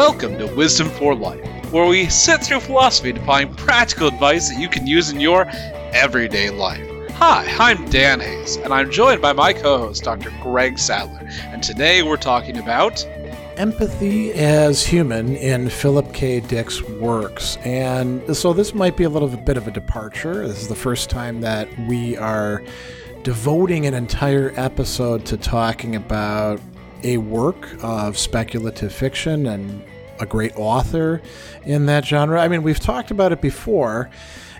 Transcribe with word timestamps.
Welcome 0.00 0.38
to 0.38 0.46
Wisdom 0.56 0.88
for 0.88 1.14
Life, 1.14 1.44
where 1.70 1.86
we 1.86 2.08
sit 2.08 2.42
through 2.42 2.60
philosophy 2.60 3.12
to 3.12 3.20
find 3.26 3.54
practical 3.54 4.08
advice 4.08 4.48
that 4.48 4.58
you 4.58 4.66
can 4.66 4.86
use 4.86 5.10
in 5.10 5.20
your 5.20 5.44
everyday 5.92 6.48
life. 6.48 6.88
Hi, 7.16 7.44
I'm 7.58 7.84
Dan 7.90 8.20
Hayes, 8.20 8.56
and 8.56 8.72
I'm 8.72 8.90
joined 8.90 9.20
by 9.20 9.34
my 9.34 9.52
co 9.52 9.76
host, 9.76 10.02
Dr. 10.02 10.32
Greg 10.42 10.78
Sadler, 10.78 11.28
and 11.48 11.62
today 11.62 12.02
we're 12.02 12.16
talking 12.16 12.56
about 12.56 13.04
empathy 13.58 14.32
as 14.32 14.86
human 14.86 15.36
in 15.36 15.68
Philip 15.68 16.14
K. 16.14 16.40
Dick's 16.40 16.80
works. 16.82 17.58
And 17.58 18.34
so 18.34 18.54
this 18.54 18.72
might 18.72 18.96
be 18.96 19.04
a 19.04 19.10
little 19.10 19.28
bit 19.28 19.58
of 19.58 19.68
a 19.68 19.70
departure. 19.70 20.48
This 20.48 20.62
is 20.62 20.68
the 20.68 20.74
first 20.74 21.10
time 21.10 21.42
that 21.42 21.68
we 21.80 22.16
are 22.16 22.62
devoting 23.22 23.84
an 23.84 23.92
entire 23.92 24.54
episode 24.56 25.26
to 25.26 25.36
talking 25.36 25.94
about 25.94 26.58
a 27.02 27.18
work 27.18 27.68
of 27.82 28.18
speculative 28.18 28.92
fiction 28.92 29.46
and 29.46 29.82
a 30.20 30.26
great 30.26 30.56
author 30.56 31.22
in 31.64 31.86
that 31.86 32.04
genre. 32.04 32.40
I 32.40 32.48
mean, 32.48 32.62
we've 32.62 32.80
talked 32.80 33.10
about 33.10 33.32
it 33.32 33.40
before, 33.40 34.10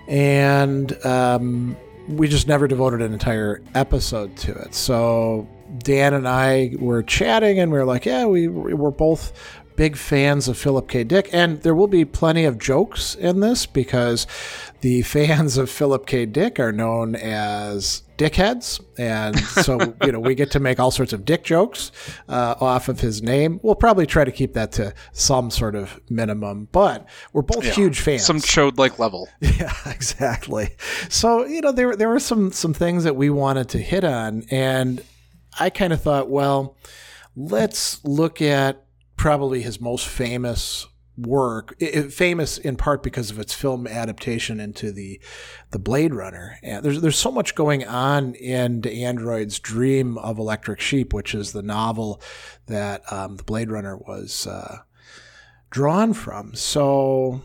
and 0.08 0.92
um, 1.04 1.76
we 2.08 2.28
just 2.28 2.48
never 2.48 2.66
devoted 2.66 3.02
an 3.02 3.12
entire 3.12 3.62
episode 3.74 4.36
to 4.38 4.52
it. 4.52 4.74
So 4.74 5.48
Dan 5.78 6.14
and 6.14 6.26
I 6.26 6.72
were 6.78 7.02
chatting, 7.02 7.58
and 7.60 7.70
we 7.70 7.78
were 7.78 7.84
like, 7.84 8.06
"Yeah, 8.06 8.26
we 8.26 8.48
we're 8.48 8.90
both 8.90 9.32
big 9.76 9.96
fans 9.96 10.48
of 10.48 10.58
Philip 10.58 10.88
K. 10.88 11.04
Dick, 11.04 11.30
and 11.32 11.62
there 11.62 11.74
will 11.74 11.86
be 11.86 12.04
plenty 12.04 12.44
of 12.44 12.58
jokes 12.58 13.14
in 13.14 13.40
this 13.40 13.64
because 13.66 14.26
the 14.80 15.02
fans 15.16 15.56
of 15.56 15.70
Philip 15.70 16.06
K. 16.06 16.26
Dick 16.26 16.58
are 16.58 16.72
known 16.72 17.14
as 17.14 18.02
dickheads, 18.20 18.84
and 18.98 19.38
so 19.38 19.94
you 20.04 20.12
know 20.12 20.20
we 20.20 20.34
get 20.34 20.50
to 20.50 20.60
make 20.60 20.78
all 20.78 20.90
sorts 20.90 21.14
of 21.14 21.24
dick 21.24 21.42
jokes 21.42 21.90
uh, 22.28 22.54
off 22.60 22.88
of 22.88 23.00
his 23.00 23.22
name. 23.22 23.58
We'll 23.62 23.74
probably 23.74 24.06
try 24.06 24.24
to 24.24 24.30
keep 24.30 24.52
that 24.52 24.72
to 24.72 24.92
some 25.12 25.50
sort 25.50 25.74
of 25.74 25.98
minimum, 26.10 26.68
but 26.70 27.08
we're 27.32 27.42
both 27.42 27.64
yeah, 27.64 27.72
huge 27.72 28.00
fans. 28.00 28.24
Some 28.24 28.38
chode 28.38 28.78
like 28.78 28.98
level. 28.98 29.28
Yeah, 29.60 29.74
exactly. 29.86 30.70
So 31.08 31.44
you 31.44 31.60
know 31.60 31.72
there 31.72 31.96
there 31.96 32.08
were 32.08 32.20
some 32.20 32.52
some 32.52 32.72
things 32.72 33.04
that 33.04 33.16
we 33.16 33.30
wanted 33.30 33.68
to 33.70 33.78
hit 33.78 34.04
on, 34.04 34.44
and 34.50 35.02
I 35.58 35.70
kind 35.70 35.92
of 35.92 36.00
thought, 36.00 36.30
well, 36.30 36.76
let's 37.36 38.02
look 38.04 38.40
at 38.40 38.84
probably 39.16 39.62
his 39.62 39.80
most 39.80 40.06
famous 40.06 40.86
work, 41.26 41.74
it, 41.78 42.12
famous 42.12 42.58
in 42.58 42.76
part 42.76 43.02
because 43.02 43.30
of 43.30 43.38
its 43.38 43.54
film 43.54 43.86
adaptation 43.86 44.60
into 44.60 44.92
the 44.92 45.20
the 45.70 45.78
Blade 45.78 46.14
Runner. 46.14 46.58
And 46.62 46.84
there's 46.84 47.00
there's 47.00 47.18
so 47.18 47.30
much 47.30 47.54
going 47.54 47.86
on 47.86 48.34
in 48.34 48.86
Android's 48.86 49.58
Dream 49.58 50.18
of 50.18 50.38
Electric 50.38 50.80
Sheep, 50.80 51.12
which 51.12 51.34
is 51.34 51.52
the 51.52 51.62
novel 51.62 52.20
that 52.66 53.02
um, 53.12 53.36
the 53.36 53.44
Blade 53.44 53.70
Runner 53.70 53.96
was 53.96 54.46
uh, 54.46 54.78
drawn 55.70 56.12
from. 56.12 56.54
So 56.54 57.42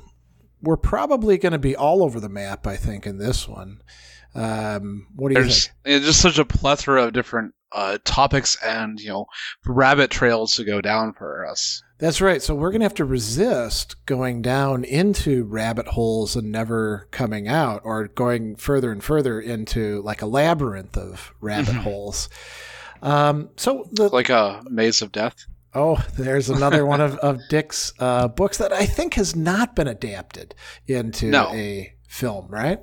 we're 0.61 0.77
probably 0.77 1.37
going 1.37 1.53
to 1.53 1.59
be 1.59 1.75
all 1.75 2.03
over 2.03 2.19
the 2.19 2.29
map, 2.29 2.65
I 2.67 2.75
think, 2.75 3.05
in 3.05 3.17
this 3.17 3.47
one. 3.47 3.81
Um, 4.33 5.07
what 5.15 5.29
do 5.29 5.35
you 5.35 5.43
There's, 5.43 5.67
think? 5.67 5.77
It's 5.85 6.05
just 6.05 6.21
such 6.21 6.39
a 6.39 6.45
plethora 6.45 7.05
of 7.05 7.13
different 7.13 7.53
uh, 7.71 7.97
topics 8.03 8.57
and 8.63 8.99
you 8.99 9.09
know 9.09 9.25
rabbit 9.65 10.09
trails 10.09 10.55
to 10.55 10.63
go 10.63 10.81
down 10.81 11.13
for 11.13 11.45
us. 11.45 11.83
That's 11.97 12.19
right. 12.19 12.41
So 12.41 12.53
we're 12.55 12.71
going 12.71 12.81
to 12.81 12.85
have 12.85 12.95
to 12.95 13.05
resist 13.05 14.05
going 14.05 14.41
down 14.41 14.83
into 14.83 15.45
rabbit 15.45 15.87
holes 15.87 16.35
and 16.35 16.51
never 16.51 17.07
coming 17.11 17.47
out, 17.47 17.81
or 17.85 18.09
going 18.09 18.57
further 18.57 18.91
and 18.91 19.01
further 19.01 19.39
into 19.39 20.01
like 20.01 20.21
a 20.21 20.25
labyrinth 20.25 20.97
of 20.97 21.33
rabbit 21.39 21.67
mm-hmm. 21.67 21.79
holes. 21.79 22.27
Um, 23.01 23.49
so 23.55 23.87
the, 23.91 24.09
like 24.09 24.29
a 24.29 24.61
maze 24.69 25.01
of 25.01 25.13
death. 25.13 25.45
Oh, 25.73 26.03
there's 26.17 26.49
another 26.49 26.85
one 26.85 26.99
of, 26.99 27.15
of 27.17 27.39
Dick's 27.49 27.93
uh, 27.99 28.27
books 28.27 28.57
that 28.57 28.73
I 28.73 28.85
think 28.85 29.13
has 29.13 29.35
not 29.35 29.75
been 29.75 29.87
adapted 29.87 30.53
into 30.87 31.27
no. 31.27 31.49
a 31.53 31.93
film, 32.09 32.47
right? 32.49 32.79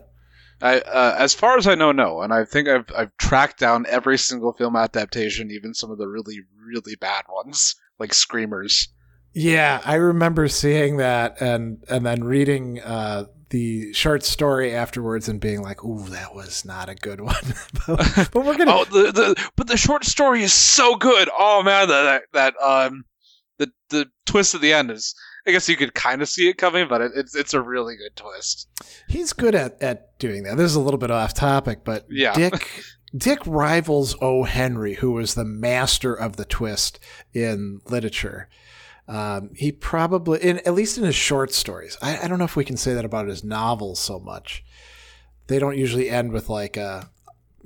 I, 0.63 0.81
uh, 0.81 1.17
as 1.19 1.35
far 1.35 1.59
as 1.59 1.67
I 1.67 1.75
know, 1.75 1.93
no. 1.93 2.23
And 2.23 2.33
I 2.33 2.45
think 2.45 2.69
I've 2.69 2.91
I've 2.97 3.17
tracked 3.19 3.59
down 3.59 3.85
every 3.89 4.17
single 4.17 4.53
film 4.53 4.77
adaptation, 4.77 5.51
even 5.51 5.75
some 5.75 5.91
of 5.91 5.99
the 5.99 6.09
really 6.09 6.41
really 6.65 6.95
bad 6.95 7.25
ones, 7.29 7.75
like 7.99 8.15
Screamers. 8.15 8.89
Yeah, 9.35 9.81
I 9.85 9.95
remember 9.95 10.49
seeing 10.49 10.99
that 10.99 11.41
and 11.41 11.83
and 11.89 12.05
then 12.05 12.25
reading 12.25 12.81
uh, 12.81 13.27
the 13.51 13.93
short 13.93 14.25
story 14.25 14.75
afterwards 14.75 15.29
and 15.29 15.41
being 15.41 15.63
like, 15.63 15.85
"Ooh, 15.85 16.09
that 16.09 16.35
was 16.35 16.65
not 16.65 16.89
a 16.89 16.95
good 16.95 17.21
one." 17.23 17.55
but, 17.87 18.29
but, 18.33 18.45
we're 18.45 18.57
gonna. 18.57 18.73
oh, 18.73 18.85
the, 18.85 19.13
the 19.13 19.51
but 19.57 19.69
the 19.69 19.77
short 19.77 20.05
story 20.05 20.43
is 20.43 20.53
so 20.53 20.97
good. 20.97 21.29
Oh 21.37 21.63
man, 21.63 21.89
that 21.89 22.23
that 22.33 22.55
um, 22.63 23.05
the 23.59 23.73
the 23.91 24.11
twist 24.27 24.55
at 24.55 24.61
the 24.61 24.73
end 24.73 24.91
is 24.91 25.15
I 25.47 25.51
guess 25.51 25.69
you 25.69 25.77
could 25.77 25.95
kind 25.95 26.23
of 26.23 26.29
see 26.29 26.49
it 26.49 26.57
coming, 26.57 26.87
but 26.89 27.01
it, 27.01 27.13
it's 27.15 27.35
it's 27.35 27.55
a 27.55 27.61
really 27.61 27.97
good 27.97 28.15
twist. 28.15 28.69
He's 29.09 29.33
good 29.33 29.55
at, 29.55 29.83
at 29.83 30.19
doing 30.19 30.45
that. 30.45 30.57
This 30.57 30.71
is 30.71 30.77
a 30.77 30.81
little 30.81 30.99
bit 30.99 31.11
off 31.11 31.35
topic, 31.35 31.85
but 31.85 32.07
yeah. 32.09 32.35
Dick 32.35 32.69
Dick 33.17 33.41
rivals 33.45 34.17
O. 34.21 34.45
Henry, 34.45 34.95
who 34.95 35.13
was 35.13 35.35
the 35.35 35.45
master 35.45 36.15
of 36.15 36.37
the 36.37 36.45
twist 36.45 36.99
in 37.35 37.81
literature. 37.87 38.49
Um, 39.09 39.51
he 39.55 39.73
probably, 39.73 40.39
in, 40.41 40.59
at 40.61 40.75
least 40.75 40.97
in 40.97 41.05
his 41.05 41.15
short 41.15 41.53
stories, 41.53 41.99
I, 42.01 42.19
I, 42.19 42.29
don't 42.29 42.39
know 42.39 42.45
if 42.45 42.55
we 42.55 42.65
can 42.65 42.77
say 42.77 42.95
that 42.95 43.05
about 43.05 43.27
his 43.27 43.43
novels 43.43 43.99
so 43.99 44.21
much. 44.21 44.65
They 45.49 45.59
don't 45.59 45.77
usually 45.77 46.09
end 46.09 46.33
with 46.33 46.49
like 46.49 46.77
a, 46.77 47.11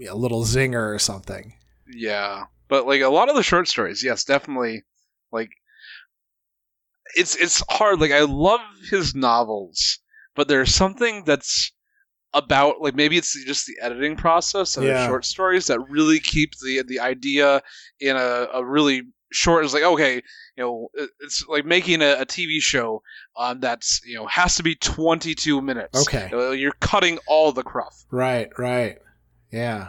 a 0.08 0.14
little 0.14 0.44
zinger 0.44 0.94
or 0.94 0.98
something. 0.98 1.54
Yeah, 1.86 2.44
but 2.68 2.86
like 2.86 3.02
a 3.02 3.08
lot 3.08 3.28
of 3.28 3.36
the 3.36 3.42
short 3.42 3.68
stories, 3.68 4.02
yes, 4.02 4.24
definitely. 4.24 4.84
Like 5.30 5.50
it's 7.14 7.36
it's 7.36 7.62
hard. 7.68 8.00
Like 8.00 8.12
I 8.12 8.22
love 8.22 8.60
his 8.90 9.14
novels, 9.14 9.98
but 10.34 10.48
there's 10.48 10.74
something 10.74 11.24
that's 11.24 11.72
about 12.32 12.80
like 12.80 12.94
maybe 12.94 13.16
it's 13.16 13.32
just 13.44 13.66
the 13.66 13.76
editing 13.80 14.16
process 14.16 14.76
of 14.76 14.84
yeah. 14.84 14.94
the 14.94 15.06
short 15.06 15.24
stories 15.24 15.66
that 15.66 15.80
really 15.88 16.18
keep 16.20 16.52
the 16.62 16.82
the 16.86 17.00
idea 17.00 17.62
in 18.00 18.16
a, 18.16 18.48
a 18.54 18.64
really 18.64 19.02
short. 19.32 19.64
is 19.64 19.74
like 19.74 19.82
okay, 19.82 20.16
you 20.16 20.22
know, 20.64 20.88
it's 21.20 21.46
like 21.48 21.64
making 21.64 22.02
a, 22.02 22.20
a 22.20 22.26
TV 22.26 22.60
show 22.60 23.02
um, 23.36 23.60
that's 23.60 24.00
you 24.04 24.14
know 24.14 24.26
has 24.26 24.56
to 24.56 24.62
be 24.62 24.74
22 24.74 25.60
minutes. 25.60 26.02
Okay, 26.02 26.28
you're 26.58 26.76
cutting 26.80 27.18
all 27.26 27.52
the 27.52 27.62
cruff. 27.62 28.04
Right, 28.10 28.50
right, 28.58 28.98
yeah. 29.50 29.88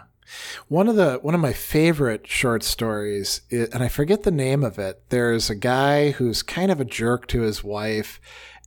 One 0.67 0.89
of 0.89 0.97
the 0.97 1.19
one 1.21 1.35
of 1.35 1.39
my 1.39 1.53
favorite 1.53 2.27
short 2.27 2.63
stories, 2.63 3.41
is, 3.49 3.69
and 3.69 3.81
I 3.81 3.87
forget 3.87 4.23
the 4.23 4.31
name 4.31 4.63
of 4.63 4.77
it. 4.77 5.01
There's 5.09 5.49
a 5.49 5.55
guy 5.55 6.11
who's 6.11 6.43
kind 6.43 6.69
of 6.69 6.81
a 6.81 6.85
jerk 6.85 7.27
to 7.27 7.41
his 7.41 7.63
wife, 7.63 8.19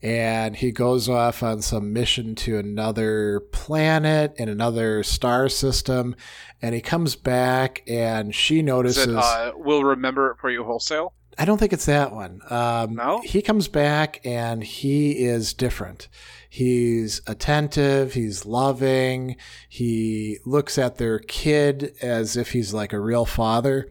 and 0.03 0.57
he 0.57 0.73
goes 0.73 1.09
off 1.09 1.43
on 1.43 1.61
some 1.61 1.93
mission 1.93 2.35
to 2.35 2.59
another 2.59 3.41
planet 3.41 4.33
in 4.37 4.49
another 4.49 5.03
star 5.03 5.49
system, 5.49 6.17
and 6.63 6.75
he 6.75 6.81
comes 6.81 7.17
back, 7.17 7.83
and 7.87 8.35
she 8.35 8.63
notices. 8.63 9.09
It, 9.09 9.17
uh, 9.17 9.53
we'll 9.57 9.85
remember 9.85 10.31
it 10.31 10.39
for 10.41 10.51
you 10.51 10.65
wholesale. 10.65 11.13
I 11.39 11.45
don't 11.45 11.59
think 11.59 11.73
it's 11.73 11.87
that 11.87 12.13
one. 12.13 12.41
Um, 12.51 12.95
no, 12.95 13.21
he 13.21 13.43
comes 13.43 13.69
back, 13.69 14.21
and 14.25 14.63
he 14.63 15.25
is 15.25 15.55
different 15.55 16.09
He's 16.53 17.21
attentive, 17.29 18.15
he's 18.15 18.45
loving, 18.45 19.37
he 19.69 20.39
looks 20.45 20.79
at 20.79 20.97
their 20.97 21.21
kid 21.21 21.95
as 22.03 22.37
if 22.37 22.51
he's 22.51 22.75
like 22.75 22.93
a 22.93 22.99
real 22.99 23.25
father. 23.25 23.89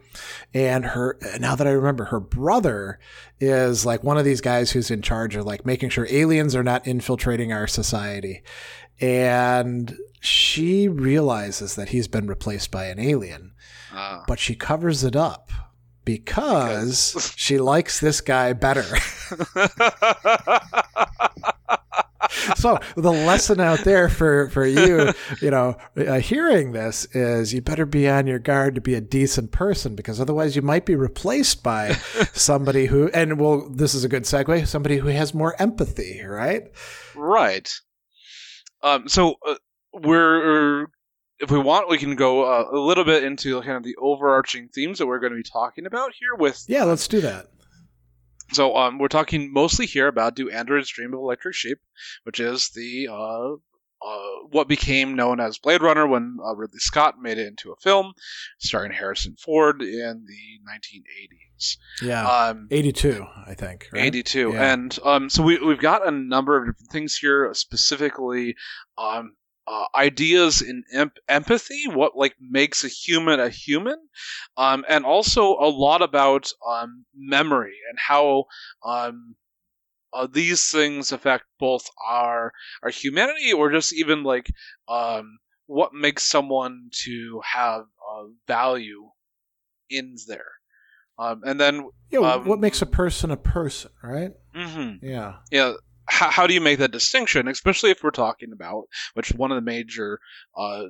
And 0.53 0.87
her, 0.87 1.17
now 1.39 1.55
that 1.55 1.67
I 1.67 1.71
remember, 1.71 2.05
her 2.05 2.19
brother 2.19 2.99
is 3.39 3.85
like 3.85 4.03
one 4.03 4.17
of 4.17 4.25
these 4.25 4.41
guys 4.41 4.71
who's 4.71 4.91
in 4.91 5.01
charge 5.01 5.37
of 5.37 5.45
like 5.45 5.65
making 5.65 5.91
sure 5.91 6.05
aliens 6.09 6.53
are 6.53 6.63
not 6.63 6.85
infiltrating 6.85 7.53
our 7.53 7.65
society. 7.65 8.43
And 8.99 9.97
she 10.19 10.89
realizes 10.89 11.75
that 11.75 11.89
he's 11.89 12.09
been 12.09 12.27
replaced 12.27 12.71
by 12.71 12.87
an 12.87 12.99
alien, 12.99 13.53
uh. 13.93 14.25
but 14.27 14.37
she 14.37 14.53
covers 14.53 15.05
it 15.05 15.15
up 15.15 15.49
because, 16.17 17.13
because. 17.13 17.33
she 17.37 17.59
likes 17.59 17.99
this 17.99 18.21
guy 18.21 18.53
better. 18.53 18.83
so 22.55 22.79
the 22.95 23.11
lesson 23.11 23.59
out 23.59 23.79
there 23.79 24.09
for 24.09 24.49
for 24.49 24.65
you, 24.65 25.13
you 25.41 25.51
know, 25.51 25.77
uh, 25.97 26.19
hearing 26.19 26.71
this 26.71 27.05
is 27.13 27.53
you 27.53 27.61
better 27.61 27.85
be 27.85 28.09
on 28.09 28.25
your 28.27 28.39
guard 28.39 28.75
to 28.75 28.81
be 28.81 28.95
a 28.95 29.01
decent 29.01 29.51
person 29.51 29.95
because 29.95 30.19
otherwise 30.19 30.55
you 30.55 30.61
might 30.61 30.85
be 30.85 30.95
replaced 30.95 31.61
by 31.63 31.91
somebody 32.33 32.87
who 32.87 33.09
and 33.09 33.39
well, 33.39 33.69
this 33.69 33.93
is 33.93 34.03
a 34.03 34.09
good 34.09 34.23
segue, 34.23 34.67
somebody 34.67 34.97
who 34.97 35.09
has 35.09 35.33
more 35.33 35.55
empathy, 35.61 36.21
right? 36.23 36.63
Right. 37.15 37.71
Um. 38.81 39.07
So 39.07 39.35
uh, 39.47 39.55
we're 39.93 40.87
if 41.39 41.51
we 41.51 41.59
want, 41.59 41.89
we 41.89 41.97
can 41.97 42.15
go 42.15 42.43
uh, 42.43 42.65
a 42.71 42.77
little 42.79 43.03
bit 43.03 43.23
into 43.23 43.61
kind 43.61 43.77
of 43.77 43.83
the 43.83 43.95
overarching 43.97 44.69
themes 44.73 44.99
that 44.99 45.07
we're 45.07 45.19
going 45.19 45.31
to 45.31 45.37
be 45.37 45.43
talking 45.43 45.85
about 45.85 46.11
here. 46.19 46.35
With 46.37 46.63
yeah, 46.67 46.83
let's 46.83 47.07
do 47.07 47.21
that. 47.21 47.47
So 48.51 48.75
um, 48.75 48.97
we're 48.97 49.09
talking 49.09 49.53
mostly 49.53 49.85
here 49.85 50.07
about 50.07 50.35
Do 50.35 50.49
Androids 50.49 50.89
Dream 50.89 51.13
of 51.13 51.19
Electric 51.19 51.53
Sheep, 51.55 51.77
which 52.23 52.39
is 52.39 52.69
the 52.69 53.07
uh, 53.11 53.53
uh, 54.01 54.19
what 54.49 54.67
became 54.67 55.15
known 55.15 55.39
as 55.39 55.59
Blade 55.59 55.81
Runner 55.83 56.07
when 56.07 56.37
uh, 56.43 56.55
Ridley 56.55 56.79
Scott 56.79 57.15
made 57.21 57.37
it 57.37 57.47
into 57.47 57.71
a 57.71 57.75
film 57.75 58.13
starring 58.57 58.91
Harrison 58.91 59.35
Ford 59.37 59.81
in 59.81 60.25
the 60.25 60.71
1980s. 60.71 61.77
Yeah. 62.01 62.25
Um, 62.27 62.67
82, 62.71 63.25
I 63.45 63.53
think. 63.53 63.87
Right? 63.93 64.05
82 64.05 64.51
Yeah. 64.53 64.73
and 64.73 64.97
um, 65.03 65.29
so 65.29 65.43
we, 65.43 65.59
we've 65.59 65.79
got 65.81 66.07
a 66.07 66.11
number 66.11 66.57
of 66.57 66.63
different 66.73 66.91
things 66.91 67.15
here 67.17 67.53
specifically 67.53 68.55
um, 68.97 69.35
uh, 69.69 69.85
ideas 69.95 70.61
in 70.61 70.83
emp- 70.91 71.19
empathy 71.27 71.83
what 71.87 72.17
like 72.17 72.33
makes 72.41 72.83
a 72.83 72.87
human 72.87 73.39
a 73.39 73.49
human 73.49 73.97
um, 74.57 74.83
and 74.89 75.05
also 75.05 75.43
a 75.59 75.69
lot 75.69 76.01
about 76.01 76.51
um, 76.67 77.05
memory 77.15 77.75
and 77.89 77.99
how 77.99 78.45
um, 78.83 79.35
uh, 80.11 80.27
these 80.31 80.71
things 80.71 81.11
affect 81.11 81.43
both 81.59 81.85
our 82.07 82.51
our 82.81 82.89
humanity 82.89 83.53
or 83.53 83.71
just 83.71 83.93
even 83.93 84.23
like 84.23 84.51
um, 84.87 85.37
what 85.67 85.93
makes 85.93 86.23
someone 86.23 86.89
to 86.91 87.39
have 87.45 87.81
uh, 87.81 88.23
value 88.47 89.09
in 89.89 90.15
there 90.27 90.51
um, 91.19 91.41
and 91.45 91.59
then 91.59 91.87
Yeah, 92.09 92.19
um, 92.19 92.47
what 92.47 92.59
makes 92.59 92.81
a 92.81 92.87
person 92.87 93.29
a 93.29 93.37
person, 93.37 93.91
right? 94.01 94.31
mhm, 94.55 94.99
Yeah. 95.03 95.35
yeah 95.51 95.73
how, 96.09 96.29
how 96.29 96.47
do 96.47 96.53
you 96.53 96.61
make 96.61 96.79
that 96.79 96.91
distinction 96.91 97.47
especially 97.47 97.91
if 97.91 98.03
we're 98.03 98.11
talking 98.11 98.51
about 98.51 98.85
which 99.13 99.29
one 99.33 99.51
of 99.51 99.55
the 99.55 99.61
major 99.61 100.19
uh, 100.57 100.85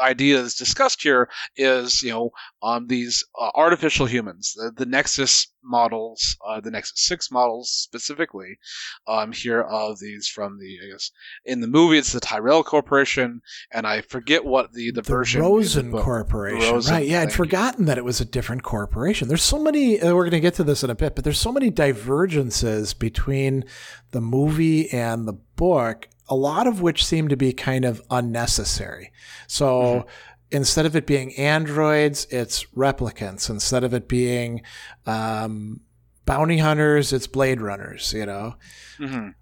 ideas 0.00 0.54
discussed 0.54 1.02
here 1.02 1.28
is 1.56 2.02
you 2.02 2.10
know 2.10 2.30
um, 2.62 2.86
these 2.86 3.24
uh, 3.40 3.50
artificial 3.54 4.06
humans 4.06 4.54
the, 4.56 4.70
the 4.76 4.86
nexus 4.86 5.48
models 5.62 6.36
uh, 6.46 6.60
the 6.60 6.70
nexus 6.70 7.06
6 7.06 7.30
models 7.30 7.70
specifically 7.70 8.58
um, 9.06 9.32
here 9.32 9.62
of 9.62 9.98
these 9.98 10.28
from 10.28 10.58
the 10.58 10.78
i 10.84 10.90
guess 10.90 11.10
in 11.44 11.60
the 11.60 11.66
movie 11.66 11.98
it's 11.98 12.12
the 12.12 12.20
tyrell 12.20 12.62
corporation 12.62 13.40
and 13.72 13.86
i 13.86 14.00
forget 14.00 14.44
what 14.44 14.72
the 14.72 14.90
the, 14.90 15.02
The 15.02 15.02
version 15.02 15.42
the 15.42 15.48
Rosen 15.48 15.92
Corporation. 15.92 16.72
Rosen, 16.72 16.94
right. 16.94 17.06
Yeah, 17.06 17.22
I'd 17.22 17.32
forgotten 17.32 17.84
that 17.84 17.98
it 17.98 18.04
was 18.04 18.20
a 18.20 18.24
different 18.24 18.62
corporation. 18.62 19.28
There's 19.28 19.42
so 19.42 19.58
many, 19.58 20.00
uh, 20.00 20.14
we're 20.14 20.24
going 20.24 20.30
to 20.32 20.40
get 20.40 20.54
to 20.54 20.64
this 20.64 20.82
in 20.82 20.90
a 20.90 20.94
bit, 20.94 21.14
but 21.14 21.24
there's 21.24 21.38
so 21.38 21.52
many 21.52 21.70
divergences 21.70 22.94
between 22.94 23.64
the 24.12 24.20
movie 24.20 24.90
and 24.90 25.28
the 25.28 25.34
book, 25.56 26.08
a 26.30 26.34
lot 26.34 26.66
of 26.66 26.80
which 26.80 27.04
seem 27.04 27.28
to 27.28 27.36
be 27.36 27.52
kind 27.52 27.84
of 27.84 28.00
unnecessary. 28.10 29.12
So 29.48 29.66
Mm-hmm. 29.82 30.08
instead 30.52 30.86
of 30.86 30.96
it 30.96 31.06
being 31.06 31.34
androids, 31.36 32.26
it's 32.30 32.64
replicants. 32.76 33.50
Instead 33.50 33.84
of 33.84 33.92
it 33.92 34.08
being 34.08 34.62
um, 35.06 35.80
bounty 36.24 36.58
hunters, 36.58 37.12
it's 37.12 37.26
blade 37.26 37.60
runners, 37.60 38.12
you 38.14 38.24
know? 38.26 38.54
Mhm. 38.98 39.34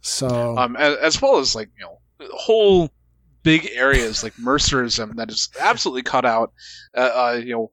So. 0.00 0.56
um, 0.56 0.76
as, 0.76 0.96
as 0.98 1.20
well 1.22 1.38
as 1.38 1.54
like 1.54 1.68
you 1.76 1.84
know 1.84 1.98
whole 2.32 2.90
big 3.42 3.68
areas 3.74 4.22
like 4.22 4.32
mercerism 4.34 5.14
that 5.16 5.30
is 5.30 5.48
absolutely 5.60 6.02
cut 6.02 6.24
out. 6.24 6.52
Uh, 6.96 7.00
uh, 7.34 7.40
you 7.44 7.52
know, 7.52 7.70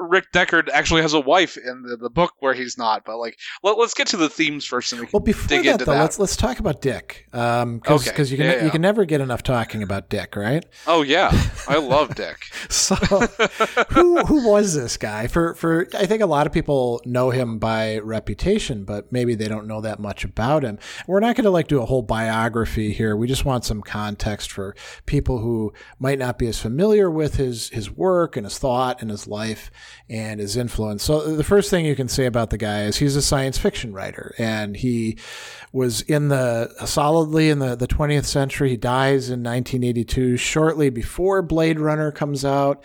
Rick 0.00 0.32
Deckard 0.32 0.68
actually 0.72 1.02
has 1.02 1.12
a 1.14 1.20
wife 1.20 1.56
in 1.56 1.82
the, 1.82 1.96
the 1.96 2.10
book 2.10 2.32
where 2.40 2.54
he's 2.54 2.76
not. 2.78 3.04
But 3.04 3.18
like, 3.18 3.36
let, 3.62 3.76
us 3.78 3.94
get 3.94 4.06
to 4.08 4.16
the 4.16 4.28
themes 4.28 4.64
first, 4.64 4.92
and 4.92 5.00
we 5.00 5.06
can 5.06 5.12
Well, 5.12 5.20
before 5.20 5.48
dig 5.48 5.64
that, 5.64 5.72
into 5.72 5.84
though, 5.84 5.92
that. 5.92 6.00
let's 6.00 6.18
let's 6.18 6.36
talk 6.36 6.58
about 6.58 6.80
Dick, 6.80 7.26
um, 7.32 7.78
because 7.78 8.08
Okay. 8.08 8.22
you 8.24 8.36
can 8.36 8.46
Yeah, 8.46 8.56
yeah. 8.56 8.64
you 8.64 8.70
can 8.70 8.82
never 8.82 9.04
get 9.04 9.20
enough 9.20 9.42
talking 9.42 9.82
about 9.82 10.08
Dick, 10.08 10.36
right? 10.36 10.64
Oh 10.86 11.02
yeah, 11.02 11.30
I 11.68 11.76
love 11.78 12.14
Dick. 12.14 12.38
So, 12.68 12.94
who 13.90 14.18
who 14.24 14.48
was 14.48 14.74
this 14.74 14.96
guy? 14.96 15.26
For 15.26 15.54
for 15.54 15.88
I 15.94 16.06
think 16.06 16.22
a 16.22 16.26
lot 16.26 16.46
of 16.46 16.52
people 16.52 17.00
know 17.04 17.30
him 17.30 17.58
by 17.58 17.98
reputation, 17.98 18.84
but 18.84 19.12
maybe 19.12 19.34
they 19.34 19.48
don't 19.48 19.66
know 19.66 19.80
that 19.80 19.98
much 19.98 20.24
about 20.24 20.62
him. 20.62 20.78
We're 21.06 21.20
not 21.20 21.36
going 21.36 21.44
to 21.44 21.50
like 21.50 21.68
do 21.68 21.80
a 21.82 21.86
whole 21.86 22.02
biography 22.02 22.92
here. 22.92 23.16
We 23.16 23.26
just 23.26 23.44
want 23.44 23.64
some 23.64 23.82
context 23.82 24.52
for 24.52 24.74
people 25.06 25.38
who 25.38 25.72
might 25.98 26.18
not 26.18 26.38
be 26.38 26.46
as 26.48 26.58
familiar 26.60 27.10
with 27.10 27.36
his 27.36 27.70
his 27.70 27.90
work 27.90 28.36
and 28.36 28.44
his 28.46 28.58
thought 28.58 29.00
and 29.02 29.10
his 29.10 29.26
life 29.26 29.70
and 30.08 30.40
his 30.40 30.56
influence. 30.56 31.02
So 31.02 31.34
the 31.34 31.44
first 31.44 31.70
thing 31.70 31.84
you 31.84 31.96
can 31.96 32.08
say 32.08 32.26
about 32.26 32.50
the 32.50 32.58
guy 32.58 32.82
is 32.82 32.96
he's 32.96 33.16
a 33.16 33.22
science 33.22 33.58
fiction 33.58 33.92
writer, 33.92 34.34
and 34.38 34.76
he 34.76 35.18
was 35.72 36.00
in 36.02 36.28
the 36.28 36.72
solidly 36.86 37.50
in 37.50 37.58
the, 37.58 37.76
the 37.76 37.88
20th 37.88 38.24
century. 38.24 38.70
He 38.70 38.76
dies 38.76 39.28
in 39.28 39.42
1982, 39.42 40.36
shortly 40.36 40.90
before 40.90 41.42
Blade 41.42 41.80
Runner 41.80 42.12
comes 42.12 42.44
out. 42.44 42.84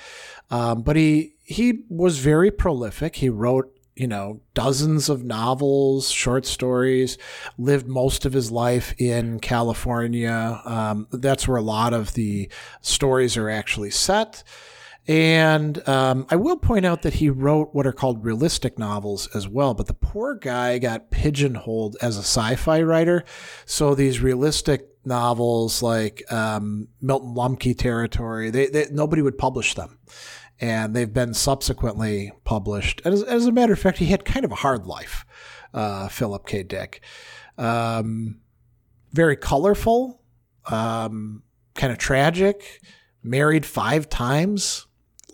Um, 0.50 0.82
but 0.82 0.96
he 0.96 1.34
he 1.44 1.84
was 1.90 2.20
very 2.20 2.52
prolific. 2.52 3.18
He 3.18 3.30
wrote 3.30 3.74
you 3.96 4.08
know 4.08 4.42
dozens 4.54 5.10
of 5.10 5.24
novels, 5.24 6.10
short 6.10 6.46
stories. 6.46 7.18
Lived 7.58 7.88
most 7.88 8.26
of 8.26 8.34
his 8.34 8.52
life 8.52 8.94
in 8.98 9.40
California. 9.40 10.62
Um, 10.66 11.08
that's 11.12 11.48
where 11.48 11.58
a 11.58 11.62
lot 11.62 11.94
of 11.94 12.14
the 12.14 12.50
stories 12.82 13.38
are 13.38 13.50
actually 13.50 13.92
set. 13.92 14.44
And 15.08 15.88
um, 15.90 16.28
I 16.30 16.36
will 16.36 16.58
point 16.58 16.86
out 16.86 17.02
that 17.02 17.16
he 17.16 17.30
wrote 17.30 17.74
what 17.74 17.88
are 17.88 17.92
called 17.92 18.24
realistic 18.24 18.78
novels 18.78 19.28
as 19.34 19.48
well. 19.48 19.74
But 19.74 19.88
the 19.88 19.94
poor 19.96 20.36
guy 20.36 20.78
got 20.78 21.10
pigeonholed 21.10 21.98
as 22.02 22.18
a 22.18 22.20
sci-fi 22.20 22.82
writer. 22.84 23.24
So 23.66 23.96
these 23.96 24.20
realistic 24.20 24.88
novels, 25.04 25.82
like 25.82 26.24
um, 26.32 26.88
Milton 27.02 27.34
Lumky 27.34 27.76
territory, 27.76 28.52
they, 28.52 28.68
they 28.68 28.88
nobody 28.92 29.24
would 29.24 29.38
publish 29.38 29.74
them, 29.74 29.98
and 30.60 30.96
they've 30.96 31.12
been 31.12 31.34
subsequently 31.34 32.32
published. 32.44 33.02
As, 33.04 33.24
as 33.24 33.48
a 33.48 33.52
matter 33.52 33.74
of 33.74 33.80
fact, 33.80 33.98
he 33.98 34.06
had 34.06 34.24
kind 34.24 34.46
of 34.46 34.52
a 34.52 34.56
hard 34.56 34.86
life, 34.86 35.26
uh, 35.74 36.08
Philip 36.10 36.46
K. 36.46 36.62
Dick. 36.62 37.04
Um, 37.58 38.40
very 39.12 39.36
colorful, 39.36 40.22
um, 40.68 41.42
kind 41.74 41.92
of 41.92 41.98
tragic. 41.98 42.82
Married 43.24 43.68
five 43.68 44.10
times 44.10 44.88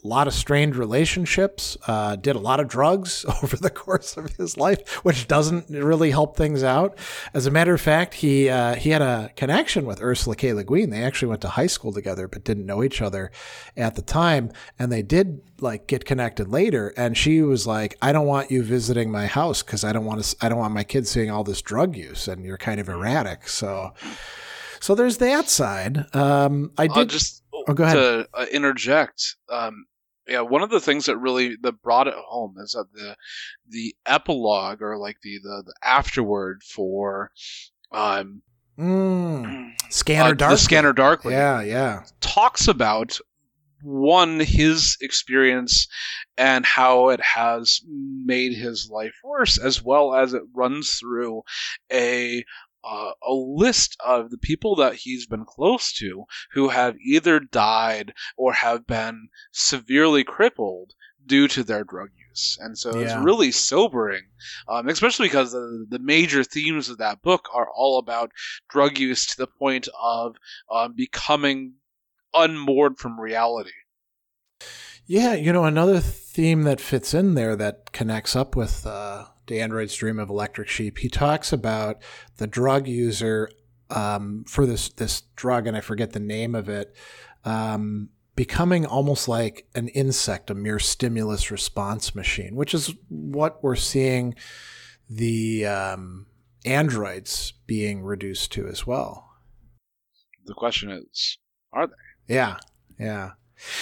a 0.07 0.15
lot 0.17 0.25
of 0.25 0.33
strained 0.33 0.77
relationships, 0.77 1.75
uh, 1.85 2.15
did 2.15 2.33
a 2.33 2.39
lot 2.39 2.61
of 2.61 2.69
drugs 2.69 3.25
over 3.43 3.57
the 3.57 3.69
course 3.69 4.15
of 4.15 4.31
his 4.37 4.55
life, 4.57 5.03
which 5.03 5.27
doesn't 5.27 5.69
really 5.69 6.11
help 6.11 6.37
things 6.37 6.63
out. 6.63 6.97
As 7.33 7.45
a 7.45 7.51
matter 7.51 7.73
of 7.73 7.81
fact, 7.81 8.13
he 8.13 8.49
uh, 8.49 8.75
he 8.75 8.91
had 8.91 9.01
a 9.01 9.31
connection 9.35 9.85
with 9.85 10.01
Ursula 10.01 10.37
K. 10.37 10.53
Le 10.53 10.63
Guin. 10.63 10.91
They 10.91 11.03
actually 11.03 11.27
went 11.27 11.41
to 11.41 11.49
high 11.49 11.67
school 11.67 11.91
together, 11.91 12.29
but 12.29 12.45
didn't 12.45 12.65
know 12.65 12.83
each 12.83 13.01
other 13.01 13.31
at 13.75 13.95
the 13.95 14.01
time. 14.01 14.49
And 14.79 14.93
they 14.93 15.01
did 15.01 15.41
like 15.59 15.87
get 15.87 16.05
connected 16.05 16.47
later. 16.47 16.93
And 16.95 17.17
she 17.17 17.41
was 17.41 17.67
like, 17.67 17.97
"I 18.01 18.13
don't 18.13 18.27
want 18.27 18.49
you 18.49 18.63
visiting 18.63 19.11
my 19.11 19.25
house 19.25 19.61
because 19.61 19.83
I 19.83 19.91
don't 19.91 20.05
want 20.05 20.23
to. 20.23 20.37
I 20.39 20.47
don't 20.47 20.59
want 20.59 20.73
my 20.73 20.85
kids 20.85 21.09
seeing 21.11 21.29
all 21.29 21.43
this 21.43 21.61
drug 21.61 21.97
use, 21.97 22.29
and 22.29 22.45
you're 22.45 22.57
kind 22.57 22.79
of 22.79 22.87
erratic." 22.87 23.49
So. 23.49 23.93
So 24.79 24.93
there's 24.93 25.17
that 25.17 25.49
side. 25.49 26.05
Um, 26.15 26.71
I 26.77 26.85
did 26.85 27.09
just 27.09 27.41
Oh, 27.67 27.73
go 27.73 27.83
ahead. 27.83 27.95
to 27.95 28.29
uh, 28.33 28.45
interject. 28.51 29.35
Um, 29.49 29.85
yeah, 30.27 30.41
one 30.41 30.61
of 30.61 30.69
the 30.69 30.79
things 30.79 31.05
that 31.05 31.17
really 31.17 31.55
that 31.61 31.81
brought 31.81 32.07
it 32.07 32.13
home 32.15 32.55
is 32.59 32.71
that 32.73 32.87
the 32.93 33.15
the 33.69 33.95
epilogue 34.05 34.81
or 34.81 34.97
like 34.97 35.17
the 35.21 35.39
the, 35.41 35.63
the 35.65 35.73
afterword 35.83 36.61
for 36.63 37.31
um 37.91 38.41
Mm. 38.79 39.71
Scanner 39.89 40.29
uh, 40.29 40.33
Darkly. 40.33 40.53
the 40.55 40.57
Scanner 40.59 40.93
Darkly 40.93 41.33
Yeah, 41.33 41.61
yeah. 41.61 42.03
talks 42.21 42.67
about 42.67 43.17
one 43.81 44.39
his 44.39 44.97
experience 45.01 45.87
and 46.37 46.65
how 46.65 47.09
it 47.09 47.19
has 47.21 47.81
made 47.87 48.53
his 48.53 48.89
life 48.91 49.15
worse 49.23 49.57
as 49.57 49.81
well 49.83 50.13
as 50.13 50.33
it 50.33 50.43
runs 50.53 50.93
through 50.95 51.41
a 51.91 52.43
uh, 52.87 53.11
a 53.21 53.33
list 53.33 53.97
of 54.03 54.29
the 54.29 54.37
people 54.37 54.75
that 54.77 54.95
he's 54.95 55.25
been 55.25 55.45
close 55.45 55.91
to 55.93 56.23
who 56.53 56.69
have 56.69 56.95
either 56.99 57.39
died 57.39 58.13
or 58.37 58.53
have 58.53 58.87
been 58.87 59.29
severely 59.51 60.23
crippled 60.23 60.93
due 61.25 61.47
to 61.49 61.63
their 61.63 61.83
drug 61.83 62.09
use. 62.29 62.57
And 62.61 62.77
so 62.77 62.97
it's 62.99 63.13
really 63.15 63.51
sobering, 63.51 64.23
um, 64.69 64.87
especially 64.87 65.27
because 65.27 65.51
the, 65.51 65.85
the 65.89 65.99
major 65.99 66.43
themes 66.43 66.87
of 66.87 66.99
that 66.99 67.21
book 67.21 67.49
are 67.53 67.67
all 67.69 67.99
about 67.99 68.31
drug 68.69 68.97
use 68.97 69.25
to 69.27 69.37
the 69.37 69.47
point 69.47 69.89
of 70.01 70.35
um, 70.71 70.93
becoming 70.95 71.73
unmoored 72.33 72.97
from 72.97 73.19
reality. 73.19 73.71
Yeah, 75.05 75.33
you 75.33 75.53
know, 75.53 75.65
another 75.65 75.99
theme 75.99 76.63
that 76.63 76.81
fits 76.81 77.13
in 77.13 77.33
there 77.33 77.55
that 77.55 77.91
connects 77.91 78.35
up 78.35 78.55
with 78.55 78.85
uh, 78.85 79.25
the 79.47 79.59
android's 79.59 79.95
dream 79.95 80.19
of 80.19 80.29
electric 80.29 80.67
sheep. 80.67 80.99
He 80.99 81.09
talks 81.09 81.51
about 81.51 82.01
the 82.37 82.47
drug 82.47 82.87
user 82.87 83.49
um, 83.89 84.43
for 84.47 84.65
this 84.65 84.89
this 84.89 85.21
drug, 85.35 85.67
and 85.67 85.75
I 85.75 85.81
forget 85.81 86.11
the 86.11 86.19
name 86.19 86.55
of 86.55 86.69
it, 86.69 86.95
um, 87.45 88.09
becoming 88.35 88.85
almost 88.85 89.27
like 89.27 89.67
an 89.75 89.87
insect, 89.89 90.49
a 90.49 90.55
mere 90.55 90.79
stimulus 90.79 91.51
response 91.51 92.13
machine, 92.13 92.55
which 92.55 92.73
is 92.73 92.93
what 93.09 93.63
we're 93.63 93.75
seeing 93.75 94.35
the 95.09 95.65
um, 95.65 96.27
androids 96.65 97.53
being 97.65 98.03
reduced 98.03 98.51
to 98.53 98.67
as 98.67 98.85
well. 98.85 99.29
The 100.45 100.53
question 100.53 100.91
is, 100.91 101.37
are 101.73 101.87
they? 101.87 102.35
Yeah, 102.35 102.57
yeah. 102.99 103.31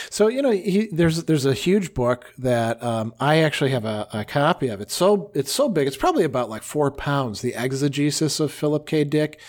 So 0.09 0.27
you 0.27 0.41
know, 0.41 0.51
he, 0.51 0.87
there's 0.91 1.25
there's 1.25 1.45
a 1.45 1.53
huge 1.53 1.93
book 1.93 2.33
that 2.37 2.81
um, 2.83 3.13
I 3.19 3.39
actually 3.39 3.71
have 3.71 3.85
a, 3.85 4.07
a 4.13 4.25
copy 4.25 4.69
of. 4.69 4.81
It's 4.81 4.93
so 4.93 5.31
it's 5.33 5.51
so 5.51 5.69
big. 5.69 5.87
It's 5.87 5.97
probably 5.97 6.23
about 6.23 6.49
like 6.49 6.63
four 6.63 6.91
pounds. 6.91 7.41
The 7.41 7.53
exegesis 7.55 8.39
of 8.39 8.51
Philip 8.51 8.87
K. 8.87 9.03
Dick, 9.03 9.39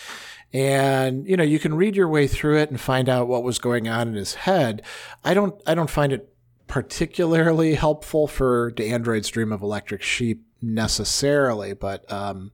and 0.53 1.27
you 1.27 1.37
know 1.37 1.45
you 1.45 1.59
can 1.59 1.75
read 1.75 1.97
your 1.97 2.09
way 2.09 2.27
through 2.27 2.59
it 2.59 2.71
and 2.71 2.81
find 2.81 3.09
out 3.09 3.29
what 3.29 3.43
was 3.43 3.59
going 3.59 3.89
on 3.89 4.09
in 4.09 4.15
his 4.15 4.35
head. 4.35 4.83
I 5.25 5.35
don't 5.35 5.61
I 5.67 5.75
don't 5.75 5.91
find 5.91 6.13
it 6.13 6.33
particularly 6.67 7.75
helpful 7.75 8.27
for 8.27 8.73
the 8.77 8.89
android's 8.89 9.29
dream 9.29 9.53
of 9.53 9.63
electric 9.63 10.03
sheep 10.03 10.45
necessarily, 10.61 11.75
but 11.75 12.11
um, 12.11 12.51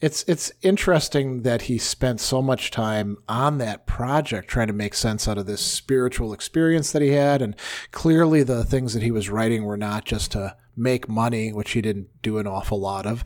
it's 0.00 0.24
it's 0.26 0.50
interesting 0.62 1.42
that 1.42 1.62
he 1.62 1.76
spent 1.76 2.20
so 2.20 2.40
much 2.40 2.70
time 2.70 3.18
on 3.28 3.58
that 3.58 3.86
project 3.86 4.48
trying 4.48 4.68
to 4.68 4.72
make 4.72 4.94
sense 4.94 5.28
out 5.28 5.36
of 5.36 5.46
this 5.46 5.60
spiritual 5.60 6.32
experience 6.32 6.92
that 6.92 7.02
he 7.02 7.10
had, 7.10 7.42
and 7.42 7.54
clearly 7.90 8.42
the 8.42 8.64
things 8.64 8.94
that 8.94 9.02
he 9.02 9.10
was 9.10 9.28
writing 9.28 9.64
were 9.64 9.76
not 9.76 10.04
just 10.04 10.32
to 10.32 10.56
make 10.76 11.08
money, 11.08 11.52
which 11.52 11.72
he 11.72 11.82
didn't 11.82 12.08
do 12.22 12.38
an 12.38 12.46
awful 12.46 12.80
lot 12.80 13.06
of, 13.06 13.24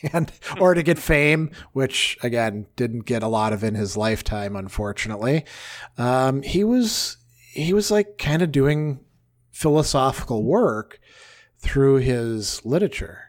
and 0.12 0.32
or 0.58 0.72
to 0.72 0.82
get 0.82 0.98
fame, 0.98 1.50
which 1.72 2.16
again 2.22 2.66
didn't 2.76 3.04
get 3.04 3.22
a 3.22 3.28
lot 3.28 3.52
of 3.52 3.62
in 3.62 3.74
his 3.74 3.96
lifetime, 3.96 4.56
unfortunately. 4.56 5.44
Um, 5.98 6.42
he 6.42 6.64
was 6.64 7.18
he 7.52 7.74
was 7.74 7.90
like 7.90 8.16
kind 8.16 8.40
of 8.40 8.50
doing 8.50 9.00
philosophical 9.50 10.42
work 10.42 10.98
through 11.58 11.96
his 11.96 12.64
literature. 12.64 13.23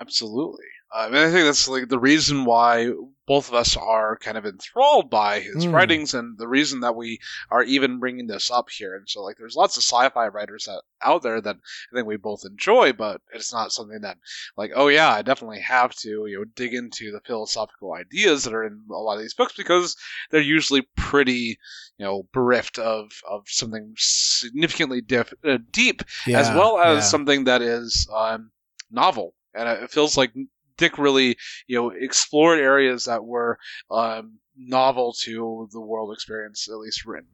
Absolutely. 0.00 0.66
I 0.92 1.08
mean, 1.08 1.22
I 1.22 1.30
think 1.30 1.44
that's 1.46 1.68
like 1.68 1.88
the 1.88 1.98
reason 1.98 2.44
why 2.44 2.92
both 3.26 3.48
of 3.48 3.54
us 3.54 3.76
are 3.76 4.16
kind 4.16 4.38
of 4.38 4.46
enthralled 4.46 5.10
by 5.10 5.40
his 5.40 5.66
mm. 5.66 5.72
writings, 5.72 6.14
and 6.14 6.38
the 6.38 6.46
reason 6.46 6.80
that 6.80 6.94
we 6.94 7.18
are 7.50 7.64
even 7.64 7.98
bringing 7.98 8.28
this 8.28 8.52
up 8.52 8.70
here. 8.70 8.94
And 8.94 9.08
so, 9.08 9.22
like, 9.22 9.36
there's 9.36 9.56
lots 9.56 9.76
of 9.76 9.82
sci-fi 9.82 10.28
writers 10.28 10.64
that, 10.66 10.82
out 11.02 11.22
there 11.22 11.40
that 11.40 11.56
I 11.56 11.94
think 11.94 12.06
we 12.06 12.16
both 12.16 12.44
enjoy, 12.44 12.92
but 12.92 13.20
it's 13.34 13.52
not 13.52 13.72
something 13.72 14.00
that, 14.02 14.18
like, 14.56 14.70
oh 14.76 14.86
yeah, 14.86 15.12
I 15.12 15.22
definitely 15.22 15.60
have 15.60 15.92
to, 15.96 16.26
you 16.26 16.38
know, 16.38 16.44
dig 16.54 16.72
into 16.72 17.10
the 17.10 17.20
philosophical 17.20 17.92
ideas 17.92 18.44
that 18.44 18.54
are 18.54 18.64
in 18.64 18.84
a 18.88 18.94
lot 18.94 19.16
of 19.16 19.22
these 19.22 19.34
books 19.34 19.54
because 19.56 19.96
they're 20.30 20.40
usually 20.40 20.86
pretty, 20.96 21.58
you 21.98 22.06
know, 22.06 22.28
bereft 22.32 22.78
of 22.78 23.10
of 23.28 23.42
something 23.48 23.92
significantly 23.96 25.00
diff- 25.00 25.34
uh, 25.44 25.58
deep, 25.72 26.02
yeah, 26.26 26.38
as 26.38 26.48
well 26.50 26.78
as 26.78 26.98
yeah. 26.98 27.00
something 27.00 27.44
that 27.44 27.60
is 27.60 28.08
um, 28.14 28.52
novel 28.90 29.34
and 29.56 29.68
it 29.68 29.90
feels 29.90 30.16
like 30.16 30.32
Dick 30.76 30.98
really, 30.98 31.36
you 31.66 31.76
know, 31.76 31.90
explored 31.90 32.58
areas 32.58 33.06
that 33.06 33.24
were 33.24 33.58
um, 33.90 34.34
novel 34.56 35.14
to 35.20 35.68
the 35.72 35.80
world 35.80 36.12
experience, 36.12 36.68
at 36.68 36.76
least 36.76 37.06
written. 37.06 37.28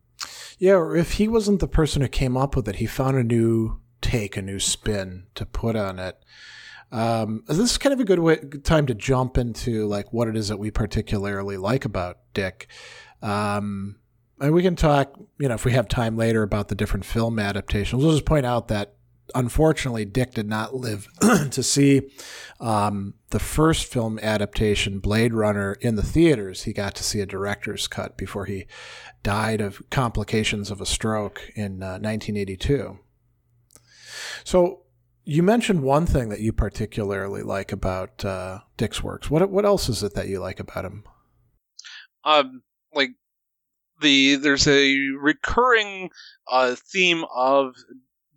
Yeah, 0.58 0.74
or 0.74 0.96
if 0.96 1.12
he 1.12 1.26
wasn't 1.26 1.60
the 1.60 1.68
person 1.68 2.02
who 2.02 2.08
came 2.08 2.36
up 2.36 2.54
with 2.54 2.68
it, 2.68 2.76
he 2.76 2.86
found 2.86 3.16
a 3.16 3.24
new 3.24 3.80
take, 4.00 4.36
a 4.36 4.42
new 4.42 4.60
spin 4.60 5.24
to 5.34 5.44
put 5.44 5.76
on 5.76 5.98
it. 5.98 6.16
Um, 6.92 7.42
this 7.48 7.58
is 7.58 7.78
kind 7.78 7.92
of 7.92 8.00
a 8.00 8.04
good, 8.04 8.18
way, 8.18 8.36
time 8.62 8.86
to 8.86 8.94
jump 8.94 9.38
into 9.38 9.86
like 9.86 10.12
what 10.12 10.28
it 10.28 10.36
is 10.36 10.48
that 10.48 10.58
we 10.58 10.70
particularly 10.70 11.56
like 11.56 11.84
about 11.84 12.18
Dick. 12.34 12.68
Um, 13.22 13.96
and 14.40 14.52
we 14.52 14.62
can 14.62 14.76
talk, 14.76 15.14
you 15.38 15.48
know, 15.48 15.54
if 15.54 15.64
we 15.64 15.72
have 15.72 15.88
time 15.88 16.16
later 16.16 16.42
about 16.42 16.68
the 16.68 16.74
different 16.74 17.04
film 17.04 17.38
adaptations. 17.38 18.02
We'll 18.02 18.12
just 18.12 18.26
point 18.26 18.44
out 18.44 18.68
that 18.68 18.94
unfortunately, 19.34 20.04
Dick 20.04 20.34
did 20.34 20.48
not 20.48 20.74
live 20.74 21.08
to 21.50 21.62
see 21.62 22.10
um, 22.60 23.14
the 23.30 23.38
first 23.38 23.86
film 23.86 24.18
adaptation, 24.20 24.98
Blade 24.98 25.34
Runner, 25.34 25.74
in 25.80 25.96
the 25.96 26.02
theaters. 26.02 26.64
He 26.64 26.72
got 26.72 26.94
to 26.96 27.04
see 27.04 27.20
a 27.20 27.26
director's 27.26 27.88
cut 27.88 28.16
before 28.16 28.46
he 28.46 28.66
died 29.22 29.60
of 29.60 29.82
complications 29.90 30.70
of 30.70 30.80
a 30.80 30.86
stroke 30.86 31.50
in 31.54 31.82
uh, 31.82 31.98
1982. 31.98 32.98
So, 34.44 34.82
you 35.24 35.42
mentioned 35.42 35.82
one 35.82 36.06
thing 36.06 36.30
that 36.30 36.40
you 36.40 36.52
particularly 36.52 37.42
like 37.42 37.70
about 37.70 38.24
uh, 38.24 38.60
Dick's 38.76 39.02
works. 39.02 39.30
What 39.30 39.48
what 39.50 39.64
else 39.64 39.88
is 39.88 40.02
it 40.02 40.14
that 40.14 40.28
you 40.28 40.40
like 40.40 40.58
about 40.58 40.84
him? 40.84 41.04
Um, 42.24 42.62
like 42.92 43.10
the 44.00 44.36
there's 44.36 44.66
a 44.66 44.96
recurring 45.20 46.10
uh, 46.50 46.74
theme 46.74 47.24
of 47.34 47.76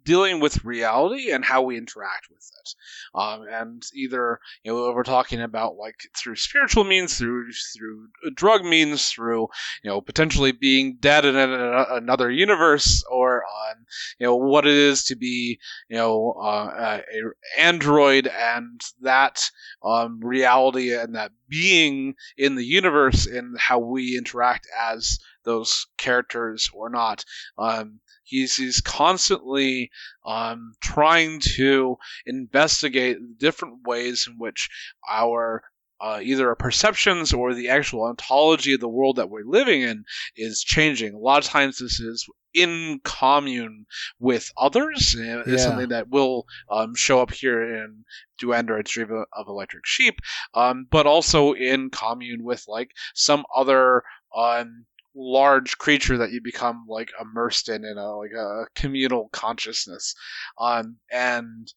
dealing 0.05 0.39
with 0.39 0.63
reality 0.63 1.31
and 1.31 1.43
how 1.43 1.63
we 1.63 1.77
interact 1.77 2.29
with 2.29 2.49
it. 2.59 2.75
Um, 3.13 3.45
and 3.49 3.83
either 3.93 4.39
you 4.63 4.71
know 4.71 4.91
we're 4.93 5.03
talking 5.03 5.41
about 5.41 5.75
like 5.75 5.95
through 6.15 6.35
spiritual 6.35 6.83
means, 6.83 7.17
through 7.17 7.51
through 7.75 8.07
drug 8.33 8.63
means, 8.63 9.09
through 9.09 9.47
you 9.83 9.89
know 9.89 10.01
potentially 10.01 10.51
being 10.51 10.97
dead 10.99 11.25
in 11.25 11.35
another 11.35 12.31
universe, 12.31 13.03
or 13.09 13.43
on 13.43 13.85
you 14.19 14.27
know 14.27 14.35
what 14.35 14.65
it 14.65 14.73
is 14.73 15.03
to 15.05 15.15
be 15.15 15.59
you 15.89 15.97
know 15.97 16.35
uh, 16.41 17.01
a 17.13 17.61
android 17.61 18.27
and 18.27 18.81
that 19.01 19.49
um, 19.83 20.19
reality 20.21 20.93
and 20.93 21.15
that 21.15 21.31
being 21.47 22.15
in 22.37 22.55
the 22.55 22.65
universe 22.65 23.25
and 23.25 23.57
how 23.59 23.79
we 23.79 24.17
interact 24.17 24.67
as 24.79 25.19
those 25.45 25.87
characters 25.97 26.69
or 26.73 26.89
not. 26.89 27.23
Um, 27.57 28.01
He's 28.27 28.55
he's 28.55 28.81
constantly 28.81 29.91
um, 30.25 30.73
trying 30.81 31.39
to 31.57 31.97
investigate 32.25 33.37
different 33.37 33.85
ways 33.85 34.27
in 34.27 34.39
which 34.39 34.67
our 35.07 35.61
uh, 36.01 36.19
either 36.21 36.49
our 36.49 36.55
perceptions 36.55 37.33
or 37.33 37.53
the 37.53 37.69
actual 37.69 38.03
ontology 38.03 38.73
of 38.73 38.79
the 38.79 38.89
world 38.89 39.17
that 39.17 39.29
we're 39.29 39.45
living 39.45 39.81
in 39.81 40.05
is 40.35 40.63
changing. 40.63 41.13
A 41.13 41.19
lot 41.19 41.45
of 41.45 41.49
times, 41.49 41.77
this 41.77 41.99
is 41.99 42.27
in 42.55 42.99
commune 43.03 43.85
with 44.19 44.51
others. 44.57 45.15
It's 45.17 45.47
yeah. 45.47 45.57
something 45.57 45.89
that 45.89 46.09
will 46.09 46.47
um, 46.71 46.95
show 46.95 47.21
up 47.21 47.31
here 47.31 47.61
in 47.61 48.05
Do 48.39 48.53
Androids 48.53 48.89
Dream 48.89 49.23
of 49.33 49.47
Electric 49.47 49.85
Sheep, 49.85 50.15
um, 50.55 50.87
but 50.89 51.05
also 51.05 51.53
in 51.53 51.91
commune 51.91 52.43
with 52.43 52.63
like 52.67 52.89
some 53.13 53.45
other 53.55 54.03
um, 54.35 54.85
large 55.15 55.77
creature 55.77 56.17
that 56.17 56.31
you 56.31 56.41
become 56.41 56.85
like 56.87 57.11
immersed 57.21 57.69
in 57.69 57.85
in 57.85 57.97
a 57.97 58.15
like 58.17 58.31
a 58.33 58.65
communal 58.75 59.29
consciousness. 59.31 60.13
Um 60.59 60.97
and 61.11 61.71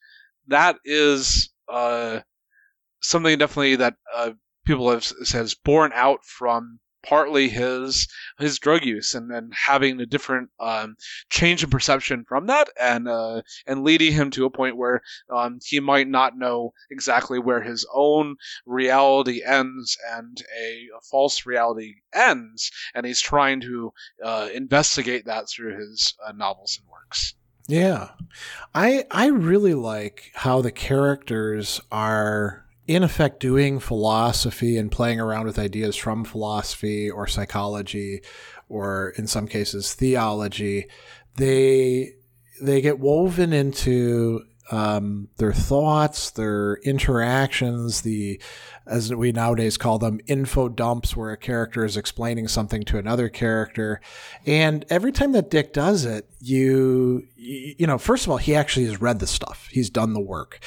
that 0.49 0.77
is 0.85 1.51
uh 1.69 2.21
something 3.03 3.39
definitely 3.39 3.77
that 3.77 3.95
uh 4.15 4.33
people 4.67 4.91
have 4.91 5.05
says 5.05 5.55
born 5.55 5.93
out 5.95 6.25
from 6.25 6.81
partly 7.03 7.49
his 7.49 8.09
his 8.39 8.59
drug 8.59 8.85
use 8.85 9.15
and 9.15 9.31
then 9.31 9.51
having 9.53 10.01
a 10.01 10.07
different 10.07 10.51
um, 10.61 10.97
change 11.31 11.63
in 11.63 11.71
perception 11.71 12.25
from 12.29 12.47
that 12.47 12.69
and 12.81 13.09
uh, 13.09 13.43
and 13.67 13.85
leading 13.85 14.13
him 14.13 14.31
to 14.31 14.45
a 14.45 14.51
point 14.51 14.77
where 14.77 15.03
um, 15.31 15.59
he 15.65 15.81
might 15.81 16.09
not 16.09 16.37
know 16.37 16.73
exactly 16.91 17.39
where 17.39 17.63
his 17.63 17.87
own 17.93 18.37
reality 18.67 19.43
ends 19.45 19.97
and 20.13 20.43
a, 20.59 20.89
a 20.97 21.01
false 21.11 21.47
reality 21.47 21.95
ends. 22.13 22.71
And 22.95 23.07
he's 23.07 23.21
trying 23.21 23.61
to 23.63 23.93
uh, 24.23 24.49
investigate 24.55 25.27
that 25.27 25.49
through 25.49 25.79
his 25.79 26.15
uh, 26.27 26.33
novels 26.33 26.79
and 26.81 26.91
works. 26.91 27.35
Yeah. 27.69 28.11
I 28.75 29.05
i 29.11 29.27
really 29.27 29.75
like 29.75 30.31
how 30.35 30.63
the 30.63 30.73
characters 30.73 31.81
are 31.93 32.65
in 32.89 33.03
effect 33.03 33.39
doing 33.39 33.79
philosophy 33.79 34.79
and 34.79 34.91
playing 34.91 35.21
around 35.21 35.45
with 35.45 35.59
ideas 35.59 35.95
from 35.95 36.25
philosophy 36.25 37.09
or 37.09 37.27
psychology 37.27 38.23
or 38.69 39.13
in 39.19 39.27
some 39.27 39.47
cases 39.47 39.93
theology 39.95 40.89
they 41.37 42.15
they 42.61 42.81
get 42.81 42.99
woven 42.99 43.53
into 43.53 44.41
um, 44.71 45.29
their 45.37 45.53
thoughts, 45.53 46.31
their 46.31 46.75
interactions, 46.85 48.03
the 48.03 48.41
as 48.87 49.15
we 49.15 49.33
nowadays 49.33 49.77
call 49.77 49.99
them 49.99 50.21
info 50.27 50.69
dumps, 50.69 51.17
where 51.17 51.31
a 51.31 51.37
character 51.37 51.85
is 51.85 51.97
explaining 51.97 52.49
something 52.49 52.83
to 52.85 52.99
another 52.99 53.29
character, 53.29 54.01
and 54.47 54.85
every 54.91 55.13
time 55.13 55.33
that 55.33 55.51
Dick 55.51 55.73
does 55.73 56.05
it, 56.05 56.29
you 56.41 57.27
you 57.37 57.87
know, 57.87 57.99
first 57.99 58.25
of 58.25 58.31
all, 58.31 58.39
he 58.39 58.55
actually 58.55 58.87
has 58.87 59.01
read 59.01 59.21
the 59.21 59.27
stuff, 59.27 59.69
he's 59.71 59.91
done 59.91 60.13
the 60.13 60.21
work, 60.21 60.61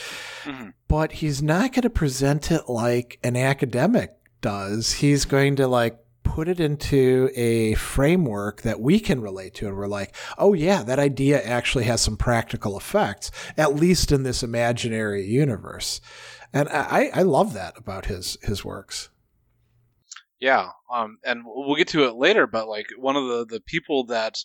mm-hmm. 0.43 0.69
but 0.87 1.13
he's 1.13 1.41
not 1.41 1.73
going 1.73 1.83
to 1.83 1.89
present 1.89 2.51
it 2.51 2.67
like 2.67 3.19
an 3.23 3.35
academic 3.35 4.15
does. 4.41 4.93
He's 4.93 5.25
going 5.25 5.55
to 5.57 5.67
like 5.67 5.97
put 6.23 6.47
it 6.47 6.59
into 6.59 7.29
a 7.35 7.73
framework 7.75 8.61
that 8.61 8.79
we 8.79 8.99
can 8.99 9.21
relate 9.21 9.53
to 9.53 9.67
and 9.67 9.75
we're 9.75 9.87
like 9.87 10.15
oh 10.37 10.53
yeah 10.53 10.83
that 10.83 10.99
idea 10.99 11.41
actually 11.41 11.83
has 11.83 12.01
some 12.01 12.15
practical 12.15 12.77
effects 12.77 13.31
at 13.57 13.75
least 13.75 14.11
in 14.11 14.23
this 14.23 14.43
imaginary 14.43 15.25
universe 15.25 15.99
and 16.53 16.69
i 16.69 17.09
i 17.13 17.21
love 17.21 17.53
that 17.53 17.77
about 17.77 18.05
his 18.05 18.37
his 18.43 18.63
works 18.63 19.09
yeah 20.39 20.69
um 20.93 21.17
and 21.25 21.43
we'll 21.45 21.75
get 21.75 21.87
to 21.87 22.05
it 22.05 22.15
later 22.15 22.47
but 22.47 22.67
like 22.67 22.87
one 22.97 23.15
of 23.15 23.27
the 23.27 23.45
the 23.45 23.61
people 23.61 24.05
that 24.05 24.37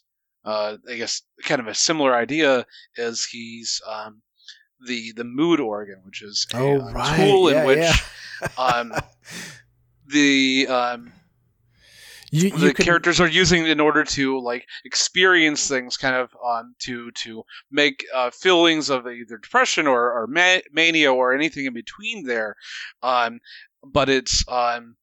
uh 0.44 0.76
i 0.90 0.96
guess 0.96 1.22
kind 1.44 1.60
of 1.60 1.66
a 1.66 1.74
similar 1.74 2.14
idea 2.14 2.66
is 2.96 3.24
he's 3.26 3.80
um 3.88 4.22
the 4.86 5.12
the 5.12 5.24
mood 5.24 5.60
organ 5.60 6.00
which 6.04 6.22
is 6.22 6.46
a, 6.52 6.58
oh, 6.58 6.92
right. 6.92 7.16
tool 7.16 7.48
in 7.48 7.66
which 7.66 7.78
yeah. 7.78 8.48
um 8.58 8.92
the 10.08 10.66
um 10.68 11.12
you, 12.36 12.48
you 12.48 12.68
the 12.68 12.74
can... 12.74 12.84
characters 12.84 13.20
are 13.20 13.28
using 13.28 13.66
in 13.66 13.80
order 13.80 14.04
to 14.04 14.38
like 14.40 14.66
experience 14.84 15.68
things 15.68 15.96
kind 15.96 16.14
of 16.14 16.30
um, 16.44 16.74
to 16.80 17.10
to 17.12 17.42
make 17.70 18.04
uh, 18.14 18.30
feelings 18.30 18.90
of 18.90 19.06
either 19.06 19.38
depression 19.38 19.86
or, 19.86 20.12
or 20.12 20.26
ma- 20.26 20.58
mania 20.72 21.12
or 21.12 21.34
anything 21.34 21.66
in 21.66 21.74
between 21.74 22.24
there 22.24 22.56
um, 23.02 23.40
but 23.84 24.08
it's 24.08 24.44
um, 24.48 24.96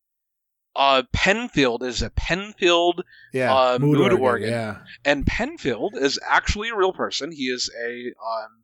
uh, 0.75 1.04
Penfield 1.13 1.84
is 1.84 2.02
a 2.02 2.10
Penfield, 2.10 3.04
Yeah, 3.32 3.56
Uh, 3.56 3.80
mood, 3.80 3.98
mood 4.00 4.12
organ, 4.12 4.22
organ. 4.22 4.50
Yeah, 4.50 4.78
and 5.06 5.25
Penfield 5.25 5.96
is 5.96 6.20
actually 6.28 6.70
a 6.70 6.75
real 6.75 6.94
person. 6.94 7.32
He 7.32 7.44
is 7.44 7.70
a 7.80 8.13
um, 8.25 8.62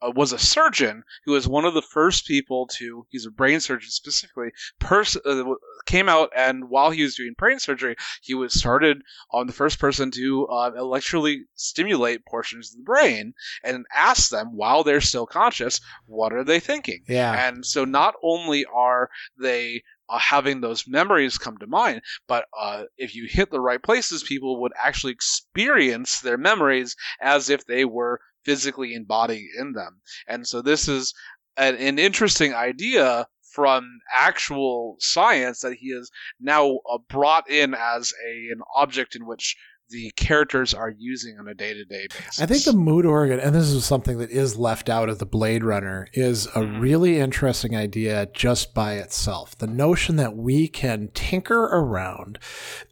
uh, 0.00 0.12
was 0.14 0.32
a 0.32 0.38
surgeon 0.38 1.02
who 1.24 1.32
was 1.32 1.48
one 1.48 1.64
of 1.64 1.74
the 1.74 1.82
first 1.82 2.26
people 2.26 2.66
to. 2.78 3.06
He's 3.10 3.26
a 3.26 3.30
brain 3.30 3.60
surgeon 3.60 3.90
specifically. 3.90 4.50
Pers- 4.78 5.16
uh, 5.16 5.44
came 5.86 6.08
out 6.08 6.30
and 6.36 6.68
while 6.68 6.90
he 6.90 7.02
was 7.02 7.14
doing 7.16 7.34
brain 7.36 7.58
surgery, 7.58 7.96
he 8.22 8.34
was 8.34 8.58
started 8.58 9.02
on 9.30 9.46
the 9.46 9.52
first 9.52 9.78
person 9.78 10.10
to 10.12 10.46
uh, 10.48 10.70
electrically 10.76 11.44
stimulate 11.54 12.24
portions 12.26 12.72
of 12.72 12.78
the 12.78 12.84
brain 12.84 13.32
and 13.64 13.86
ask 13.94 14.30
them 14.30 14.56
while 14.56 14.84
they're 14.84 15.00
still 15.00 15.26
conscious, 15.26 15.80
what 16.06 16.32
are 16.32 16.44
they 16.44 16.60
thinking? 16.60 17.02
yeah, 17.08 17.48
And 17.48 17.64
so 17.64 17.84
not 17.84 18.14
only 18.22 18.64
are 18.66 19.10
they 19.38 19.82
uh, 20.10 20.18
having 20.18 20.60
those 20.60 20.86
memories 20.88 21.38
come 21.38 21.58
to 21.58 21.66
mind, 21.66 22.00
but 22.26 22.46
uh, 22.58 22.84
if 22.96 23.14
you 23.14 23.26
hit 23.28 23.50
the 23.50 23.60
right 23.60 23.82
places, 23.82 24.22
people 24.22 24.60
would 24.62 24.72
actually 24.82 25.12
experience 25.12 26.20
their 26.20 26.38
memories 26.38 26.96
as 27.20 27.50
if 27.50 27.66
they 27.66 27.84
were 27.84 28.20
physically 28.48 28.94
embodied 28.94 29.46
in 29.58 29.72
them. 29.72 30.00
And 30.26 30.48
so 30.48 30.62
this 30.62 30.88
is 30.88 31.12
an, 31.58 31.74
an 31.76 31.98
interesting 31.98 32.54
idea 32.54 33.26
from 33.52 33.86
actual 34.14 34.96
science 35.00 35.60
that 35.60 35.74
he 35.74 35.92
has 35.94 36.10
now 36.40 36.78
uh, 36.90 36.96
brought 37.10 37.50
in 37.50 37.74
as 37.74 38.14
a 38.26 38.52
an 38.52 38.60
object 38.74 39.14
in 39.14 39.26
which 39.26 39.54
the 39.90 40.10
characters 40.16 40.74
are 40.74 40.90
using 40.90 41.38
on 41.38 41.48
a 41.48 41.54
day-to-day 41.54 42.06
basis. 42.10 42.40
I 42.40 42.46
think 42.46 42.64
the 42.64 42.72
mood 42.74 43.06
organ, 43.06 43.40
and 43.40 43.54
this 43.54 43.68
is 43.68 43.84
something 43.84 44.18
that 44.18 44.30
is 44.30 44.56
left 44.56 44.88
out 44.90 45.08
of 45.08 45.18
the 45.18 45.24
Blade 45.26 45.64
Runner, 45.64 46.08
is 46.12 46.46
a 46.46 46.60
Mhm. 46.60 46.80
really 46.80 47.18
interesting 47.18 47.74
idea 47.74 48.28
just 48.34 48.74
by 48.74 48.94
itself. 48.94 49.56
The 49.56 49.66
notion 49.66 50.16
that 50.16 50.36
we 50.36 50.68
can 50.68 51.08
tinker 51.14 51.64
around 51.64 52.38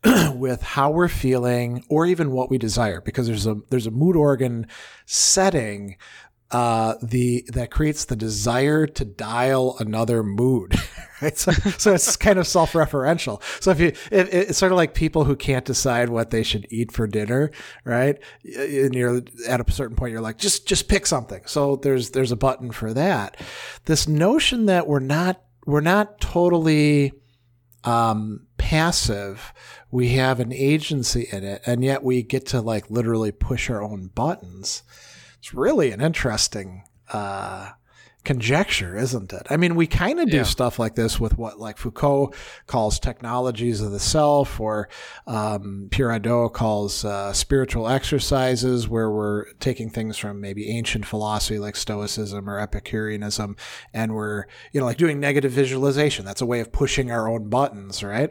with 0.34 0.62
how 0.62 0.90
we're 0.90 1.08
feeling 1.08 1.84
or 1.88 2.06
even 2.06 2.30
what 2.30 2.50
we 2.50 2.58
desire, 2.58 3.00
because 3.00 3.26
there's 3.26 3.46
a 3.46 3.56
there's 3.70 3.86
a 3.86 3.90
mood 3.90 4.16
organ 4.16 4.66
setting 5.04 5.96
uh, 6.50 6.94
the 7.02 7.44
that 7.48 7.70
creates 7.70 8.04
the 8.04 8.16
desire 8.16 8.86
to 8.86 9.04
dial 9.04 9.76
another 9.78 10.22
mood. 10.22 10.74
Right? 11.22 11.38
So, 11.38 11.50
so 11.52 11.94
it's 11.94 12.14
kind 12.18 12.38
of 12.38 12.46
self-referential. 12.46 13.42
So 13.62 13.70
if 13.70 13.80
you, 13.80 13.86
it, 14.12 14.34
it's 14.34 14.58
sort 14.58 14.70
of 14.70 14.76
like 14.76 14.92
people 14.92 15.24
who 15.24 15.34
can't 15.34 15.64
decide 15.64 16.10
what 16.10 16.30
they 16.30 16.42
should 16.42 16.66
eat 16.68 16.92
for 16.92 17.06
dinner, 17.06 17.52
right? 17.84 18.18
And 18.44 18.94
you're 18.94 19.22
at 19.48 19.66
a 19.66 19.72
certain 19.72 19.96
point, 19.96 20.12
you're 20.12 20.20
like, 20.20 20.36
just 20.36 20.68
just 20.68 20.88
pick 20.88 21.06
something. 21.06 21.40
So 21.46 21.76
there's 21.76 22.10
there's 22.10 22.32
a 22.32 22.36
button 22.36 22.70
for 22.70 22.92
that. 22.92 23.40
This 23.86 24.06
notion 24.06 24.66
that 24.66 24.86
we're 24.86 24.98
not 24.98 25.40
we're 25.64 25.80
not 25.80 26.20
totally 26.20 27.14
um, 27.84 28.46
passive. 28.58 29.54
We 29.90 30.10
have 30.10 30.38
an 30.38 30.52
agency 30.52 31.28
in 31.32 31.44
it, 31.44 31.62
and 31.64 31.82
yet 31.82 32.02
we 32.02 32.22
get 32.22 32.44
to 32.48 32.60
like 32.60 32.90
literally 32.90 33.32
push 33.32 33.70
our 33.70 33.82
own 33.82 34.08
buttons. 34.08 34.82
It's 35.46 35.54
really 35.54 35.92
an 35.92 36.00
interesting 36.00 36.82
uh, 37.12 37.70
conjecture, 38.26 38.96
isn't 38.96 39.32
it? 39.32 39.46
I 39.48 39.56
mean, 39.56 39.74
we 39.76 39.86
kind 39.86 40.20
of 40.20 40.28
do 40.28 40.38
Yeah. 40.38 40.42
stuff 40.42 40.78
like 40.78 40.96
this 40.96 41.18
with 41.18 41.38
what 41.38 41.58
like 41.58 41.78
Foucault 41.78 42.34
calls 42.66 42.98
technologies 42.98 43.80
of 43.80 43.92
the 43.92 44.00
self, 44.00 44.60
or 44.60 44.88
um, 45.26 45.88
Pierre 45.90 46.08
Hadot 46.10 46.52
calls 46.52 47.04
uh, 47.04 47.32
spiritual 47.32 47.88
exercises, 47.88 48.88
where 48.88 49.10
we're 49.10 49.44
taking 49.60 49.88
things 49.90 50.18
from 50.18 50.40
maybe 50.40 50.68
ancient 50.68 51.06
philosophy 51.06 51.58
like 51.58 51.76
Stoicism 51.76 52.50
or 52.50 52.58
Epicureanism, 52.58 53.56
and 53.94 54.14
we're 54.14 54.44
you 54.72 54.80
know 54.80 54.86
like 54.86 54.98
doing 54.98 55.20
negative 55.20 55.52
visualization. 55.52 56.24
That's 56.24 56.42
a 56.42 56.46
way 56.46 56.60
of 56.60 56.72
pushing 56.72 57.10
our 57.10 57.28
own 57.28 57.48
buttons, 57.48 58.02
right? 58.02 58.30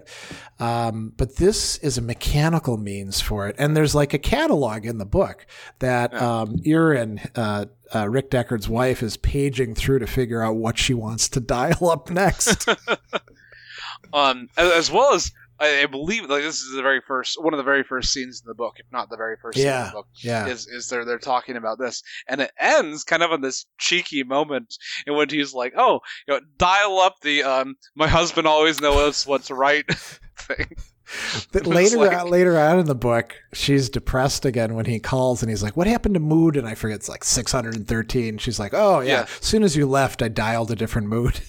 Um, 0.59 1.13
but 1.17 1.37
this 1.37 1.77
is 1.77 1.97
a 1.97 2.01
mechanical 2.01 2.77
means 2.77 3.21
for 3.21 3.47
it, 3.47 3.55
and 3.57 3.75
there's 3.77 3.95
like 3.95 4.13
a 4.13 4.19
catalog 4.19 4.85
in 4.85 4.97
the 4.97 5.05
book 5.05 5.45
that 5.79 6.13
um, 6.13 6.57
Erin, 6.65 7.21
uh, 7.35 7.65
uh, 7.95 8.07
Rick 8.09 8.29
Deckard's 8.29 8.67
wife, 8.69 9.01
is 9.01 9.17
paging 9.17 9.73
through 9.75 9.99
to 9.99 10.07
figure 10.07 10.41
out 10.43 10.55
what 10.57 10.77
she 10.77 10.93
wants 10.93 11.29
to 11.29 11.39
dial 11.55 11.89
up 11.89 12.09
next. 12.09 12.67
um, 14.13 14.49
as, 14.57 14.91
well 14.91 15.13
as 15.13 15.31
I, 15.59 15.85
believe 15.85 16.23
like 16.29 16.41
this 16.43 16.59
is 16.61 16.75
the 16.75 16.81
very 16.81 17.01
first 17.07 17.41
one 17.41 17.53
of 17.53 17.57
the 17.57 17.63
very 17.63 17.83
first 17.83 18.11
scenes 18.11 18.41
in 18.41 18.47
the 18.47 18.53
book, 18.53 18.75
if 18.77 18.85
not 18.91 19.09
the 19.09 19.17
very 19.17 19.37
first 19.41 19.57
scene 19.57 19.67
in 19.67 19.71
Yeah. 19.73 19.85
the 19.85 19.91
book. 19.91 20.07
yeah, 20.15 20.47
Is 20.47 20.67
is 20.67 20.89
they're 20.89 21.05
they're 21.05 21.17
talking 21.17 21.55
about 21.55 21.79
this, 21.79 22.03
and 22.27 22.41
it 22.41 22.51
ends 22.59 23.03
kind 23.03 23.23
of 23.23 23.31
on 23.31 23.41
this 23.41 23.65
cheeky 23.77 24.23
moment 24.23 24.75
in 25.07 25.15
which 25.15 25.31
he's 25.31 25.53
like, 25.53 25.73
"Oh, 25.77 26.01
you 26.27 26.33
know, 26.33 26.41
dial 26.57 26.99
up 26.99 27.21
the 27.21 27.43
um, 27.43 27.75
my 27.95 28.07
husband 28.07 28.47
always 28.47 28.81
knows 28.81 29.25
what's 29.25 29.49
right 29.49 29.85
thing." 30.37 30.75
But 31.51 31.65
later, 31.67 31.97
like- 31.97 32.17
on, 32.17 32.29
later 32.29 32.57
on 32.59 32.79
in 32.79 32.85
the 32.87 32.95
book, 32.95 33.35
she's 33.53 33.89
depressed 33.89 34.45
again 34.45 34.73
when 34.75 34.85
he 34.85 34.99
calls 34.99 35.41
and 35.43 35.49
he's 35.49 35.61
like, 35.63 35.77
"What 35.77 35.87
happened 35.87 36.15
to 36.15 36.19
mood?" 36.19 36.57
And 36.57 36.67
I 36.67 36.73
forget 36.75 36.95
it's 36.97 37.09
like 37.09 37.23
613. 37.23 38.37
She's 38.39 38.59
like, 38.59 38.73
"Oh 38.73 38.99
yeah, 39.01 39.11
Yeah. 39.11 39.21
as 39.23 39.45
soon 39.45 39.63
as 39.63 39.75
you 39.75 39.85
left, 39.87 40.21
I 40.21 40.27
dialed 40.29 40.71
a 40.71 40.75
different 40.75 41.07
mood." 41.07 41.39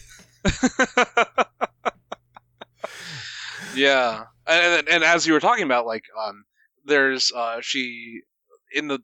yeah, 3.75 4.25
and, 4.47 4.75
and 4.81 4.89
and 4.89 5.05
as 5.05 5.27
you 5.27 5.33
were 5.33 5.41
talking 5.41 5.65
about, 5.65 5.87
like, 5.87 6.05
um, 6.23 6.45
there's 6.85 7.33
uh, 7.35 7.59
she 7.61 8.21
in 8.73 8.89
the 8.89 9.01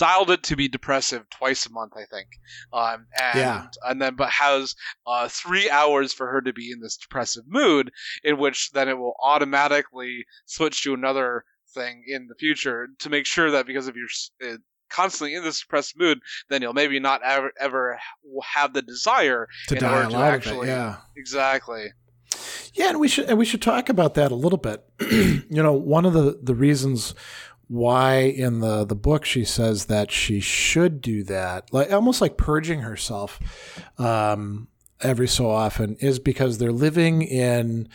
dialed 0.00 0.30
it 0.30 0.42
to 0.42 0.56
be 0.56 0.66
depressive 0.66 1.28
twice 1.28 1.66
a 1.66 1.70
month, 1.70 1.92
I 1.94 2.06
think. 2.10 2.28
Um, 2.72 3.06
and 3.20 3.38
Yeah. 3.38 3.66
and 3.84 4.00
then 4.00 4.16
but 4.16 4.30
has 4.30 4.74
uh, 5.06 5.28
three 5.28 5.68
hours 5.68 6.14
for 6.14 6.26
her 6.26 6.40
to 6.40 6.52
be 6.54 6.72
in 6.72 6.80
this 6.80 6.96
depressive 6.96 7.44
mood, 7.46 7.92
in 8.24 8.38
which 8.38 8.70
then 8.72 8.88
it 8.88 8.96
will 8.98 9.14
automatically 9.22 10.24
switch 10.46 10.82
to 10.82 10.94
another 10.94 11.44
thing 11.74 12.02
in 12.06 12.26
the 12.28 12.34
future 12.34 12.88
to 12.98 13.10
make 13.10 13.26
sure 13.26 13.50
that 13.50 13.66
because 13.66 13.88
if 13.88 13.94
you're 13.94 14.50
uh, 14.50 14.56
constantly 14.88 15.34
in 15.34 15.44
this 15.44 15.60
depressed 15.60 15.96
mood, 15.98 16.18
then 16.48 16.62
you'll 16.62 16.72
maybe 16.72 16.98
not 16.98 17.20
ever 17.22 17.52
ever 17.60 17.98
have 18.42 18.72
the 18.72 18.82
desire 18.82 19.46
to 19.68 19.76
in 19.76 19.84
order 19.84 20.08
to 20.08 20.16
actually 20.16 20.68
it. 20.68 20.72
Yeah. 20.72 20.96
exactly. 21.14 21.92
Yeah, 22.72 22.90
and 22.90 23.00
we 23.00 23.08
should 23.08 23.28
and 23.28 23.38
we 23.38 23.44
should 23.44 23.62
talk 23.62 23.88
about 23.88 24.14
that 24.14 24.32
a 24.32 24.36
little 24.36 24.58
bit. 24.58 24.82
you 25.00 25.62
know, 25.62 25.72
one 25.72 26.06
of 26.06 26.12
the 26.12 26.38
the 26.42 26.54
reasons 26.54 27.14
why 27.70 28.16
in 28.22 28.58
the 28.58 28.84
the 28.84 28.96
book 28.96 29.24
she 29.24 29.44
says 29.44 29.84
that 29.84 30.10
she 30.10 30.40
should 30.40 31.00
do 31.00 31.22
that, 31.22 31.72
like 31.72 31.92
almost 31.92 32.20
like 32.20 32.36
purging 32.36 32.80
herself 32.80 33.38
um, 33.96 34.66
every 35.00 35.28
so 35.28 35.48
often, 35.48 35.94
is 36.00 36.18
because 36.18 36.58
they're 36.58 36.72
living 36.72 37.22
in 37.22 37.88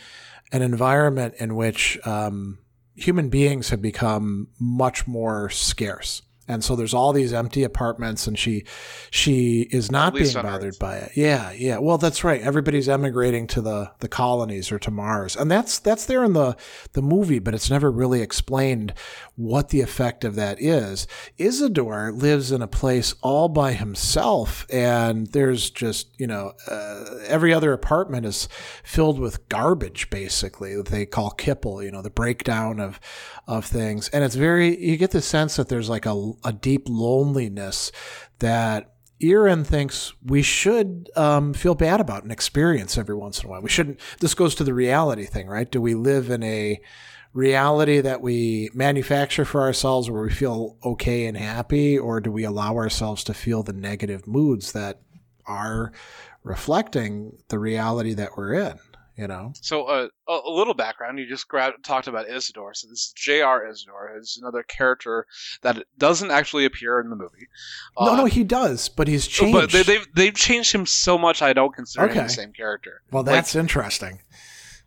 an 0.50 0.62
environment 0.62 1.34
in 1.38 1.56
which 1.56 1.98
um, 2.06 2.58
human 2.94 3.28
beings 3.28 3.68
have 3.68 3.82
become 3.82 4.48
much 4.58 5.06
more 5.06 5.50
scarce. 5.50 6.22
And 6.48 6.62
so 6.62 6.76
there's 6.76 6.94
all 6.94 7.12
these 7.12 7.32
empty 7.32 7.64
apartments, 7.64 8.26
and 8.26 8.38
she 8.38 8.64
she 9.10 9.62
is 9.72 9.90
not 9.90 10.14
being 10.14 10.32
bothered 10.32 10.74
Earth. 10.74 10.78
by 10.78 10.96
it. 10.98 11.12
Yeah, 11.16 11.50
yeah. 11.50 11.78
Well, 11.78 11.98
that's 11.98 12.22
right. 12.22 12.40
Everybody's 12.40 12.88
emigrating 12.88 13.48
to 13.48 13.60
the 13.60 13.90
the 13.98 14.08
colonies 14.08 14.70
or 14.70 14.78
to 14.78 14.90
Mars, 14.92 15.34
and 15.34 15.50
that's 15.50 15.80
that's 15.80 16.06
there 16.06 16.22
in 16.22 16.34
the 16.34 16.56
the 16.92 17.02
movie, 17.02 17.40
but 17.40 17.52
it's 17.52 17.68
never 17.68 17.90
really 17.90 18.22
explained 18.22 18.94
what 19.36 19.68
the 19.68 19.82
effect 19.82 20.24
of 20.24 20.34
that 20.34 20.60
is. 20.60 21.06
Isidore 21.36 22.10
lives 22.10 22.50
in 22.50 22.62
a 22.62 22.66
place 22.66 23.14
all 23.22 23.48
by 23.48 23.72
himself, 23.72 24.66
and 24.70 25.26
there's 25.28 25.70
just 25.70 26.18
you 26.18 26.26
know 26.26 26.52
uh, 26.68 27.04
every 27.26 27.52
other 27.52 27.72
apartment 27.72 28.26
is 28.26 28.48
filled 28.82 29.18
with 29.18 29.48
garbage, 29.48 30.10
basically 30.10 30.74
that 30.74 30.86
they 30.86 31.06
call 31.06 31.30
kipple. 31.30 31.84
You 31.84 31.92
know, 31.92 32.02
the 32.02 32.10
breakdown 32.10 32.80
of 32.80 32.98
of 33.46 33.64
things, 33.64 34.08
and 34.08 34.24
it's 34.24 34.34
very 34.34 34.76
you 34.82 34.96
get 34.96 35.10
the 35.10 35.22
sense 35.22 35.56
that 35.56 35.68
there's 35.68 35.88
like 35.88 36.06
a 36.06 36.32
a 36.44 36.52
deep 36.52 36.88
loneliness 36.88 37.92
that 38.38 38.92
Erin 39.20 39.64
thinks 39.64 40.12
we 40.24 40.42
should 40.42 41.08
um, 41.16 41.54
feel 41.54 41.74
bad 41.74 42.00
about 42.00 42.24
an 42.24 42.30
experience 42.30 42.98
every 42.98 43.14
once 43.14 43.40
in 43.40 43.46
a 43.46 43.50
while. 43.50 43.62
We 43.62 43.68
shouldn't. 43.68 44.00
This 44.20 44.34
goes 44.34 44.54
to 44.56 44.64
the 44.64 44.74
reality 44.74 45.24
thing, 45.24 45.46
right? 45.46 45.70
Do 45.70 45.80
we 45.80 45.94
live 45.94 46.30
in 46.30 46.42
a 46.42 46.80
reality 47.36 48.00
that 48.00 48.22
we 48.22 48.70
manufacture 48.72 49.44
for 49.44 49.60
ourselves 49.60 50.10
where 50.10 50.22
we 50.22 50.30
feel 50.30 50.76
okay 50.82 51.26
and 51.26 51.36
happy, 51.36 51.98
or 51.98 52.20
do 52.20 52.32
we 52.32 52.44
allow 52.44 52.74
ourselves 52.76 53.22
to 53.24 53.34
feel 53.34 53.62
the 53.62 53.72
negative 53.72 54.26
moods 54.26 54.72
that 54.72 55.00
are 55.46 55.92
reflecting 56.42 57.36
the 57.48 57.58
reality 57.58 58.14
that 58.14 58.30
we're 58.36 58.54
in? 58.54 58.78
You 59.16 59.26
know? 59.26 59.54
So 59.62 59.84
uh, 59.84 60.08
a, 60.28 60.32
a 60.32 60.50
little 60.50 60.74
background. 60.74 61.18
You 61.18 61.26
just 61.26 61.48
grabbed, 61.48 61.82
talked 61.82 62.06
about 62.06 62.28
Isidore. 62.28 62.74
So 62.74 62.86
this 62.88 62.98
is 62.98 63.12
J.R. 63.16 63.66
Isidore. 63.66 64.14
Is 64.18 64.38
another 64.40 64.62
character 64.62 65.26
that 65.62 65.84
doesn't 65.96 66.30
actually 66.30 66.66
appear 66.66 67.00
in 67.00 67.08
the 67.08 67.16
movie. 67.16 67.48
no, 67.98 68.12
Uh, 68.12 68.16
no, 68.16 68.24
he 68.26 68.44
does, 68.44 68.90
but 68.90 69.08
he's 69.08 69.26
changed. 69.26 69.54
But 69.54 69.70
they, 69.70 69.82
they've 69.84 70.06
they've 70.14 70.34
changed 70.34 70.70
him 70.74 70.84
so 70.84 71.16
much. 71.16 71.40
I 71.40 71.54
don't 71.54 71.74
consider 71.74 72.08
him 72.08 72.24
the 72.24 72.28
same 72.28 72.52
character. 72.52 73.00
well, 73.10 73.22
that's 73.22 73.54
interesting. 73.56 74.20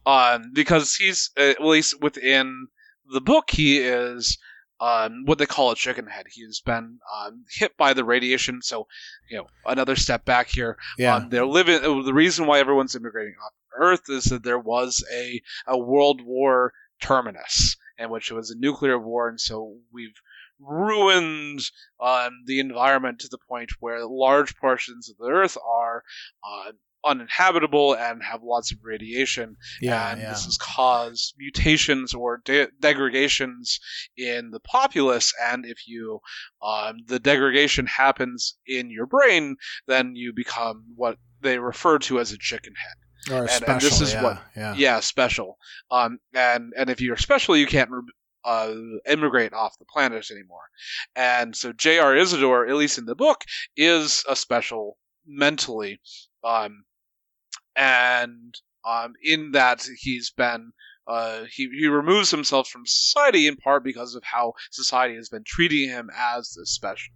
Um, 0.10 0.52
because 0.54 0.96
he's 0.96 1.32
uh, 1.38 1.44
at 1.44 1.64
least 1.64 2.02
within 2.02 2.68
the 3.14 3.22
book, 3.22 3.52
he 3.52 3.78
is 3.80 4.38
um, 4.80 5.24
what 5.26 5.38
they 5.38 5.46
call 5.46 5.72
a 5.72 5.76
chicken 5.76 6.08
head. 6.08 6.26
He's 6.32 6.62
been 6.62 7.00
um, 7.16 7.46
hit 7.50 7.76
by 7.78 7.94
the 7.94 8.04
radiation. 8.04 8.62
So 8.62 8.88
you 9.30 9.38
know, 9.38 9.48
another 9.66 9.96
step 9.96 10.26
back 10.26 10.48
here. 10.50 10.78
Yeah. 10.98 11.16
Um, 11.16 11.30
they're 11.30 11.46
living. 11.46 11.76
uh, 11.84 12.02
The 12.04 12.14
reason 12.14 12.48
why 12.48 12.60
everyone's 12.60 12.96
immigrating 12.96 13.36
off 13.44 13.54
Earth 13.78 14.10
is 14.10 14.26
that 14.26 14.44
there 14.44 14.60
was 14.60 15.04
a 15.14 15.42
a 15.68 15.78
World 15.78 16.22
War 16.24 16.74
terminus, 17.02 17.78
in 17.98 18.10
which 18.10 18.32
it 18.32 18.36
was 18.36 18.52
a 18.52 18.58
nuclear 18.58 18.98
war, 18.98 19.30
and 19.30 19.40
so 19.40 19.78
we've 19.94 20.20
ruined 20.60 21.62
um, 22.02 22.32
the 22.46 22.60
environment 22.60 23.20
to 23.20 23.28
the 23.30 23.38
point 23.48 23.72
where 23.80 24.06
large 24.06 24.56
portions 24.58 25.10
of 25.10 25.18
the 25.18 25.26
Earth 25.32 25.58
are 25.66 26.04
uh, 26.44 26.72
uninhabitable 27.06 27.94
and 27.96 28.22
have 28.24 28.42
lots 28.44 28.72
of 28.72 28.80
radiation. 28.84 29.56
Yeah, 29.82 30.12
and 30.12 30.22
yeah. 30.22 30.30
this 30.30 30.46
has 30.46 30.58
caused 30.58 31.36
mutations 31.38 32.14
or 32.14 32.42
de- 32.44 32.70
degradations 32.80 33.80
in 34.18 34.52
the 34.52 34.60
populace. 34.60 35.34
And 35.42 35.66
if 35.66 35.88
you 35.88 36.20
um, 36.62 36.98
the 37.08 37.20
degradation 37.20 37.86
happens 37.86 38.58
in 38.68 38.90
your 38.90 39.06
brain, 39.06 39.56
then 39.88 40.16
you 40.16 40.34
become 40.34 40.86
what 40.96 41.18
they 41.42 41.60
refer 41.60 42.00
to 42.00 42.20
as 42.20 42.32
a 42.32 42.38
chicken 42.38 42.74
head. 42.76 43.34
Or 43.34 43.42
and 43.42 43.50
special. 43.52 43.90
this 43.90 44.02
is 44.02 44.14
yeah, 44.14 44.24
what- 44.24 44.42
yeah. 44.56 44.76
Yeah, 44.76 45.00
special. 45.00 45.58
Um, 45.92 46.20
and 46.34 46.74
and 46.78 46.90
if 46.90 47.02
you're 47.02 47.18
special, 47.18 47.56
you 47.56 47.68
can't 47.68 47.90
re- 47.92 48.02
uh, 48.46 48.74
immigrate 49.08 49.54
off 49.54 49.78
the 49.78 49.86
planet 49.86 50.32
anymore. 50.32 50.64
And 51.16 51.56
so 51.56 51.74
J.R. 51.74 52.16
Isidore, 52.16 52.68
at 52.68 52.76
least 52.76 52.98
in 52.98 53.06
the 53.06 53.16
book, 53.16 53.44
is 53.76 54.24
a 54.30 54.36
special 54.36 54.98
mentally. 55.28 56.00
Um, 56.44 56.84
and 57.80 58.54
um, 58.86 59.14
in 59.24 59.52
that 59.52 59.88
he's 60.00 60.32
been 60.32 60.72
uh, 61.08 61.46
he 61.52 61.70
he 61.70 61.88
removes 61.88 62.30
himself 62.30 62.68
from 62.68 62.86
society 62.86 63.48
in 63.48 63.56
part 63.56 63.84
because 63.84 64.14
of 64.14 64.24
how 64.24 64.54
society 64.70 65.16
has 65.16 65.30
been 65.30 65.44
treating 65.46 65.90
him 65.90 66.10
as 66.16 66.54
this 66.58 66.72
special. 66.72 67.14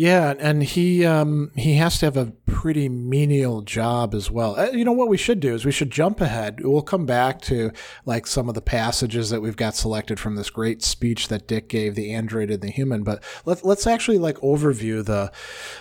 Yeah, 0.00 0.32
and 0.38 0.62
he 0.62 1.04
um, 1.04 1.50
he 1.56 1.74
has 1.74 1.98
to 1.98 2.06
have 2.06 2.16
a 2.16 2.32
pretty 2.46 2.88
menial 2.88 3.60
job 3.60 4.14
as 4.14 4.30
well. 4.30 4.58
Uh, 4.58 4.70
you 4.70 4.82
know 4.82 4.92
what 4.92 5.10
we 5.10 5.18
should 5.18 5.40
do 5.40 5.52
is 5.52 5.66
we 5.66 5.72
should 5.72 5.90
jump 5.90 6.22
ahead. 6.22 6.64
We'll 6.64 6.80
come 6.80 7.04
back 7.04 7.42
to 7.42 7.70
like 8.06 8.26
some 8.26 8.48
of 8.48 8.54
the 8.54 8.62
passages 8.62 9.28
that 9.28 9.42
we've 9.42 9.58
got 9.58 9.76
selected 9.76 10.18
from 10.18 10.36
this 10.36 10.48
great 10.48 10.82
speech 10.82 11.28
that 11.28 11.46
Dick 11.46 11.68
gave, 11.68 11.96
the 11.96 12.14
android 12.14 12.50
and 12.50 12.62
the 12.62 12.70
human. 12.70 13.02
But 13.02 13.22
let, 13.44 13.62
let's 13.62 13.86
actually 13.86 14.16
like 14.16 14.38
overview 14.38 15.04
the 15.04 15.32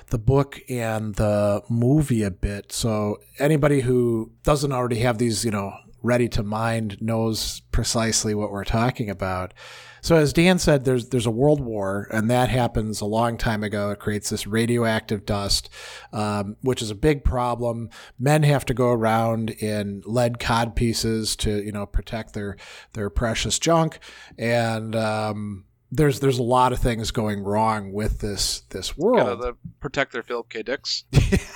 the 0.07 0.19
book 0.19 0.59
and 0.67 1.15
the 1.15 1.63
movie 1.69 2.23
a 2.23 2.31
bit. 2.31 2.73
So 2.73 3.21
anybody 3.39 3.79
who 3.79 4.33
doesn't 4.43 4.73
already 4.73 4.99
have 4.99 5.17
these, 5.17 5.45
you 5.45 5.51
know, 5.51 5.71
ready 6.03 6.27
to 6.27 6.43
mind 6.43 7.01
knows 7.01 7.61
precisely 7.71 8.35
what 8.35 8.51
we're 8.51 8.65
talking 8.65 9.09
about. 9.09 9.53
So 10.01 10.15
as 10.15 10.33
Dan 10.33 10.59
said, 10.59 10.85
there's 10.85 11.09
there's 11.09 11.25
a 11.25 11.31
world 11.31 11.59
war, 11.61 12.07
and 12.11 12.29
that 12.29 12.49
happens 12.49 13.01
a 13.01 13.05
long 13.05 13.37
time 13.37 13.63
ago. 13.63 13.91
It 13.91 13.99
creates 13.99 14.29
this 14.29 14.47
radioactive 14.47 15.25
dust, 15.25 15.69
um, 16.13 16.55
which 16.61 16.81
is 16.81 16.91
a 16.91 16.95
big 16.95 17.23
problem. 17.23 17.89
Men 18.17 18.43
have 18.43 18.65
to 18.65 18.73
go 18.73 18.91
around 18.91 19.49
in 19.51 20.01
lead 20.05 20.39
cod 20.39 20.75
pieces 20.75 21.35
to 21.37 21.63
you 21.63 21.71
know 21.71 21.85
protect 21.85 22.33
their 22.33 22.57
their 22.93 23.09
precious 23.09 23.59
junk, 23.59 23.99
and 24.37 24.95
um, 24.95 25.65
there's 25.91 26.19
there's 26.19 26.39
a 26.39 26.43
lot 26.43 26.71
of 26.71 26.79
things 26.79 27.11
going 27.11 27.43
wrong 27.43 27.91
with 27.91 28.19
this 28.19 28.61
this 28.69 28.97
world. 28.97 29.39
know, 29.41 29.51
to 29.51 29.57
protect 29.79 30.11
their 30.13 30.23
Philip 30.23 30.49
K. 30.49 30.63
Dicks. 30.63 31.03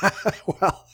well, 0.47 0.86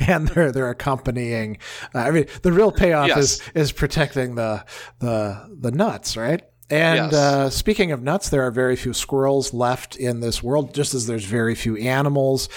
and 0.00 0.28
they're 0.28 0.52
they're 0.52 0.70
accompanying. 0.70 1.58
Uh, 1.94 2.00
I 2.00 2.10
mean, 2.10 2.26
the 2.42 2.52
real 2.52 2.70
payoff 2.72 3.08
Yes. 3.08 3.18
is 3.18 3.42
is 3.54 3.72
protecting 3.72 4.34
the 4.34 4.64
the 4.98 5.48
the 5.60 5.70
nuts, 5.70 6.16
right? 6.16 6.42
And 6.72 7.12
Yes. 7.12 7.14
uh, 7.14 7.50
speaking 7.50 7.92
of 7.92 8.02
nuts, 8.02 8.30
there 8.30 8.42
are 8.46 8.50
very 8.50 8.76
few 8.76 8.94
squirrels 8.94 9.52
left 9.52 9.94
in 9.94 10.20
this 10.20 10.42
world, 10.42 10.72
just 10.74 10.94
as 10.94 11.06
there's 11.06 11.26
very 11.26 11.54
few 11.54 11.76
animals, 11.76 12.48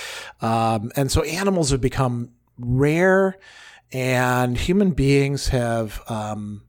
um, 0.41 0.89
and 0.95 1.11
so 1.11 1.21
animals 1.23 1.71
have 1.71 1.81
become 1.81 2.29
rare, 2.57 3.37
and 3.91 4.57
human 4.57 4.91
beings 4.91 5.49
have. 5.49 6.01
Um, 6.07 6.61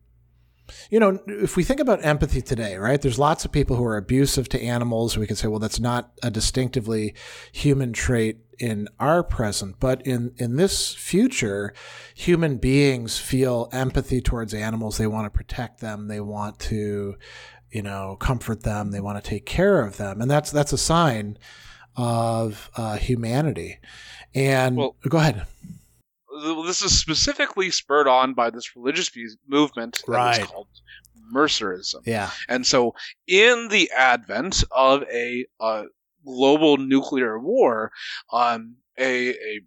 you 0.91 1.01
know, 1.01 1.19
if 1.27 1.57
we 1.57 1.65
think 1.65 1.81
about 1.81 2.05
empathy 2.05 2.41
today, 2.43 2.77
right? 2.77 3.01
There's 3.01 3.19
lots 3.19 3.45
of 3.45 3.53
people 3.53 3.77
who 3.77 3.85
are 3.85 3.97
abusive 3.97 4.49
to 4.51 4.63
animals. 4.63 5.17
We 5.17 5.27
can 5.27 5.37
say, 5.37 5.49
well, 5.49 5.59
that's 5.59 5.81
not 5.81 6.13
a 6.23 6.31
distinctively 6.31 7.15
human 7.53 7.93
trait 7.93 8.39
in 8.59 8.89
our 8.99 9.23
present, 9.23 9.77
but 9.81 10.07
in 10.07 10.33
in 10.39 10.57
this 10.57 10.95
future, 10.95 11.75
human 12.15 12.57
beings 12.57 13.19
feel 13.19 13.69
empathy 13.73 14.21
towards 14.21 14.55
animals. 14.55 14.97
They 14.97 15.07
want 15.07 15.27
to 15.27 15.31
protect 15.37 15.81
them. 15.81 16.09
They 16.09 16.21
want 16.21 16.59
to, 16.61 17.17
you 17.71 17.83
know, 17.83 18.17
comfort 18.19 18.63
them. 18.63 18.93
They 18.93 19.01
want 19.01 19.23
to 19.23 19.29
take 19.31 19.45
care 19.45 19.83
of 19.83 19.99
them, 19.99 20.21
and 20.23 20.31
that's 20.31 20.51
that's 20.51 20.73
a 20.73 20.79
sign 20.79 21.37
of 21.97 22.71
uh, 22.77 22.97
humanity. 22.97 23.79
And 24.35 24.77
Well- 24.77 24.97
go 25.09 25.19
ahead. 25.19 25.45
This 26.65 26.83
is 26.83 26.99
specifically 26.99 27.71
spurred 27.71 28.09
on 28.09 28.35
by 28.35 28.51
this 28.51 28.77
religious 28.77 29.11
movement 29.47 30.03
that 30.07 30.13
Right. 30.13 30.41
is 30.43 30.47
called 30.47 30.69
Mercerism. 31.33 32.07
Yeah. 32.07 32.31
And 32.49 32.67
so, 32.67 32.95
in 33.27 33.69
the 33.69 33.91
advent 33.91 34.63
of 34.71 35.03
a 35.05 35.47
uh, 35.61 35.85
global 36.25 36.77
nuclear 36.77 37.39
war, 37.39 37.91
um, 38.33 38.77
a, 38.99 39.31
a 39.31 39.61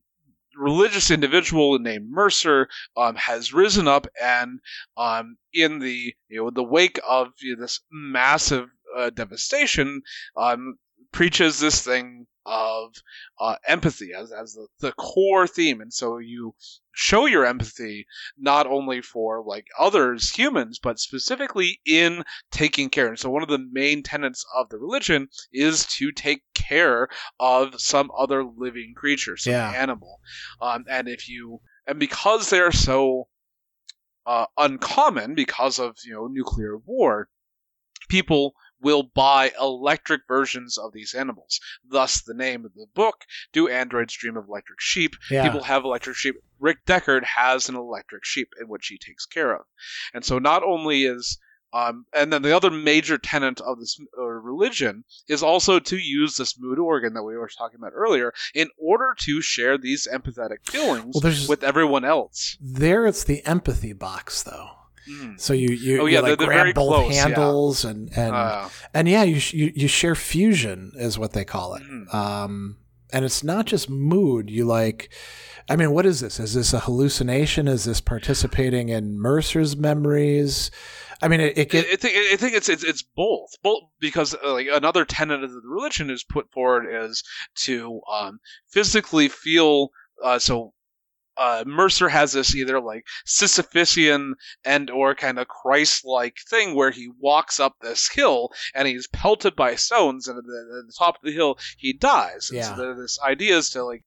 religious 0.56 1.12
individual 1.12 1.80
named 1.80 2.10
Mercer 2.10 2.68
um, 2.98 3.16
has 3.16 3.54
risen 3.54 3.88
up 3.88 4.08
and, 4.22 4.60
um, 4.98 5.38
in 5.54 5.80
the 5.80 6.14
you 6.28 6.44
know 6.44 6.50
the 6.50 6.64
wake 6.64 7.00
of 7.08 7.30
you 7.40 7.56
know, 7.56 7.62
this 7.62 7.82
massive 7.92 8.70
uh, 8.96 9.10
devastation, 9.10 10.02
um, 10.36 10.76
preaches 11.12 11.60
this 11.60 11.84
thing 11.84 12.28
of 12.50 12.96
uh, 13.40 13.56
empathy 13.68 14.10
as, 14.18 14.32
as 14.32 14.54
the, 14.54 14.68
the 14.80 14.92
core 14.94 15.46
theme. 15.46 15.82
And 15.82 15.94
so 15.94 16.18
you 16.18 16.56
show 16.92 17.28
your 17.28 17.46
empathy 17.46 18.08
not 18.38 18.66
only 18.66 19.02
for 19.02 19.44
like 19.46 19.68
others, 19.78 20.32
humans, 20.32 20.80
but 20.82 21.00
specifically 21.00 21.80
in 21.86 22.24
taking 22.52 22.90
care. 22.90 23.08
And 23.08 23.20
so 23.20 23.30
one 23.30 23.44
of 23.44 23.50
the 23.50 23.64
main 23.72 24.02
tenets 24.02 24.44
of 24.56 24.70
the 24.70 24.80
religion 24.80 25.30
is 25.54 25.86
to 25.98 26.12
take 26.12 26.42
care 26.56 27.08
of 27.40 27.80
some 27.80 28.10
other 28.18 28.44
living 28.44 28.94
creature, 28.96 29.38
some 29.38 29.54
Yeah. 29.54 29.70
animal. 29.70 30.20
Um, 30.60 30.86
and 30.90 31.08
if 31.08 31.30
you, 31.30 31.62
and 31.86 32.00
because 32.00 32.50
they're 32.50 32.72
so 32.72 33.28
uh, 34.26 34.46
uncommon 34.58 35.36
because 35.36 35.80
of 35.80 35.96
you 36.04 36.14
know 36.14 36.28
nuclear 36.28 36.78
war, 36.78 37.30
people 38.10 38.54
will 38.82 39.04
buy 39.04 39.52
electric 39.60 40.22
versions 40.28 40.78
of 40.78 40.94
these 40.94 41.14
animals. 41.14 41.60
Thus, 41.88 42.22
the 42.22 42.34
name 42.34 42.66
of 42.66 42.74
the 42.74 42.88
book, 42.94 43.26
Do 43.52 43.68
Androids 43.68 44.14
Dream 44.14 44.38
of 44.38 44.48
Electric 44.48 44.80
Sheep? 44.80 45.16
Yeah. 45.30 45.44
People 45.44 45.64
have 45.64 45.84
electric 45.84 46.16
sheep. 46.16 46.36
Rick 46.60 46.86
Deckard 46.86 47.24
has 47.24 47.70
an 47.70 47.76
electric 47.76 48.26
sheep 48.26 48.50
in 48.60 48.68
which 48.68 48.88
he 48.88 48.98
takes 48.98 49.26
care 49.26 49.54
of. 49.54 49.66
And 50.14 50.26
so, 50.26 50.40
not 50.40 50.64
only 50.64 51.04
is 51.04 51.40
um, 51.72 52.06
and 52.14 52.34
then 52.34 52.42
the 52.42 52.56
other 52.56 52.72
major 52.72 53.18
tenet 53.18 53.62
of 53.62 53.80
this 53.80 54.00
uh, 54.18 54.24
religion 54.24 55.04
is 55.28 55.44
also 55.44 55.80
to 55.80 55.98
use 55.98 56.38
this 56.38 56.60
mood 56.60 56.80
organ 56.80 57.14
that 57.14 57.24
we 57.24 57.38
were 57.38 57.50
talking 57.50 57.78
about 57.78 57.94
earlier 57.94 58.34
in 58.56 58.70
order 58.78 59.16
to 59.20 59.42
share 59.42 59.78
these 59.78 60.08
empathetic 60.12 60.68
feelings 60.68 61.16
Well, 61.22 61.34
with 61.48 61.64
everyone 61.64 62.06
else. 62.06 62.58
There, 62.60 63.06
it's 63.06 63.24
the 63.24 63.46
empathy 63.46 63.94
box, 63.94 64.42
though. 64.42 64.79
Mm. 65.08 65.40
So 65.40 65.54
you 65.54 65.70
you, 65.70 66.02
Oh, 66.02 66.06
you 66.06 66.14
yeah, 66.16 66.20
like 66.22 66.38
they're- 66.40 66.48
they're 66.48 66.64
grab 66.64 66.76
both 66.76 66.88
close, 66.96 67.16
yeah. 67.16 67.22
handles 67.24 67.86
and 67.86 68.10
and 68.18 68.34
Uh, 68.36 68.70
and 68.94 69.08
yeah, 69.08 69.24
you, 69.24 69.40
you 69.52 69.72
you 69.76 69.88
share 69.88 70.16
fusion 70.16 70.92
is 70.96 71.18
what 71.20 71.34
they 71.34 71.46
call 71.46 71.76
it. 71.76 71.84
Mhm. 71.84 72.14
Um, 72.14 72.78
and 73.12 73.26
it's 73.26 73.44
not 73.44 73.66
just 73.66 73.90
mood. 73.90 74.50
You 74.50 74.66
like, 74.66 75.10
I 75.68 75.76
mean, 75.76 75.92
what 75.92 76.06
is 76.06 76.20
this? 76.20 76.40
Is 76.40 76.54
this 76.54 76.74
a 76.74 76.80
hallucination? 76.82 77.68
Is 77.68 77.86
this 77.86 78.02
participating 78.02 78.90
in 78.90 79.20
Mercer's 79.20 79.76
memories? 79.76 80.70
I 81.22 81.28
mean, 81.28 81.42
it, 81.42 81.58
it 81.58 81.76
I, 81.76 81.80
I 81.80 81.96
think 81.96 82.16
I 82.34 82.36
think 82.38 82.54
it's 82.56 82.70
it's, 82.70 82.84
it's 82.84 83.02
both, 83.04 83.50
both 83.64 83.84
because 84.00 84.36
uh, 84.36 84.54
like 84.54 84.68
another 84.72 85.06
tenet 85.06 85.44
of 85.44 85.52
the 85.52 85.62
religion 85.66 86.10
is 86.10 86.24
put 86.24 86.52
forward 86.52 86.86
is 86.90 87.24
to 87.66 88.02
um, 88.12 88.40
physically 88.70 89.28
feel. 89.28 89.90
Uh, 90.24 90.38
so 90.40 90.74
uh, 91.40 91.64
Mercer 91.66 92.10
has 92.10 92.34
this 92.34 92.54
either 92.54 92.80
like 92.80 93.06
Sisyphean 93.26 94.34
and 94.66 94.90
or 94.90 95.16
kind 95.16 95.40
of 95.40 95.48
Christ-like 95.48 96.38
thing 96.50 96.76
where 96.76 96.92
he 96.92 97.10
walks 97.20 97.60
up 97.60 97.76
this 97.82 98.10
hill 98.10 98.50
and 98.76 98.88
he's 98.88 99.08
pelted 99.08 99.56
by 99.56 99.76
stones, 99.76 100.28
and 100.28 100.38
at 100.38 100.44
the, 100.44 100.82
at 100.82 100.88
the 100.88 100.96
top 100.98 101.16
of 101.16 101.22
the 101.24 101.32
hill 101.32 101.58
he 101.78 101.94
dies. 101.94 102.50
And 102.50 102.60
Yeah. 102.60 102.76
so 102.76 102.94
this 102.94 103.18
idea 103.26 103.58
is 103.58 103.70
to 103.72 103.84
like 103.84 104.04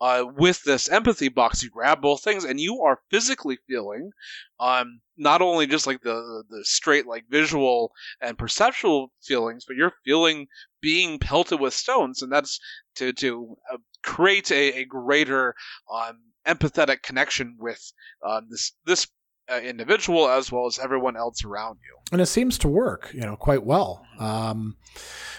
uh, 0.00 0.24
with 0.36 0.62
this 0.62 0.88
empathy 0.88 1.28
box, 1.28 1.62
you 1.62 1.70
grab 1.70 2.00
both 2.00 2.22
things, 2.22 2.44
and 2.44 2.60
you 2.60 2.82
are 2.82 3.00
physically 3.10 3.58
feeling 3.66 4.12
um, 4.60 5.00
not 5.16 5.42
only 5.42 5.66
just 5.66 5.86
like 5.86 6.00
the 6.02 6.44
the 6.48 6.64
straight 6.64 7.06
like 7.06 7.24
visual 7.28 7.92
and 8.20 8.38
perceptual 8.38 9.12
feelings, 9.22 9.64
but 9.66 9.76
you're 9.76 9.94
feeling 10.04 10.46
being 10.80 11.18
pelted 11.18 11.58
with 11.60 11.74
stones, 11.74 12.22
and 12.22 12.30
that's 12.30 12.60
to 12.96 13.12
to 13.14 13.56
create 14.02 14.50
a, 14.50 14.80
a 14.80 14.84
greater 14.84 15.54
um, 15.92 16.18
empathetic 16.46 17.02
connection 17.02 17.56
with 17.58 17.92
um, 18.26 18.46
this 18.50 18.72
this 18.86 19.06
uh, 19.50 19.60
individual 19.60 20.28
as 20.28 20.52
well 20.52 20.66
as 20.66 20.78
everyone 20.78 21.16
else 21.16 21.44
around 21.44 21.78
you. 21.82 21.96
and 22.12 22.20
it 22.20 22.26
seems 22.26 22.58
to 22.58 22.68
work, 22.68 23.10
you 23.14 23.20
know, 23.20 23.36
quite 23.36 23.64
well. 23.64 24.04
Um, 24.18 24.76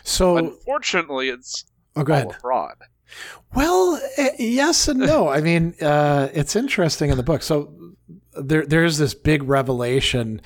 so 0.04 0.38
Unfortunately, 0.38 1.30
it's 1.30 1.65
oh, 1.95 2.04
go 2.04 2.13
ahead. 2.13 2.36
fraud. 2.41 2.76
Well, 3.56 4.00
eh, 4.17 4.32
yes 4.38 4.88
and 4.88 5.00
no. 5.00 5.28
I 5.28 5.41
mean, 5.41 5.76
uh, 5.82 6.30
it's 6.34 6.56
interesting 6.56 7.10
in 7.10 7.17
the 7.17 7.24
book. 7.24 7.41
So 7.43 7.74
there, 8.34 8.65
there's 8.65 8.98
this 8.98 9.13
big 9.13 9.43
revelation 9.43 10.41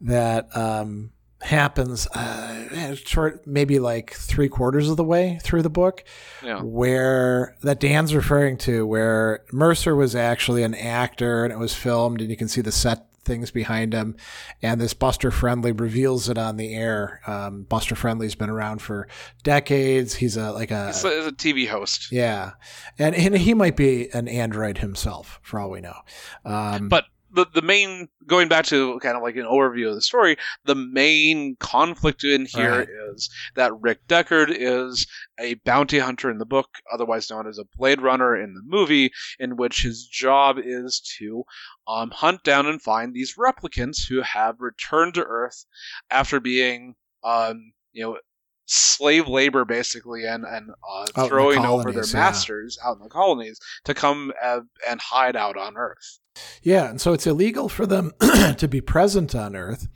that 0.00 0.54
um, 0.56 1.10
happens 1.46 2.06
uh, 2.08 2.94
short, 2.96 3.46
maybe 3.46 3.78
like 3.78 4.12
three 4.12 4.48
quarters 4.48 4.88
of 4.88 4.96
the 4.96 5.04
way 5.04 5.38
through 5.42 5.62
the 5.62 5.70
book, 5.70 6.04
Yeah. 6.42 6.60
where 6.62 7.56
that 7.62 7.80
Dan's 7.80 8.14
referring 8.14 8.58
to, 8.58 8.86
where 8.86 9.44
Mercer 9.52 9.94
was 9.96 10.14
actually 10.14 10.62
an 10.62 10.74
actor 10.74 11.44
and 11.44 11.52
it 11.52 11.58
was 11.58 11.74
filmed, 11.74 12.20
and 12.20 12.30
you 12.30 12.36
can 12.36 12.48
see 12.48 12.60
the 12.60 12.72
set 12.72 13.06
things 13.24 13.50
behind 13.50 13.92
him. 13.92 14.14
And 14.62 14.80
this 14.80 14.94
Buster 14.94 15.32
Friendly 15.32 15.72
reveals 15.72 16.28
it 16.28 16.38
on 16.38 16.56
the 16.56 16.72
air. 16.74 17.20
Um, 17.26 17.62
Buster 17.64 17.96
Friendly's 17.96 18.36
been 18.36 18.50
around 18.50 18.80
for 18.82 19.08
decades. 19.42 20.14
He's 20.14 20.36
a 20.36 20.52
like 20.52 20.70
a 20.70 20.92
a, 20.94 21.26
a 21.26 21.32
TV 21.32 21.66
host. 21.66 22.12
yeah, 22.12 22.52
and 22.98 23.14
and 23.16 23.36
he 23.36 23.52
might 23.54 23.74
be 23.76 24.08
an 24.14 24.28
android 24.28 24.78
himself, 24.78 25.40
for 25.42 25.58
all 25.58 25.70
we 25.70 25.80
know. 25.80 25.96
Um, 26.44 26.88
But 26.88 27.06
the 27.36 27.46
the 27.54 27.62
main 27.62 28.08
going 28.26 28.48
back 28.48 28.64
to 28.66 28.98
kind 29.00 29.16
of 29.16 29.22
like 29.22 29.36
an 29.36 29.44
overview 29.46 29.88
of 29.88 29.94
the 29.94 30.00
story, 30.02 30.36
the 30.64 30.74
main 30.74 31.56
conflict 31.60 32.24
in 32.24 32.46
here 32.46 32.80
is 33.12 33.30
Right. 33.56 33.62
that 33.62 33.80
Rick 33.80 34.06
Deckard 34.08 34.48
is 34.50 35.06
a 35.38 35.54
bounty 35.54 35.98
hunter 36.00 36.30
in 36.30 36.38
the 36.38 36.44
book, 36.46 36.68
otherwise 36.92 37.30
known 37.30 37.46
as 37.46 37.58
a 37.58 37.64
Blade 37.76 38.00
Runner 38.00 38.34
in 38.34 38.54
the 38.54 38.62
movie, 38.64 39.12
in 39.38 39.56
which 39.56 39.82
his 39.82 40.06
job 40.06 40.56
is 40.58 41.00
to 41.18 41.44
um, 41.86 42.10
hunt 42.10 42.42
down 42.42 42.66
and 42.66 42.82
find 42.82 43.14
these 43.14 43.36
replicants 43.38 44.08
who 44.08 44.22
have 44.22 44.56
returned 44.58 45.14
to 45.14 45.22
Earth 45.24 45.64
after 46.10 46.40
being 46.40 46.94
um, 47.22 47.72
you 47.92 48.02
know 48.02 48.18
slave 48.66 49.28
labor 49.28 49.64
basically 49.64 50.24
and 50.24 50.44
and 50.44 50.70
uh, 50.70 51.06
in 51.16 51.22
the 51.22 51.28
throwing 51.28 51.64
over 51.64 51.92
their 51.92 52.04
yeah. 52.04 52.14
masters 52.14 52.78
out 52.84 52.96
in 52.96 53.02
the 53.02 53.08
colonies 53.08 53.60
to 53.84 53.94
come 53.94 54.32
uh, 54.42 54.60
and 54.88 55.00
hide 55.00 55.36
out 55.36 55.56
on 55.56 55.76
Earth. 55.76 56.18
Yeah, 56.62 56.90
and 56.90 57.00
so 57.00 57.12
it's 57.12 57.26
illegal 57.26 57.68
for 57.68 57.86
them 57.86 58.12
to 58.58 58.68
be 58.68 58.80
present 58.80 59.34
on 59.34 59.56
Earth. 59.56 59.88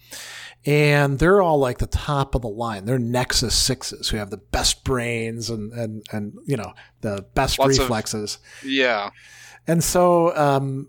And 0.66 1.18
they're 1.18 1.40
all 1.40 1.58
like 1.58 1.78
the 1.78 1.86
top 1.86 2.34
of 2.34 2.42
the 2.42 2.48
line. 2.48 2.84
They're 2.84 2.98
Nexus 2.98 3.54
Sixes 3.54 4.10
who 4.10 4.18
have 4.18 4.30
the 4.30 4.36
best 4.36 4.84
brains 4.84 5.48
and, 5.48 5.72
and, 5.72 6.04
and 6.12 6.34
you 6.44 6.56
know, 6.56 6.74
the 7.00 7.24
best 7.34 7.58
Lots 7.58 7.78
of- 7.78 7.84
reflexes. 7.84 8.38
Yeah. 8.64 9.10
And 9.66 9.82
so, 9.82 10.36
um, 10.36 10.88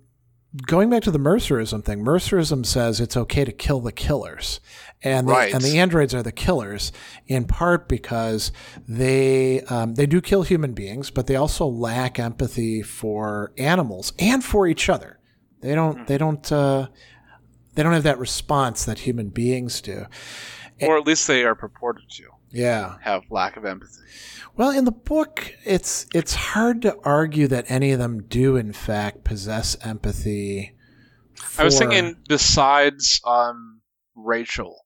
going 0.65 0.89
back 0.89 1.03
to 1.03 1.11
the 1.11 1.19
Mercerism 1.19 1.83
thing, 1.83 2.03
Mercerism 2.03 2.65
says 2.65 2.99
it's 2.99 3.15
okay 3.15 3.45
to 3.45 3.51
kill 3.51 3.79
the 3.79 3.91
killers. 3.91 4.59
And 5.03 5.27
the, 5.27 5.31
Right. 5.33 5.51
and 5.53 5.63
the 5.63 5.79
androids 5.79 6.13
are 6.13 6.21
the 6.21 6.31
killers 6.31 6.91
in 7.27 7.45
part 7.45 7.89
because 7.89 8.51
they 8.87 9.61
um, 9.61 9.95
they 9.95 10.05
do 10.05 10.21
kill 10.21 10.43
human 10.43 10.73
beings, 10.73 11.09
but 11.09 11.25
they 11.27 11.35
also 11.35 11.65
lack 11.65 12.19
empathy 12.19 12.83
for 12.83 13.51
animals 13.57 14.13
and 14.19 14.43
for 14.43 14.67
each 14.67 14.89
other. 14.89 15.19
They 15.61 15.73
don't 15.73 16.05
they 16.07 16.17
don't 16.19 16.51
uh, 16.51 16.87
they 17.73 17.81
don't 17.83 17.93
have 17.93 18.03
that 18.03 18.19
response 18.19 18.85
that 18.85 18.99
human 18.99 19.29
beings 19.29 19.81
do. 19.81 20.05
Or 20.81 20.97
at 20.97 21.05
least 21.07 21.27
they 21.27 21.43
are 21.45 21.55
purported 21.55 22.03
to 22.17 22.23
Yeah. 22.51 22.95
have 23.01 23.23
lack 23.29 23.55
of 23.57 23.65
empathy. 23.65 24.01
Well, 24.55 24.69
in 24.71 24.85
the 24.85 24.91
book, 24.91 25.51
it's 25.65 26.05
it's 26.13 26.35
hard 26.35 26.81
to 26.83 26.95
argue 27.03 27.47
that 27.47 27.65
any 27.69 27.91
of 27.91 27.97
them 27.99 28.23
do 28.23 28.55
in 28.55 28.73
fact 28.73 29.23
possess 29.23 29.77
empathy. 29.83 30.75
I 31.57 31.63
was 31.63 31.79
thinking 31.79 32.17
besides 32.27 33.19
um, 33.25 33.81
Rachael. 34.15 34.80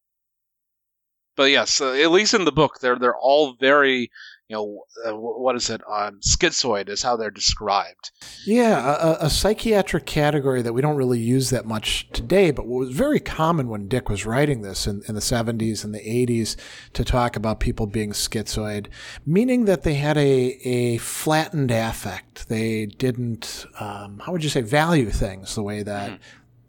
But 1.35 1.51
yes, 1.51 1.81
uh, 1.81 1.93
at 1.93 2.11
least 2.11 2.33
in 2.33 2.45
the 2.45 2.51
book, 2.51 2.79
they're 2.79 2.97
they're 2.97 3.17
all 3.17 3.53
very, 3.59 4.09
you 4.47 4.55
know, 4.55 4.83
uh, 5.05 5.15
what 5.15 5.55
is 5.55 5.69
it? 5.69 5.81
Um, 5.89 6.19
schizoid 6.21 6.87
is 6.87 7.01
how 7.01 7.17
they're 7.17 7.31
described. 7.31 8.11
Yeah, 8.45 8.95
a, 8.95 9.25
a 9.25 9.29
psychiatric 9.29 10.05
category 10.05 10.61
that 10.61 10.73
we 10.73 10.81
don't 10.81 10.95
really 10.95 11.19
use 11.19 11.49
that 11.49 11.65
much 11.65 12.09
today, 12.11 12.51
but 12.51 12.67
was 12.67 12.91
very 12.91 13.19
common 13.19 13.67
when 13.67 13.87
Dick 13.87 14.07
was 14.07 14.25
writing 14.25 14.61
this 14.61 14.87
in, 14.87 15.01
in 15.07 15.15
the 15.15 15.21
70s 15.21 15.83
and 15.83 15.93
the 15.93 15.99
80s 15.99 16.55
to 16.93 17.03
talk 17.03 17.35
about 17.35 17.59
people 17.59 17.85
being 17.85 18.11
schizoid, 18.11 18.87
meaning 19.25 19.65
that 19.65 19.83
they 19.83 19.95
had 19.95 20.17
a, 20.17 20.57
a 20.67 20.97
flattened 20.99 21.71
affect. 21.71 22.47
They 22.47 22.85
didn't, 22.85 23.65
um, 23.79 24.21
how 24.25 24.31
would 24.31 24.43
you 24.43 24.49
say, 24.49 24.61
value 24.61 25.09
things 25.09 25.55
the 25.55 25.63
way 25.63 25.83
that 25.83 26.19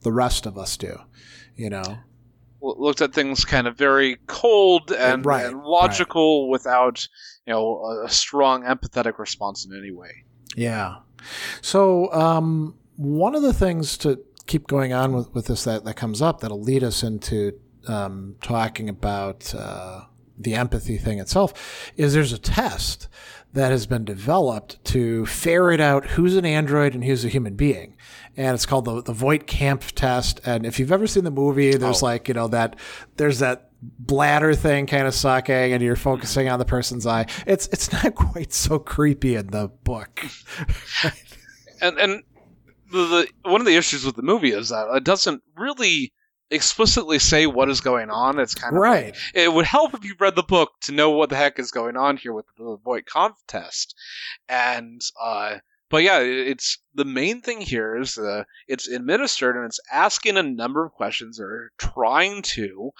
the 0.00 0.12
rest 0.12 0.46
of 0.46 0.58
us 0.58 0.76
do, 0.76 0.98
you 1.56 1.70
know? 1.70 1.98
Looked 2.78 3.00
at 3.00 3.12
things 3.12 3.44
kind 3.44 3.66
of 3.66 3.76
very 3.76 4.18
cold 4.26 4.90
and, 4.92 5.24
Right, 5.24 5.46
and 5.46 5.62
logical 5.62 6.48
without, 6.48 7.06
you 7.46 7.52
know, 7.52 7.78
a, 7.84 8.06
a 8.06 8.10
strong 8.10 8.64
empathetic 8.64 9.18
response 9.18 9.64
in 9.64 9.76
any 9.76 9.92
way. 9.92 10.24
Yeah. 10.56 10.96
So 11.60 12.12
um, 12.12 12.74
one 12.96 13.34
of 13.34 13.42
the 13.42 13.52
things 13.52 13.96
to 13.98 14.20
keep 14.46 14.66
going 14.66 14.92
on 14.92 15.12
with, 15.12 15.32
with 15.34 15.46
this 15.46 15.64
that, 15.64 15.84
that 15.84 15.94
comes 15.94 16.22
up 16.22 16.40
that'll 16.40 16.62
lead 16.62 16.82
us 16.82 17.02
into 17.02 17.52
um, 17.88 18.36
talking 18.42 18.88
about 18.88 19.54
uh, 19.54 20.02
the 20.38 20.54
empathy 20.54 20.98
thing 20.98 21.18
itself 21.18 21.92
is 21.96 22.14
there's 22.14 22.32
a 22.32 22.38
test 22.38 23.08
that 23.52 23.70
has 23.70 23.86
been 23.86 24.04
developed 24.04 24.82
to 24.84 25.24
ferret 25.26 25.80
out 25.80 26.04
who's 26.08 26.36
an 26.36 26.44
android 26.44 26.94
and 26.94 27.04
who's 27.04 27.24
a 27.24 27.28
human 27.28 27.54
being. 27.54 27.96
And 28.36 28.54
it's 28.54 28.66
called 28.66 28.84
the, 28.84 29.02
the 29.02 29.14
Voight-Kampff 29.14 29.92
test. 29.92 30.40
And 30.44 30.66
if 30.66 30.78
you've 30.78 30.92
ever 30.92 31.06
seen 31.06 31.24
the 31.24 31.30
movie, 31.30 31.74
there's 31.74 32.02
Oh. 32.02 32.06
like, 32.06 32.28
you 32.28 32.34
know, 32.34 32.48
that 32.48 32.76
there's 33.16 33.38
that 33.38 33.70
bladder 33.80 34.54
thing 34.54 34.86
kind 34.86 35.06
of 35.06 35.14
sucking 35.14 35.72
and 35.72 35.82
you're 35.82 35.94
mm-hmm. 35.94 36.02
focusing 36.02 36.48
on 36.48 36.58
the 36.58 36.64
person's 36.64 37.06
eye. 37.06 37.26
It's 37.46 37.66
it's 37.68 37.90
not 37.92 38.14
quite 38.14 38.52
so 38.52 38.78
creepy 38.78 39.36
in 39.36 39.46
the 39.48 39.68
book. 39.84 40.24
and 41.80 41.98
and 41.98 42.22
the, 42.92 43.28
the 43.42 43.50
one 43.50 43.60
of 43.60 43.66
the 43.66 43.76
issues 43.76 44.04
with 44.04 44.16
the 44.16 44.22
movie 44.22 44.52
is 44.52 44.68
that 44.68 44.86
it 44.94 45.04
doesn't 45.04 45.42
really 45.56 46.12
explicitly 46.50 47.18
say 47.18 47.46
what 47.46 47.68
is 47.68 47.80
going 47.80 48.10
on. 48.10 48.38
It's 48.38 48.54
kind 48.54 48.74
of 48.76 48.80
Right. 48.80 49.16
it 49.34 49.52
would 49.52 49.66
help 49.66 49.94
if 49.94 50.04
you 50.04 50.14
read 50.18 50.36
the 50.36 50.42
book 50.42 50.72
to 50.82 50.92
know 50.92 51.10
what 51.10 51.30
the 51.30 51.36
heck 51.36 51.58
is 51.58 51.70
going 51.70 51.96
on 51.96 52.16
here 52.16 52.32
with 52.32 52.46
the 52.56 52.76
Voight-Kampff 52.84 53.36
test. 53.46 53.94
And 54.48 55.00
uh 55.20 55.58
but 55.88 56.02
yeah, 56.02 56.18
it's 56.18 56.78
the 56.94 57.04
main 57.04 57.40
thing 57.42 57.60
here 57.60 57.96
is 57.96 58.18
uh, 58.18 58.42
it's 58.66 58.88
administered 58.88 59.54
and 59.56 59.64
it's 59.66 59.78
asking 59.92 60.36
a 60.36 60.42
number 60.42 60.84
of 60.84 60.92
questions 60.92 61.38
or 61.38 61.70
trying 61.78 62.42
to 62.42 62.90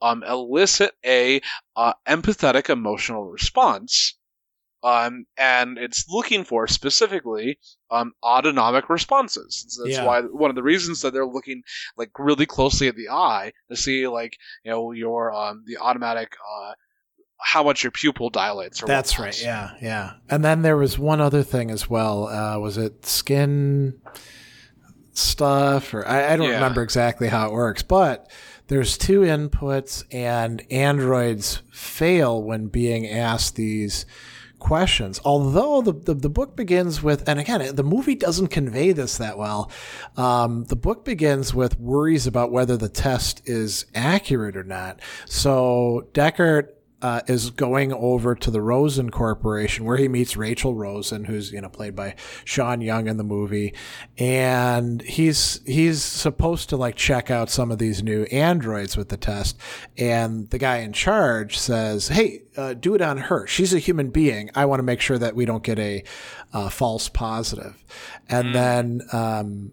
um, 0.00 0.22
elicit 0.22 0.92
a 1.04 1.40
uh, 1.74 1.94
empathetic 2.06 2.70
emotional 2.70 3.24
response. 3.24 4.15
Um, 4.86 5.24
and 5.36 5.78
it's 5.78 6.04
looking 6.08 6.44
for 6.44 6.68
specifically 6.68 7.58
um, 7.90 8.12
autonomic 8.22 8.88
responses. 8.88 9.64
So 9.68 9.82
that's 9.82 9.96
Yeah. 9.96 10.04
why 10.06 10.20
one 10.20 10.50
of 10.50 10.54
the 10.56 10.62
reasons 10.62 11.00
that 11.00 11.12
they're 11.12 11.26
looking 11.26 11.62
like 11.96 12.10
really 12.18 12.46
closely 12.46 12.86
at 12.86 12.94
the 12.94 13.08
eye 13.08 13.52
to 13.70 13.76
see 13.76 14.06
like 14.06 14.36
you 14.64 14.70
know 14.70 14.92
your 14.92 15.32
um 15.34 15.64
the 15.66 15.76
automatic 15.78 16.30
uh 16.56 16.72
how 17.38 17.62
much 17.64 17.82
your 17.82 17.90
pupil 17.90 18.30
dilates 18.30 18.82
or 18.82 18.86
That's 18.86 19.18
right. 19.18 19.38
Yeah, 19.42 19.70
yeah. 19.82 20.12
And 20.30 20.44
then 20.44 20.62
there 20.62 20.76
was 20.76 20.98
one 20.98 21.20
other 21.20 21.42
thing 21.42 21.70
as 21.70 21.90
well. 21.90 22.28
Uh, 22.28 22.58
was 22.58 22.78
it 22.78 23.04
skin 23.04 24.00
stuff, 25.12 25.92
or 25.94 26.06
I, 26.06 26.32
I 26.32 26.36
don't 26.36 26.48
Yeah. 26.48 26.54
remember 26.54 26.82
exactly 26.82 27.28
how 27.28 27.48
it 27.48 27.52
works, 27.52 27.82
but 27.82 28.30
there's 28.68 28.96
two 28.98 29.20
inputs, 29.20 30.04
and 30.12 30.62
androids 30.70 31.62
fail 31.72 32.42
when 32.42 32.68
being 32.68 33.06
asked 33.08 33.56
these 33.56 34.06
questions. 34.58 35.20
Although 35.24 35.82
the, 35.82 35.92
the, 35.92 36.14
the 36.14 36.30
book 36.30 36.56
begins 36.56 37.02
with, 37.02 37.28
and 37.28 37.38
again, 37.38 37.74
the 37.74 37.82
movie 37.82 38.14
doesn't 38.14 38.48
convey 38.48 38.92
this 38.92 39.18
that 39.18 39.38
well. 39.38 39.70
Um, 40.16 40.64
the 40.64 40.76
book 40.76 41.04
begins 41.04 41.54
with 41.54 41.78
worries 41.78 42.26
about 42.26 42.50
whether 42.50 42.76
the 42.76 42.88
test 42.88 43.42
is 43.48 43.86
accurate 43.94 44.56
or 44.56 44.64
not. 44.64 45.00
So 45.26 46.08
Deckard 46.12 46.68
uh, 47.02 47.20
is 47.26 47.50
going 47.50 47.92
over 47.92 48.34
to 48.34 48.50
the 48.50 48.62
Rosen 48.62 49.10
Corporation 49.10 49.84
where 49.84 49.98
he 49.98 50.08
meets 50.08 50.36
Rachael 50.36 50.74
Rosen, 50.74 51.24
who's 51.24 51.52
you 51.52 51.60
know 51.60 51.68
played 51.68 51.94
by 51.94 52.14
Sean 52.44 52.80
Young 52.80 53.06
in 53.06 53.18
the 53.18 53.24
movie, 53.24 53.74
and 54.16 55.02
he's 55.02 55.60
he's 55.66 56.02
supposed 56.02 56.70
to 56.70 56.76
like 56.76 56.96
check 56.96 57.30
out 57.30 57.50
some 57.50 57.70
of 57.70 57.78
these 57.78 58.02
new 58.02 58.24
androids 58.24 58.96
with 58.96 59.10
the 59.10 59.16
test, 59.18 59.58
and 59.98 60.48
the 60.50 60.58
guy 60.58 60.78
in 60.78 60.92
charge 60.92 61.58
says, 61.58 62.08
"Hey, 62.08 62.42
uh, 62.56 62.72
do 62.74 62.94
it 62.94 63.02
on 63.02 63.18
her. 63.18 63.46
She's 63.46 63.74
a 63.74 63.78
human 63.78 64.08
being. 64.08 64.50
I 64.54 64.64
want 64.64 64.78
to 64.78 64.84
make 64.84 65.00
sure 65.00 65.18
that 65.18 65.36
we 65.36 65.44
don't 65.44 65.62
get 65.62 65.78
a 65.78 66.02
uh, 66.54 66.70
false 66.70 67.08
positive." 67.10 67.84
And 68.28 68.54
then 68.54 69.02
um, 69.12 69.72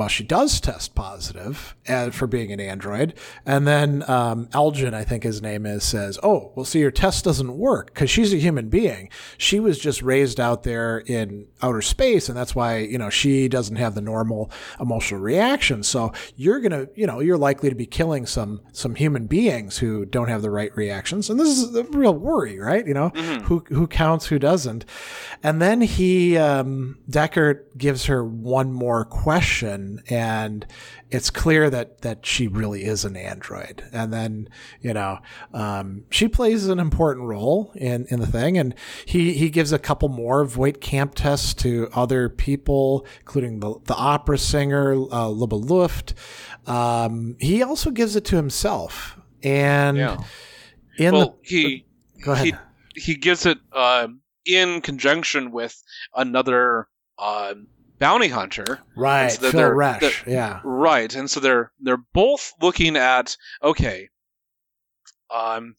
well, 0.00 0.08
she 0.08 0.24
does 0.24 0.62
test 0.62 0.94
positive 0.94 1.76
uh, 1.86 2.08
for 2.08 2.26
being 2.26 2.50
an 2.52 2.58
android. 2.58 3.12
And 3.44 3.68
then 3.68 4.02
um, 4.08 4.48
Elgin, 4.54 4.94
I 4.94 5.04
think 5.04 5.24
his 5.24 5.42
name 5.42 5.66
is, 5.66 5.84
says, 5.84 6.18
Oh, 6.22 6.52
well, 6.54 6.64
see, 6.64 6.78
your 6.78 6.90
test 6.90 7.22
doesn't 7.22 7.58
work 7.58 7.92
because 7.92 8.08
she's 8.08 8.32
a 8.32 8.38
human 8.38 8.70
being. 8.70 9.10
She 9.36 9.60
was 9.60 9.78
just 9.78 10.00
raised 10.00 10.40
out 10.40 10.62
there 10.62 11.00
in 11.00 11.48
outer 11.60 11.82
space. 11.82 12.30
And 12.30 12.38
that's 12.38 12.54
why, 12.54 12.78
you 12.78 12.96
know, 12.96 13.10
she 13.10 13.46
doesn't 13.46 13.76
have 13.76 13.94
the 13.94 14.00
normal 14.00 14.50
emotional 14.80 15.20
reaction. 15.20 15.82
So 15.82 16.14
you're 16.34 16.60
going 16.60 16.72
to, 16.72 16.88
you 16.94 17.06
know, 17.06 17.20
you're 17.20 17.36
likely 17.36 17.68
to 17.68 17.76
be 17.76 17.84
killing 17.84 18.24
some, 18.24 18.62
some 18.72 18.94
human 18.94 19.26
beings 19.26 19.76
who 19.76 20.06
don't 20.06 20.28
have 20.28 20.40
the 20.40 20.50
right 20.50 20.74
reactions. 20.74 21.28
And 21.28 21.38
this 21.38 21.48
is 21.48 21.76
a 21.76 21.84
real 21.84 22.14
worry, 22.14 22.58
right? 22.58 22.86
You 22.86 22.94
know, 22.94 23.10
mm-hmm. 23.10 23.44
who, 23.44 23.66
who 23.68 23.86
counts, 23.86 24.28
who 24.28 24.38
doesn't. 24.38 24.86
And 25.42 25.60
then 25.60 25.82
he, 25.82 26.38
um, 26.38 26.96
Deckard 27.10 27.76
gives 27.76 28.06
her 28.06 28.24
one 28.24 28.72
more 28.72 29.04
question 29.04 29.89
and 30.08 30.66
it's 31.10 31.30
clear 31.30 31.68
that 31.70 32.02
that 32.02 32.24
she 32.24 32.46
really 32.46 32.84
is 32.84 33.04
an 33.04 33.16
android. 33.16 33.84
And 33.92 34.12
then 34.12 34.48
you 34.80 34.94
know 34.94 35.18
um, 35.52 36.04
she 36.10 36.28
plays 36.28 36.66
an 36.66 36.78
important 36.78 37.26
role 37.26 37.72
in 37.74 38.06
in 38.10 38.20
the 38.20 38.26
thing, 38.26 38.56
and 38.58 38.74
he 39.04 39.32
he 39.34 39.50
gives 39.50 39.72
a 39.72 39.78
couple 39.78 40.08
more 40.08 40.44
Voight-Kampff 40.44 41.14
tests 41.14 41.54
to 41.54 41.88
other 41.94 42.28
people, 42.28 43.06
including 43.20 43.60
the 43.60 43.74
the 43.84 43.94
opera 43.94 44.38
singer 44.38 44.92
uh, 44.92 45.28
Luba 45.28 45.56
Luft. 45.56 46.14
Um, 46.66 47.36
he 47.40 47.62
also 47.62 47.90
gives 47.90 48.16
it 48.16 48.24
to 48.26 48.36
himself, 48.36 49.18
and 49.42 49.96
yeah. 49.96 50.18
in 50.98 51.14
well, 51.14 51.38
the 51.42 51.48
he 51.48 51.86
go 52.22 52.32
ahead. 52.32 52.58
He, 52.94 53.00
he 53.00 53.14
gives 53.14 53.46
it 53.46 53.58
uh, 53.72 54.08
in 54.44 54.80
conjunction 54.80 55.50
with 55.50 55.82
another. 56.14 56.88
Uh, 57.18 57.54
bounty 58.00 58.28
hunter. 58.28 58.80
Right, 58.96 59.30
so 59.30 59.52
Phil 59.52 59.70
Resch. 59.70 60.26
Yeah. 60.26 60.60
Right, 60.64 61.14
and 61.14 61.30
so 61.30 61.38
they're 61.38 61.70
they're 61.78 62.04
both 62.12 62.52
looking 62.60 62.96
at 62.96 63.36
okay, 63.62 64.08
um, 65.32 65.76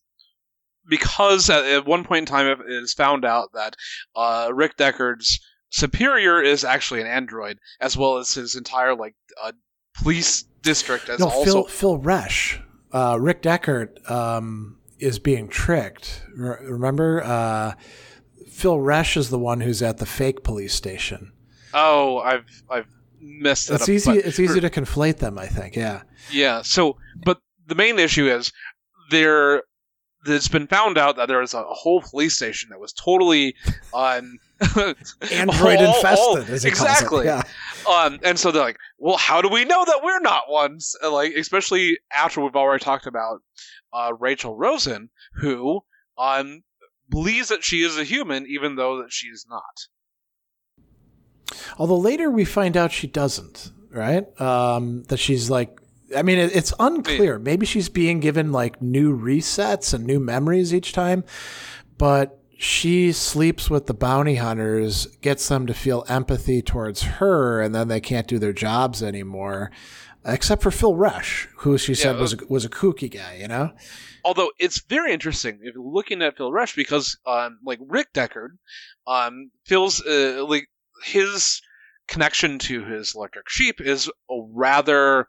because 0.87 1.49
at, 1.49 1.65
at 1.65 1.85
one 1.85 2.05
point 2.05 2.19
in 2.19 2.25
time 2.33 2.47
it 2.47 2.71
is 2.71 2.93
found 2.93 3.25
out 3.25 3.49
that 3.53 3.75
uh, 4.15 4.49
Rick 4.53 4.77
Deckard's 4.77 5.41
superior 5.69 6.41
is 6.41 6.63
actually 6.63 7.01
an 7.01 7.07
android, 7.07 7.57
as 7.81 7.97
well 7.97 8.17
as 8.17 8.33
his 8.33 8.55
entire 8.55 8.95
like 8.95 9.15
uh, 9.43 9.51
police 9.95 10.43
district 10.61 11.09
as 11.09 11.19
no, 11.19 11.27
also 11.27 11.63
Phil 11.63 11.65
Phil 11.65 11.99
Resch. 11.99 12.61
Uh, 12.93 13.17
Rick 13.19 13.41
Deckard 13.41 14.09
um, 14.09 14.77
is 14.99 15.17
being 15.17 15.47
tricked. 15.47 16.23
remember, 16.35 17.23
uh, 17.23 17.73
Phil 18.49 18.77
Resch 18.77 19.15
is 19.15 19.29
the 19.29 19.39
one 19.39 19.61
who's 19.61 19.81
at 19.81 19.97
the 19.97 20.05
fake 20.05 20.43
police 20.43 20.73
station. 20.73 21.31
Oh, 21.73 22.19
I've 22.19 22.63
I've 22.69 22.87
messed 23.19 23.67
that 23.67 23.75
it's 23.75 23.83
up. 23.83 23.89
Easy, 23.89 24.11
it's 24.11 24.39
easy 24.39 24.59
to 24.59 24.69
conflate 24.69 25.17
them. 25.17 25.37
I 25.37 25.47
think. 25.47 25.75
Yeah. 25.75 26.01
Yeah. 26.31 26.61
So, 26.61 26.97
but 27.23 27.39
the 27.67 27.75
main 27.75 27.99
issue 27.99 28.27
is 28.27 28.51
there. 29.09 29.63
It's 30.27 30.47
been 30.47 30.67
found 30.67 30.99
out 30.99 31.15
that 31.15 31.27
there 31.27 31.41
is 31.41 31.55
a, 31.55 31.63
whole 31.63 31.99
police 31.99 32.35
station 32.35 32.69
that 32.69 32.79
was 32.79 32.93
totally 32.93 33.55
on 33.91 34.37
android 35.31 35.79
all, 35.79 35.95
infested. 35.95 36.19
All, 36.19 36.37
exactly. 36.37 37.25
Yeah. 37.25 37.41
Um, 37.89 38.19
and 38.23 38.37
so 38.37 38.51
they're 38.51 38.61
like, 38.61 38.77
"Well, 38.99 39.17
how 39.17 39.41
do 39.41 39.49
we 39.49 39.65
know 39.65 39.83
that 39.83 40.01
we're 40.03 40.19
not 40.19 40.43
ones?" 40.47 40.95
like, 41.03 41.33
especially 41.33 41.97
after 42.15 42.39
we've 42.39 42.55
already 42.55 42.83
talked 42.83 43.07
about 43.07 43.39
uh, 43.93 44.13
Rachael 44.19 44.55
Rosen, 44.55 45.09
who 45.33 45.81
um 46.19 46.61
believes 47.09 47.49
that 47.49 47.63
she 47.63 47.83
is 47.83 47.97
a 47.97 48.03
human, 48.03 48.45
even 48.47 48.75
though 48.75 49.01
that 49.01 49.11
she 49.11 49.27
is 49.27 49.45
not. 49.49 49.87
Although 51.77 51.97
later 51.97 52.29
we 52.29 52.45
find 52.45 52.77
out 52.77 52.91
she 52.91 53.07
doesn't, 53.07 53.71
right? 53.91 54.39
Um, 54.41 55.03
that 55.03 55.17
she's 55.17 55.49
like, 55.49 55.79
I 56.15 56.23
mean, 56.23 56.37
it, 56.37 56.55
it's 56.55 56.73
unclear. 56.79 57.39
Maybe 57.39 57.65
she's 57.65 57.89
being 57.89 58.19
given 58.19 58.51
like 58.51 58.81
new 58.81 59.17
resets 59.17 59.93
and 59.93 60.05
new 60.05 60.19
memories 60.19 60.73
each 60.73 60.93
time, 60.93 61.23
but 61.97 62.37
she 62.57 63.11
sleeps 63.11 63.69
with 63.69 63.87
the 63.87 63.93
bounty 63.93 64.35
hunters, 64.35 65.07
gets 65.21 65.47
them 65.47 65.65
to 65.65 65.73
feel 65.73 66.05
empathy 66.07 66.61
towards 66.61 67.01
her, 67.01 67.59
and 67.59 67.73
then 67.73 67.87
they 67.87 67.99
can't 67.99 68.27
do 68.27 68.37
their 68.37 68.53
jobs 68.53 69.01
anymore. 69.01 69.71
Except 70.23 70.61
for 70.61 70.69
Phil 70.69 70.93
Resch, 70.93 71.47
who 71.57 71.79
she 71.79 71.95
said 71.95 72.15
yeah, 72.15 72.21
was 72.21 72.33
a, 72.33 72.37
was 72.47 72.63
a 72.63 72.69
kooky 72.69 73.11
guy, 73.11 73.37
you 73.41 73.47
know. 73.47 73.71
Although 74.23 74.51
it's 74.59 74.79
very 74.81 75.11
interesting 75.11 75.57
if 75.63 75.73
you're 75.73 75.83
looking 75.83 76.21
at 76.21 76.37
Phil 76.37 76.51
Resch 76.51 76.75
because, 76.75 77.17
um, 77.25 77.57
like 77.65 77.79
Rick 77.81 78.13
Deckard, 78.13 78.49
um, 79.07 79.49
Phil's 79.65 79.99
uh, 80.05 80.45
like 80.47 80.67
his 81.03 81.61
connection 82.07 82.59
to 82.59 82.83
his 82.83 83.15
electric 83.15 83.49
sheep 83.49 83.79
is 83.79 84.09
rather 84.29 85.27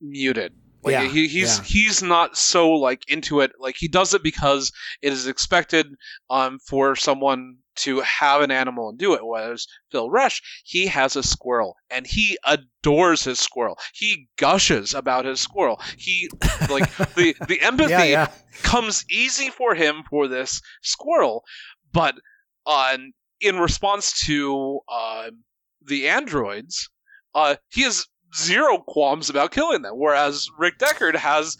muted. 0.00 0.52
Like 0.82 0.92
yeah, 0.92 1.08
he, 1.08 1.26
he's 1.26 1.58
yeah. 1.58 1.64
he's 1.64 2.02
not 2.02 2.36
so 2.36 2.70
like 2.70 3.02
into 3.08 3.40
it. 3.40 3.52
Like 3.58 3.74
he 3.76 3.88
does 3.88 4.14
it 4.14 4.22
because 4.22 4.70
it 5.02 5.12
is 5.12 5.26
expected 5.26 5.86
um 6.30 6.60
for 6.60 6.94
someone 6.94 7.56
to 7.76 8.00
have 8.00 8.42
an 8.42 8.52
animal 8.52 8.90
and 8.90 8.98
do 8.98 9.14
it. 9.14 9.20
Whereas 9.24 9.66
Phil 9.90 10.08
Resch, 10.08 10.40
he 10.64 10.86
has 10.86 11.16
a 11.16 11.22
squirrel 11.22 11.76
and 11.90 12.06
he 12.06 12.38
adores 12.44 13.24
his 13.24 13.40
squirrel. 13.40 13.76
He 13.92 14.28
gushes 14.36 14.94
about 14.94 15.24
his 15.24 15.40
squirrel. 15.40 15.80
He 15.96 16.28
like 16.70 16.94
the 17.16 17.34
the 17.48 17.60
empathy 17.60 18.10
yeah. 18.10 18.30
comes 18.62 19.04
easy 19.10 19.50
for 19.50 19.74
him 19.74 20.04
for 20.08 20.28
this 20.28 20.62
squirrel, 20.82 21.42
but 21.92 22.14
on 22.66 23.14
in 23.40 23.58
response 23.58 24.24
to 24.26 24.80
uh, 24.88 25.30
the 25.84 26.08
androids, 26.08 26.90
uh, 27.34 27.56
he 27.70 27.82
has 27.82 28.06
zero 28.36 28.78
qualms 28.78 29.30
about 29.30 29.52
killing 29.52 29.82
them, 29.82 29.94
whereas 29.96 30.48
Rick 30.58 30.78
Deckard 30.78 31.16
has. 31.16 31.56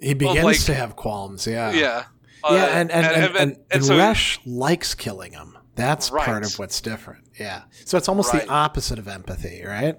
He 0.00 0.14
begins 0.14 0.44
like, 0.44 0.60
to 0.64 0.74
have 0.74 0.96
qualms, 0.96 1.46
yeah. 1.46 1.72
Yeah. 1.72 2.04
Uh, 2.42 2.54
yeah, 2.54 2.64
and 2.78 2.90
and, 2.90 3.06
and, 3.06 3.24
and, 3.24 3.36
and, 3.36 3.56
and 3.70 3.84
so 3.84 3.96
Resch 3.96 4.38
likes 4.44 4.94
killing 4.94 5.32
them. 5.32 5.56
That's 5.76 6.10
right. 6.10 6.24
part 6.24 6.44
of 6.44 6.58
what's 6.58 6.80
different. 6.80 7.24
Yeah. 7.38 7.62
So 7.84 7.96
it's 7.96 8.08
almost 8.08 8.32
right. 8.32 8.44
the 8.44 8.50
opposite 8.50 8.98
of 8.98 9.08
empathy, 9.08 9.62
right? 9.64 9.96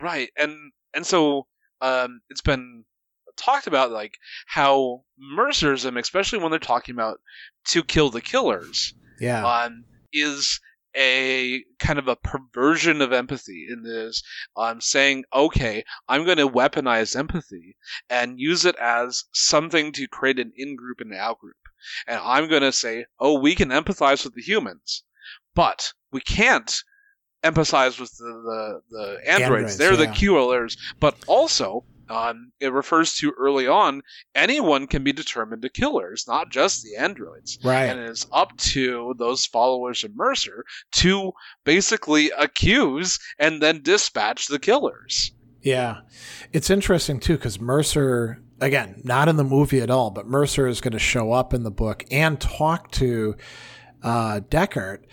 Right. 0.00 0.30
And 0.36 0.72
and 0.94 1.06
so 1.06 1.46
um, 1.80 2.20
it's 2.28 2.40
been 2.40 2.84
talked 3.36 3.66
about 3.66 3.90
like 3.92 4.18
how 4.46 5.04
Mercerism, 5.36 5.98
especially 5.98 6.40
when 6.40 6.50
they're 6.50 6.58
talking 6.58 6.94
about 6.94 7.20
to 7.66 7.82
kill 7.82 8.10
the 8.10 8.20
killers, 8.20 8.94
yeah, 9.20 9.46
um, 9.46 9.84
is 10.12 10.60
a 10.96 11.62
kind 11.78 11.98
of 11.98 12.08
a 12.08 12.16
perversion 12.16 13.02
of 13.02 13.12
empathy 13.12 13.66
in 13.70 13.82
this 13.82 14.22
um, 14.56 14.80
saying 14.80 15.22
okay 15.34 15.84
i'm 16.08 16.24
going 16.24 16.38
to 16.38 16.48
weaponize 16.48 17.14
empathy 17.14 17.76
and 18.08 18.40
use 18.40 18.64
it 18.64 18.74
as 18.76 19.24
something 19.32 19.92
to 19.92 20.08
create 20.08 20.38
an 20.38 20.50
in-group 20.56 21.00
and 21.00 21.12
an 21.12 21.18
out-group 21.18 21.56
and 22.06 22.18
i'm 22.24 22.48
going 22.48 22.62
to 22.62 22.72
say 22.72 23.04
oh 23.20 23.38
we 23.38 23.54
can 23.54 23.68
empathize 23.68 24.24
with 24.24 24.34
the 24.34 24.40
humans 24.40 25.04
but 25.54 25.92
we 26.10 26.20
can't 26.22 26.82
empathize 27.44 28.00
with 28.00 28.10
the, 28.18 28.24
the, 28.24 28.80
the 28.90 29.30
androids. 29.30 29.42
androids 29.42 29.76
they're 29.76 29.94
yeah. 29.94 30.06
the 30.06 30.12
killers, 30.12 30.76
but 30.98 31.16
also 31.26 31.84
um, 32.08 32.52
it 32.60 32.72
refers 32.72 33.14
to 33.14 33.32
early 33.38 33.66
on 33.66 34.02
anyone 34.34 34.86
can 34.86 35.04
be 35.04 35.12
determined 35.12 35.64
a 35.64 35.68
killer. 35.68 36.12
It's 36.12 36.28
not 36.28 36.50
just 36.50 36.82
the 36.82 36.96
androids. 36.96 37.58
Right. 37.62 37.84
And 37.84 38.00
it 38.00 38.10
is 38.10 38.26
up 38.32 38.56
to 38.58 39.14
those 39.18 39.46
followers 39.46 40.04
of 40.04 40.16
Mercer 40.16 40.64
to 40.92 41.32
basically 41.64 42.30
accuse 42.38 43.18
and 43.38 43.62
then 43.62 43.82
dispatch 43.82 44.46
the 44.46 44.58
killers. 44.58 45.32
Yeah. 45.62 46.00
It's 46.52 46.70
interesting, 46.70 47.20
too, 47.20 47.36
because 47.36 47.60
Mercer, 47.60 48.42
again, 48.60 49.02
not 49.04 49.28
in 49.28 49.36
the 49.36 49.44
movie 49.44 49.80
at 49.80 49.90
all, 49.90 50.10
but 50.10 50.26
Mercer 50.26 50.66
is 50.66 50.80
going 50.80 50.92
to 50.92 50.98
show 50.98 51.32
up 51.32 51.52
in 51.52 51.62
the 51.64 51.70
book 51.70 52.04
and 52.10 52.40
talk 52.40 52.90
to 52.92 53.36
uh, 54.02 54.40
Deckard. 54.48 55.04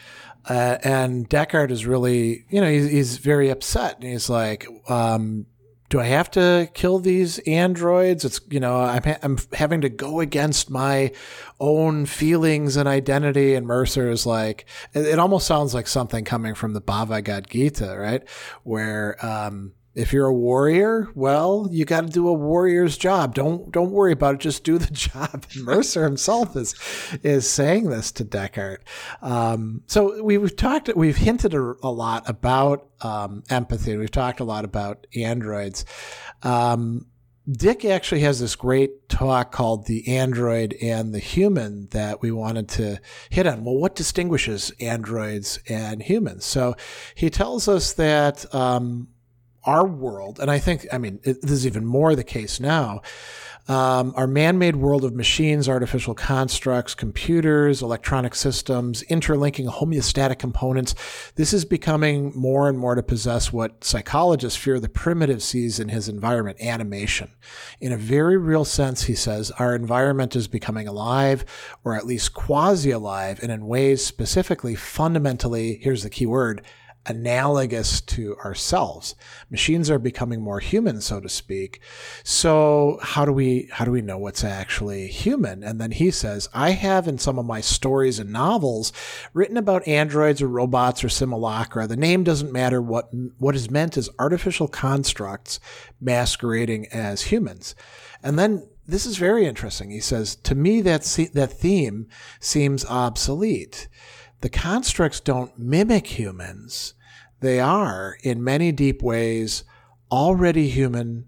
Uh, 0.47 0.77
and 0.83 1.27
Deckard 1.27 1.71
is 1.71 1.87
really, 1.87 2.45
you 2.49 2.61
know, 2.61 2.69
he's, 2.69 2.89
he's 2.89 3.17
very 3.17 3.49
upset. 3.49 3.95
And 3.95 4.11
he's 4.11 4.29
like, 4.29 4.67
um, 4.87 5.47
do 5.89 5.99
I 5.99 6.05
have 6.05 6.31
to 6.31 6.69
kill 6.73 6.99
these 6.99 7.37
androids? 7.39 8.25
It's, 8.25 8.41
you 8.49 8.59
know, 8.59 8.77
I'm, 8.77 9.03
ha- 9.03 9.19
I'm 9.21 9.37
having 9.53 9.81
to 9.81 9.89
go 9.89 10.19
against 10.19 10.69
my 10.69 11.11
own 11.59 12.05
feelings 12.05 12.75
and 12.75 12.87
identity. 12.87 13.53
And 13.53 13.67
Mercer 13.67 14.09
is 14.09 14.25
like, 14.25 14.65
it, 14.93 15.05
it 15.05 15.19
almost 15.19 15.45
sounds 15.45 15.73
like 15.73 15.87
something 15.87 16.25
coming 16.25 16.55
from 16.55 16.73
the 16.73 16.81
Bhagavad 16.81 17.49
Gita, 17.49 17.95
right? 17.97 18.27
Where, 18.63 19.23
um, 19.23 19.73
if 19.95 20.11
you're 20.11 20.27
a 20.27 20.33
warrior, 20.33 21.09
well, 21.15 21.67
you 21.71 21.85
got 21.85 22.01
to 22.01 22.07
do 22.07 22.27
a 22.27 22.33
warrior's 22.33 22.97
job. 22.97 23.33
Don't 23.33 23.71
don't 23.71 23.91
worry 23.91 24.11
about 24.11 24.35
it. 24.35 24.41
Just 24.41 24.63
do 24.63 24.77
the 24.77 24.91
job. 24.93 25.45
Mercer 25.57 26.03
himself 26.03 26.55
is 26.55 26.75
is 27.23 27.49
saying 27.49 27.89
this 27.89 28.11
to 28.13 28.25
Deckard. 28.25 28.79
Um, 29.21 29.83
so 29.87 30.21
we've 30.21 30.55
talked, 30.55 30.93
we've 30.95 31.17
hinted 31.17 31.53
a, 31.53 31.75
a 31.81 31.89
lot 31.89 32.29
about 32.29 32.89
um, 33.01 33.43
empathy. 33.49 33.95
We've 33.95 34.11
talked 34.11 34.41
a 34.41 34.45
lot 34.45 34.65
about 34.65 35.07
androids. 35.15 35.85
Um, 36.43 37.07
Dick 37.49 37.85
actually 37.85 38.21
has 38.21 38.39
this 38.39 38.55
great 38.55 39.07
talk 39.07 39.51
called 39.51 39.85
The 39.85 40.17
Android 40.17 40.75
and 40.81 41.13
the 41.13 41.19
Human 41.19 41.87
that 41.91 42.19
we 42.19 42.31
wanted 42.31 42.67
to 42.69 42.99
hit 43.29 43.45
on. 43.45 43.63
Well, 43.63 43.75
what 43.75 43.93
distinguishes 43.95 44.71
androids 44.79 45.59
and 45.69 46.01
humans? 46.01 46.43
So 46.43 46.75
he 47.13 47.29
tells 47.29 47.67
us 47.67 47.93
that 47.93 48.51
um, 48.53 49.09
our 49.65 49.85
world, 49.85 50.39
and 50.39 50.49
I 50.51 50.59
think, 50.59 50.85
I 50.91 50.97
mean, 50.97 51.19
this 51.23 51.51
is 51.51 51.65
even 51.65 51.85
more 51.85 52.15
the 52.15 52.23
case 52.23 52.59
now. 52.59 53.01
Um, 53.67 54.13
our 54.15 54.27
man 54.27 54.59
made 54.59 54.75
world 54.75 55.03
of 55.03 55.15
machines, 55.15 55.67
artificial 55.67 56.13
constructs, 56.13 56.93
computers, 56.93 57.81
electronic 57.81 58.35
systems, 58.35 59.01
interlinking 59.03 59.65
homeostatic 59.65 60.37
components, 60.37 60.93
this 61.33 61.51
is 61.51 61.65
becoming 61.65 62.31
more 62.35 62.69
and 62.69 62.77
more 62.77 62.93
to 62.93 63.01
possess 63.01 63.51
what 63.51 63.83
psychologists 63.83 64.59
fear 64.59 64.79
the 64.79 64.87
primitive 64.87 65.41
sees 65.41 65.79
in 65.79 65.89
his 65.89 66.07
environment 66.07 66.61
animation. 66.61 67.31
In 67.81 67.91
a 67.91 67.97
very 67.97 68.37
real 68.37 68.65
sense, 68.65 69.03
he 69.03 69.15
says, 69.15 69.49
our 69.57 69.73
environment 69.73 70.35
is 70.35 70.47
becoming 70.47 70.87
alive, 70.87 71.43
or 71.83 71.95
at 71.95 72.05
least 72.05 72.35
quasi 72.35 72.91
alive, 72.91 73.39
and 73.41 73.51
in 73.51 73.65
ways 73.65 74.05
specifically, 74.05 74.75
fundamentally, 74.75 75.79
here's 75.81 76.03
the 76.03 76.11
key 76.11 76.27
word, 76.27 76.61
analogous 77.05 78.01
to 78.01 78.35
ourselves. 78.37 79.15
Machines 79.49 79.89
are 79.89 79.99
becoming 79.99 80.41
more 80.41 80.59
human, 80.59 81.01
so 81.01 81.19
to 81.19 81.29
speak. 81.29 81.81
So 82.23 82.99
how 83.01 83.25
do 83.25 83.31
we 83.31 83.69
how 83.71 83.85
do 83.85 83.91
we 83.91 84.01
know 84.01 84.17
what's 84.17 84.43
actually 84.43 85.07
human? 85.07 85.63
And 85.63 85.79
then 85.79 85.91
he 85.91 86.11
says, 86.11 86.49
I 86.53 86.71
have 86.71 87.07
in 87.07 87.17
some 87.17 87.37
of 87.37 87.45
my 87.45 87.61
stories 87.61 88.19
and 88.19 88.31
novels 88.31 88.91
written 89.33 89.57
about 89.57 89.87
androids 89.87 90.41
or 90.41 90.47
robots 90.47 91.03
or 91.03 91.09
simulacra. 91.09 91.87
The 91.87 91.95
name 91.95 92.23
doesn't 92.23 92.51
matter. 92.51 92.81
What 92.81 93.09
what 93.37 93.55
is 93.55 93.69
meant 93.69 93.97
is 93.97 94.09
artificial 94.17 94.67
constructs 94.67 95.59
masquerading 96.01 96.87
as 96.87 97.23
humans. 97.23 97.75
And 98.23 98.39
then 98.39 98.67
this 98.87 99.05
is 99.05 99.17
very 99.17 99.45
interesting. 99.45 99.91
He 99.91 99.99
says, 99.99 100.35
to 100.37 100.55
me, 100.55 100.81
that, 100.81 101.03
that 101.33 101.51
theme 101.51 102.07
seems 102.39 102.85
obsolete. 102.85 103.87
The 104.41 104.49
constructs 104.49 105.19
don't 105.19 105.57
mimic 105.57 106.19
humans. 106.19 106.93
They 107.45 107.59
are, 107.59 108.17
in 108.23 108.43
many 108.43 108.71
deep 108.71 109.03
ways, 109.03 109.65
already 110.11 110.67
human 110.67 111.27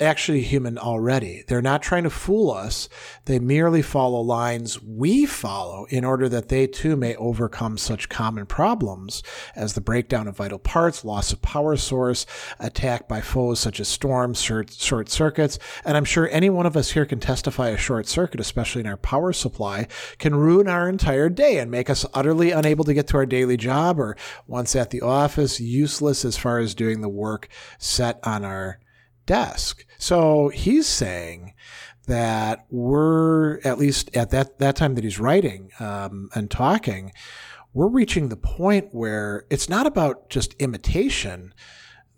actually 0.00 0.42
human 0.42 0.78
already. 0.78 1.44
They're 1.46 1.62
not 1.62 1.82
trying 1.82 2.02
to 2.02 2.10
fool 2.10 2.50
us. 2.50 2.88
They 3.26 3.38
merely 3.38 3.82
follow 3.82 4.20
lines 4.20 4.82
we 4.82 5.26
follow 5.26 5.86
in 5.90 6.04
order 6.04 6.28
that 6.28 6.48
they 6.48 6.66
too 6.66 6.96
may 6.96 7.14
overcome 7.16 7.78
such 7.78 8.08
common 8.08 8.46
problems 8.46 9.22
as 9.54 9.74
the 9.74 9.80
breakdown 9.80 10.26
of 10.26 10.36
vital 10.36 10.58
parts, 10.58 11.04
loss 11.04 11.32
of 11.32 11.42
power 11.42 11.76
source, 11.76 12.26
attack 12.58 13.08
by 13.08 13.20
foes 13.20 13.60
such 13.60 13.80
as 13.80 13.88
storms, 13.88 14.40
short, 14.40 14.70
circuits. 15.10 15.58
And 15.84 15.96
I'm 15.96 16.04
sure 16.04 16.28
any 16.30 16.50
one 16.50 16.66
of 16.66 16.76
us 16.76 16.92
here 16.92 17.06
can 17.06 17.20
testify 17.20 17.68
a 17.68 17.76
short 17.76 18.08
circuit, 18.08 18.40
especially 18.40 18.80
in 18.80 18.86
our 18.88 18.96
power 18.96 19.32
supply, 19.32 19.86
can 20.18 20.34
ruin 20.34 20.68
our 20.68 20.88
entire 20.88 21.28
day 21.28 21.58
and 21.58 21.70
make 21.70 21.88
us 21.88 22.04
utterly 22.14 22.50
unable 22.50 22.84
to 22.84 22.94
get 22.94 23.06
to 23.08 23.16
our 23.16 23.26
daily 23.26 23.56
job 23.56 24.00
or 24.00 24.16
once 24.46 24.74
at 24.74 24.90
the 24.90 25.00
office, 25.00 25.60
useless 25.60 26.24
as 26.24 26.36
far 26.36 26.58
as 26.58 26.74
doing 26.74 27.00
the 27.00 27.08
work 27.08 27.48
set 27.78 28.18
on 28.24 28.44
our 28.44 28.78
desk. 29.26 29.84
So 29.98 30.48
he's 30.48 30.86
saying 30.86 31.54
that 32.06 32.66
we're 32.70 33.60
at 33.60 33.78
least 33.78 34.14
at 34.16 34.30
that 34.30 34.58
that 34.58 34.76
time 34.76 34.94
that 34.94 35.04
he's 35.04 35.20
writing 35.20 35.70
um, 35.78 36.30
and 36.34 36.50
talking, 36.50 37.12
we're 37.72 37.88
reaching 37.88 38.28
the 38.28 38.36
point 38.36 38.88
where 38.92 39.44
it's 39.50 39.68
not 39.68 39.86
about 39.86 40.28
just 40.28 40.54
imitation. 40.54 41.54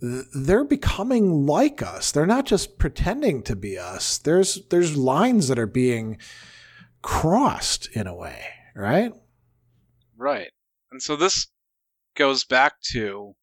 They're 0.01 0.65
becoming 0.65 1.47
like 1.47 1.83
us. 1.83 2.13
They're 2.13 2.27
not 2.27 2.47
just 2.47 2.79
pretending 2.79 3.43
to 3.45 3.57
be 3.57 3.79
us. 3.79 4.19
There's 4.19 4.67
there's 4.71 4.97
lines 4.97 5.49
that 5.49 5.59
are 5.59 5.67
being 5.67 6.19
crossed 7.03 7.89
in 7.93 8.07
a 8.07 8.15
way, 8.15 8.45
right? 8.75 9.13
Right. 10.17 10.51
And 10.91 11.03
so 11.03 11.17
this 11.17 11.49
goes 12.17 12.45
back 12.45 12.81
to 12.93 13.35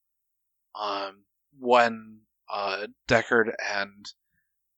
um, 0.79 1.23
when 1.59 2.10
uh, 2.51 2.87
Deckard 3.07 3.53
and 3.73 4.05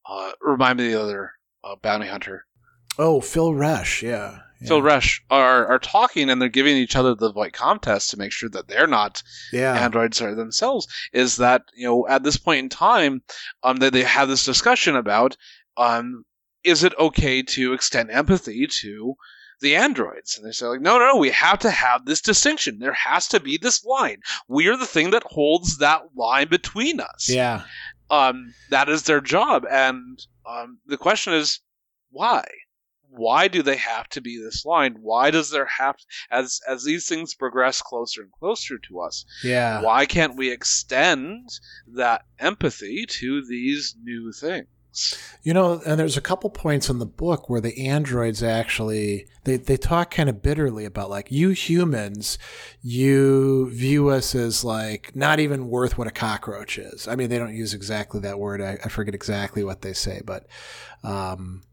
uh, 0.08 0.32
remind 0.42 0.80
me 0.80 0.88
of 0.88 0.92
the 0.92 1.02
other 1.02 1.32
uh, 1.64 1.76
bounty 1.82 2.08
hunter. 2.08 2.46
Oh, 3.00 3.22
Phil 3.22 3.52
Resch, 3.52 4.02
yeah. 4.02 4.40
yeah. 4.62 4.68
Phil 4.68 4.82
Resch 4.82 5.22
are 5.30 5.66
are 5.66 5.80
talking 5.80 6.30
and 6.30 6.42
they're 6.42 6.50
giving 6.50 6.78
each 6.78 6.96
other 6.96 7.16
the 7.16 7.30
like 7.30 7.54
contest 7.54 8.12
to 8.12 8.18
make 8.18 8.32
sure 8.32 8.50
that 8.50 8.68
they're 8.68 8.88
not 8.88 9.24
yeah. 9.52 9.74
androids 9.74 10.22
are 10.22 10.36
themselves. 10.36 10.88
Is 11.12 11.38
that 11.38 11.64
you 11.74 11.88
know 11.88 12.08
at 12.08 12.24
this 12.24 12.38
point 12.38 12.60
in 12.60 12.70
time, 12.70 13.24
um, 13.64 13.78
that 13.78 13.94
they 13.94 14.04
have 14.04 14.28
this 14.28 14.46
discussion 14.46 14.96
about 14.96 15.36
um, 15.78 16.24
is 16.64 16.84
it 16.84 16.94
okay 17.00 17.42
to 17.42 17.74
extend 17.74 18.12
empathy 18.12 18.68
to 18.68 19.16
the 19.62 19.76
androids. 19.76 20.38
And 20.38 20.48
they 20.48 20.52
say, 20.52 20.66
like, 20.66 20.82
no, 20.82 20.98
no, 20.98 21.18
we 21.18 21.32
have 21.32 21.60
to 21.60 21.72
have 21.72 22.06
this 22.06 22.22
distinction. 22.22 22.80
There 22.80 22.94
has 22.94 23.28
to 23.30 23.40
be 23.40 23.58
this 23.58 23.84
line. 23.86 24.20
We 24.48 24.68
are 24.68 24.78
the 24.78 24.86
thing 24.86 25.12
that 25.12 25.24
holds 25.24 25.78
that 25.78 26.02
line 26.16 26.50
between 26.50 27.00
us. 27.00 27.30
Yeah. 27.30 27.64
Um, 28.10 28.54
that 28.70 28.90
is 28.90 29.04
their 29.04 29.22
job. 29.22 29.66
And 29.70 30.20
um, 30.46 30.80
the 30.86 30.98
question 30.98 31.34
is, 31.34 31.62
why? 32.12 32.44
Why 33.10 33.48
do 33.48 33.62
they 33.62 33.76
have 33.76 34.10
to 34.10 34.22
be 34.22 34.42
this 34.44 34.66
line? 34.66 34.96
Why 35.00 35.30
does 35.30 35.52
there 35.52 35.68
have 35.78 35.96
to, 35.98 36.04
as 36.32 36.60
as 36.68 36.84
these 36.84 37.08
things 37.08 37.36
progress 37.36 37.80
closer 37.80 38.24
and 38.24 38.32
closer 38.32 38.80
to 38.88 39.02
us? 39.02 39.24
Yeah. 39.44 39.82
Why 39.82 40.08
can't 40.08 40.36
we 40.36 40.52
extend 40.52 41.48
that 41.94 42.24
empathy 42.40 43.06
to 43.08 43.46
these 43.48 43.96
new 44.02 44.32
things? 44.32 44.68
You 45.44 45.54
know, 45.54 45.82
and 45.86 46.00
there's 46.00 46.18
a 46.18 46.22
couple 46.22 46.50
points 46.50 46.90
in 46.90 47.00
the 47.00 47.06
book 47.06 47.50
where 47.50 47.62
the 47.62 47.88
androids 47.88 48.44
actually 48.44 49.28
they, 49.44 49.58
they 49.58 49.78
talk 49.78 50.12
kind 50.12 50.30
of 50.30 50.42
bitterly 50.42 50.86
about 50.86 51.10
like 51.10 51.32
you 51.32 51.50
humans, 51.50 52.38
you 52.82 53.70
view 53.72 54.10
us 54.10 54.36
as 54.36 54.64
like 54.64 55.16
not 55.16 55.40
even 55.40 55.70
worth 55.70 55.98
what 55.98 56.08
a 56.08 56.12
cockroach 56.12 56.78
is. 56.78 57.08
I 57.08 57.16
mean, 57.16 57.30
they 57.30 57.38
don't 57.38 57.56
use 57.56 57.74
exactly 57.74 58.22
that 58.22 58.40
word. 58.40 58.62
I, 58.62 58.78
I 58.84 58.90
forget 58.90 59.16
exactly 59.16 59.64
what 59.64 59.82
they 59.82 59.94
say, 59.94 60.22
but 60.24 60.48
um, 61.04 61.64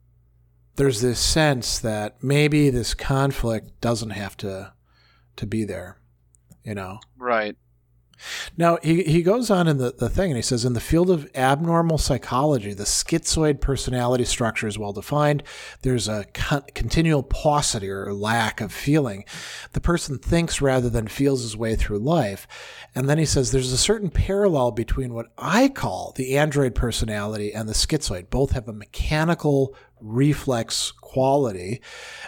there's 0.76 1.00
this 1.00 1.20
sense 1.20 1.78
that 1.80 2.22
maybe 2.22 2.70
this 2.70 2.94
conflict 2.94 3.80
doesn't 3.80 4.10
have 4.10 4.36
to 4.38 4.72
to 5.36 5.46
be 5.46 5.64
there. 5.64 5.98
You 6.64 6.74
know, 6.74 6.98
right? 7.16 7.56
Now, 8.56 8.78
he, 8.82 9.02
he 9.04 9.22
goes 9.22 9.50
on 9.50 9.68
in 9.68 9.78
the, 9.78 9.92
the 9.92 10.08
thing 10.08 10.30
and 10.30 10.36
he 10.36 10.42
says, 10.42 10.64
in 10.64 10.72
the 10.72 10.80
field 10.80 11.10
of 11.10 11.30
abnormal 11.34 11.98
psychology, 11.98 12.74
the 12.74 12.84
schizoid 12.84 13.60
personality 13.60 14.24
structure 14.24 14.66
is 14.66 14.78
well 14.78 14.92
defined. 14.92 15.42
There's 15.82 16.08
a 16.08 16.24
con- 16.34 16.64
continual 16.74 17.22
paucity 17.22 17.88
or 17.88 18.12
lack 18.12 18.60
of 18.60 18.72
feeling. 18.72 19.24
The 19.72 19.80
person 19.80 20.18
thinks 20.18 20.60
rather 20.60 20.90
than 20.90 21.08
feels 21.08 21.42
his 21.42 21.56
way 21.56 21.76
through 21.76 21.98
life. 21.98 22.46
And 22.94 23.08
then 23.08 23.18
he 23.18 23.26
says, 23.26 23.50
there's 23.50 23.72
a 23.72 23.78
certain 23.78 24.10
parallel 24.10 24.72
between 24.72 25.14
what 25.14 25.26
I 25.38 25.68
call 25.68 26.12
the 26.16 26.36
android 26.36 26.74
personality 26.74 27.52
and 27.52 27.68
the 27.68 27.74
schizoid. 27.74 28.30
Both 28.30 28.52
have 28.52 28.68
a 28.68 28.72
mechanical 28.72 29.74
reflex 30.00 30.92
quality. 31.11 31.80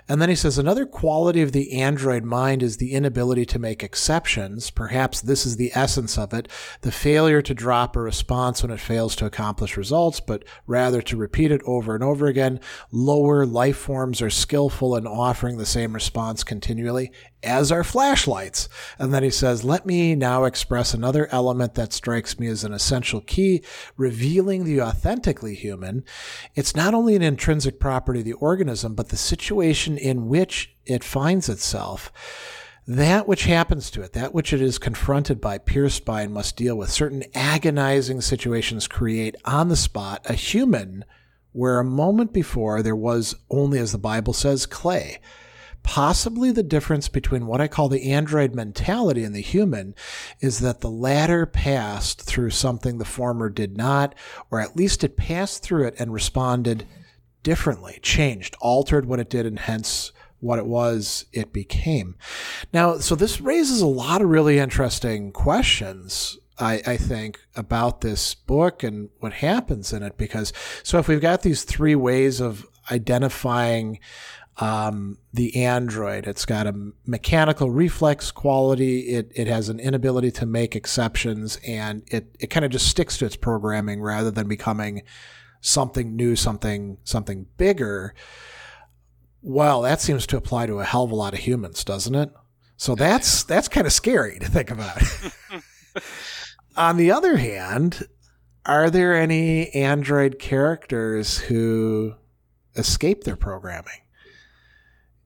And 0.08 0.20
then 0.20 0.28
he 0.28 0.34
says 0.34 0.58
another 0.58 0.86
quality 0.86 1.40
of 1.40 1.52
the 1.52 1.80
android 1.80 2.24
mind 2.24 2.64
is 2.64 2.78
the 2.78 2.94
inability 2.94 3.46
to 3.46 3.58
make 3.60 3.84
exceptions. 3.84 4.70
Perhaps 4.70 5.20
this 5.20 5.46
is 5.46 5.56
the 5.56 5.70
essence 5.72 6.18
of 6.18 6.34
it 6.34 6.48
the 6.80 6.90
failure 6.90 7.40
to 7.42 7.54
drop 7.54 7.94
a 7.94 8.00
response 8.00 8.60
when 8.62 8.72
it 8.72 8.80
fails 8.80 9.14
to 9.16 9.26
accomplish 9.26 9.76
results, 9.76 10.18
but 10.18 10.44
rather 10.66 11.00
to 11.00 11.16
repeat 11.16 11.52
it 11.52 11.62
over 11.64 11.94
and 11.94 12.02
over 12.02 12.26
again. 12.26 12.58
Lower 12.90 13.46
life 13.46 13.76
forms 13.76 14.20
are 14.20 14.30
skillful 14.30 14.96
in 14.96 15.06
offering 15.06 15.58
the 15.58 15.66
same 15.66 15.92
response 15.92 16.42
continually, 16.42 17.12
as 17.44 17.70
are 17.70 17.84
flashlights. 17.84 18.68
And 18.98 19.14
then 19.14 19.22
he 19.22 19.30
says, 19.30 19.62
Let 19.64 19.86
me 19.86 20.16
now 20.16 20.44
express 20.44 20.92
another 20.92 21.28
element 21.30 21.74
that 21.74 21.92
strikes 21.92 22.38
me 22.38 22.48
as 22.48 22.64
an 22.64 22.72
essential 22.72 23.20
key, 23.20 23.62
revealing 23.96 24.64
the 24.64 24.80
authentically 24.80 25.54
human. 25.54 26.04
It's 26.56 26.74
not 26.74 26.94
only 26.94 27.14
an 27.14 27.22
intrinsic 27.22 27.78
property 27.78 28.20
of 28.20 28.24
the 28.24 28.32
organism, 28.34 28.71
but 28.94 29.08
the 29.10 29.16
situation 29.16 29.98
in 29.98 30.28
which 30.28 30.74
it 30.86 31.04
finds 31.04 31.48
itself. 31.48 32.12
That 32.86 33.28
which 33.28 33.44
happens 33.44 33.90
to 33.92 34.02
it, 34.02 34.12
that 34.14 34.34
which 34.34 34.52
it 34.52 34.60
is 34.60 34.78
confronted 34.78 35.40
by, 35.40 35.58
pierced 35.58 36.04
by, 36.04 36.22
and 36.22 36.34
must 36.34 36.56
deal 36.56 36.76
with, 36.76 36.90
certain 36.90 37.22
agonizing 37.34 38.20
situations 38.20 38.88
create 38.88 39.36
on 39.44 39.68
the 39.68 39.76
spot 39.76 40.22
a 40.28 40.34
human 40.34 41.04
where 41.52 41.78
a 41.78 41.84
moment 41.84 42.32
before 42.32 42.82
there 42.82 42.96
was 42.96 43.36
only, 43.50 43.78
as 43.78 43.92
the 43.92 43.98
Bible 43.98 44.32
says, 44.32 44.66
clay. 44.66 45.20
Possibly 45.82 46.52
the 46.52 46.62
difference 46.62 47.08
between 47.08 47.46
what 47.46 47.60
I 47.60 47.68
call 47.68 47.88
the 47.88 48.12
android 48.12 48.54
mentality 48.54 49.24
and 49.24 49.34
the 49.34 49.40
human 49.40 49.94
is 50.40 50.60
that 50.60 50.80
the 50.80 50.90
latter 50.90 51.44
passed 51.44 52.22
through 52.22 52.50
something 52.50 52.98
the 52.98 53.04
former 53.04 53.48
did 53.48 53.76
not, 53.76 54.14
or 54.50 54.60
at 54.60 54.76
least 54.76 55.04
it 55.04 55.16
passed 55.16 55.62
through 55.62 55.86
it 55.86 55.94
and 55.98 56.12
responded 56.12 56.86
differently, 57.42 57.98
changed, 58.02 58.56
altered 58.60 59.06
what 59.06 59.20
it 59.20 59.30
did, 59.30 59.46
and 59.46 59.58
hence 59.58 60.12
what 60.40 60.58
it 60.58 60.66
was 60.66 61.24
it 61.32 61.52
became. 61.52 62.16
Now, 62.72 62.98
so 62.98 63.14
this 63.14 63.40
raises 63.40 63.80
a 63.80 63.86
lot 63.86 64.22
of 64.22 64.28
really 64.28 64.58
interesting 64.58 65.32
questions 65.32 66.38
I, 66.58 66.82
I, 66.86 66.96
think, 66.96 67.40
about 67.56 68.02
this 68.02 68.34
book 68.34 68.82
and 68.82 69.08
what 69.20 69.32
happens 69.34 69.92
in 69.92 70.02
it. 70.02 70.16
Because, 70.16 70.52
so 70.82 70.98
if 70.98 71.08
we've 71.08 71.20
got 71.20 71.42
these 71.42 71.64
three 71.64 71.94
ways 71.94 72.40
of 72.40 72.66
identifying 72.90 74.00
um, 74.58 75.18
the 75.32 75.64
android. 75.64 76.26
It's 76.26 76.44
got 76.44 76.66
a 76.66 76.92
mechanical 77.06 77.70
reflex 77.70 78.30
quality. 78.30 79.14
It 79.14 79.32
it 79.34 79.46
has 79.46 79.68
an 79.68 79.80
inability 79.80 80.30
to 80.32 80.46
make 80.46 80.76
exceptions, 80.76 81.58
and 81.66 82.02
it 82.08 82.36
it 82.38 82.48
kind 82.48 82.64
of 82.64 82.70
just 82.70 82.86
sticks 82.86 83.18
to 83.18 83.26
its 83.26 83.36
programming 83.36 84.02
rather 84.02 84.30
than 84.30 84.48
becoming 84.48 85.02
something 85.62 86.14
new, 86.14 86.36
something 86.36 86.98
something 87.04 87.46
bigger. 87.56 88.14
Well, 89.40 89.80
that 89.82 90.00
seems 90.02 90.26
to 90.26 90.36
apply 90.36 90.66
to 90.66 90.80
a 90.80 90.84
hell 90.84 91.04
of 91.04 91.10
a 91.10 91.14
lot 91.14 91.32
of 91.32 91.40
humans, 91.40 91.82
doesn't 91.84 92.14
it? 92.14 92.30
So 92.76 92.94
that's 92.94 93.44
that's 93.44 93.68
kind 93.68 93.86
of 93.86 93.92
scary 93.94 94.38
to 94.40 94.46
think 94.48 94.70
about. 94.70 95.00
On 96.76 96.96
the 96.96 97.10
other 97.10 97.36
hand, 97.36 98.06
are 98.64 98.90
there 98.90 99.14
any 99.14 99.70
Android 99.74 100.38
characters 100.38 101.38
who 101.38 102.14
escape 102.76 103.24
their 103.24 103.36
programming? 103.36 104.00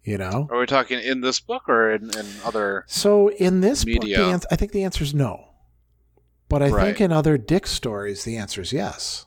You 0.03 0.18
know? 0.18 0.49
Are 0.51 0.59
we 0.59 0.66
talking 0.66 1.01
in 1.01 1.20
this 1.20 1.41
book 1.41 1.68
or 1.68 1.93
in, 1.93 2.05
in 2.16 2.26
other? 2.45 2.84
So 2.89 3.28
in 3.30 3.61
this 3.61 3.84
Media. 3.84 4.16
book, 4.18 4.26
the 4.26 4.32
ans- 4.32 4.47
I 4.51 4.57
think 4.57 4.72
the 4.72 4.84
answer 4.84 5.03
is 5.05 5.14
no. 5.14 5.45
But 6.49 6.62
I 6.62 6.68
Right. 6.70 6.84
think 6.87 7.01
in 7.01 7.12
other 7.12 7.37
Dick 7.39 7.66
stories, 7.66 8.22
the 8.24 8.37
answer 8.37 8.61
is 8.61 8.72
yes. 8.72 9.25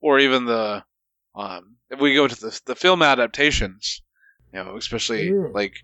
Or 0.00 0.18
even 0.18 0.44
the 0.46 0.84
um, 1.34 1.76
if 1.90 2.00
we 2.00 2.14
go 2.14 2.26
to 2.28 2.34
the 2.40 2.60
the 2.66 2.74
film 2.74 3.02
adaptations, 3.02 4.02
you 4.52 4.62
know, 4.62 4.76
especially 4.76 5.30
Mm. 5.30 5.54
like 5.54 5.74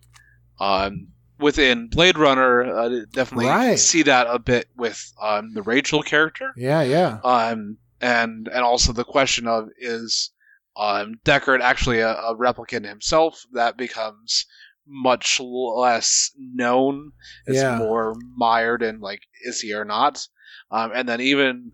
um, 0.61 1.09
within 1.39 1.89
Blade 1.89 2.17
Runner, 2.19 2.63
uh, 2.63 2.89
definitely 3.13 3.47
Right. 3.47 3.79
see 3.79 4.03
that 4.05 4.27
a 4.29 4.39
bit 4.39 4.69
with 4.77 5.13
um, 5.21 5.55
the 5.55 5.63
Rachael 5.63 6.03
character, 6.03 6.53
Yeah, 6.57 6.83
yeah. 6.83 7.19
um, 7.25 7.79
and 8.01 8.49
and 8.49 8.63
also 8.65 8.93
the 8.93 9.05
question 9.05 9.47
of 9.49 9.69
is 9.79 10.31
um, 10.77 11.15
Deckard 11.25 11.61
actually 11.61 12.01
a, 12.01 12.13
a 12.13 12.37
replicant 12.37 12.87
himself? 12.87 13.43
That 13.53 13.77
becomes 13.77 14.47
much 14.87 15.39
less 15.41 16.31
known. 16.37 17.13
It's 17.47 17.59
Yeah. 17.59 17.77
more 17.79 18.15
mired 18.37 18.83
in 18.83 19.01
like 19.01 19.21
is 19.45 19.61
he 19.61 19.73
or 19.75 19.85
not, 19.85 20.27
um, 20.71 20.93
and 20.95 21.09
then 21.09 21.21
even. 21.21 21.73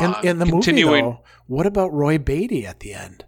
In, 0.00 0.06
um, 0.06 0.16
in 0.24 0.38
the 0.38 0.46
movie, 0.46 0.82
though, 0.82 1.20
what 1.46 1.66
about 1.66 1.92
Roy 1.92 2.18
Beatty 2.18 2.66
at 2.66 2.80
the 2.80 2.94
end? 2.94 3.24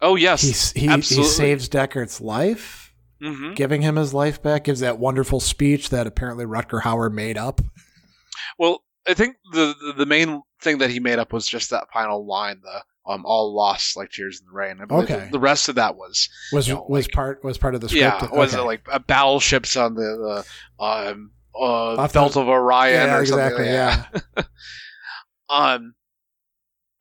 oh 0.00 0.14
yes, 0.14 0.70
He, 0.72 0.86
he, 0.86 0.94
he 1.00 1.24
saves 1.24 1.68
Deckard's 1.68 2.20
life, 2.20 2.92
hmm 3.20 3.54
giving 3.54 3.82
him 3.82 3.96
his 3.96 4.14
life 4.14 4.40
back, 4.42 4.64
gives 4.64 4.78
that 4.80 4.98
wonderful 4.98 5.40
speech 5.40 5.90
that 5.90 6.06
apparently 6.06 6.44
Rutger 6.44 6.82
Hauer 6.82 7.10
made 7.12 7.36
up. 7.36 7.60
Well, 8.58 8.84
I 9.08 9.14
think 9.14 9.36
the, 9.52 9.74
the 9.80 9.92
the 9.94 10.06
main 10.06 10.42
thing 10.62 10.78
that 10.78 10.90
he 10.90 11.00
made 11.00 11.18
up 11.18 11.32
was 11.32 11.46
just 11.48 11.70
that 11.70 11.88
final 11.92 12.24
line, 12.26 12.60
the 12.62 12.82
um 13.12 13.24
all 13.26 13.54
lost 13.56 13.96
like 13.96 14.10
tears 14.10 14.40
in 14.40 14.46
the 14.46 14.52
rain. 14.52 14.76
Okay. 14.88 15.28
the, 15.32 15.38
rest 15.40 15.68
of 15.68 15.74
that 15.76 15.96
was 15.96 16.28
Was 16.52 16.68
You 16.68 16.74
know, 16.74 16.86
was 16.88 17.06
like- 17.06 17.12
part 17.12 17.42
was 17.42 17.58
part 17.58 17.74
of 17.74 17.80
the 17.80 17.88
script. 17.88 18.02
yeah, 18.22 18.28
was 18.30 18.54
it 18.54 18.60
like 18.60 18.82
uh, 18.92 18.98
battleships 19.00 19.76
on 19.76 19.94
the, 19.94 20.44
the 20.78 20.84
um 20.84 21.32
uh 21.60 22.06
belt 22.08 22.36
of 22.36 22.46
Orion 22.48 23.08
yeah, 23.08 23.16
or 23.16 23.26
something? 23.26 23.46
exactly. 23.46 23.64
like 23.64 23.72
that. 24.12 24.24
Yeah, 24.36 24.42
Um, 25.50 25.94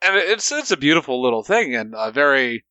and 0.05 0.15
it's 0.15 0.51
it's 0.51 0.71
a 0.71 0.77
beautiful 0.77 1.21
little 1.21 1.43
thing 1.43 1.75
and 1.75 1.93
a 1.97 2.11
very 2.11 2.65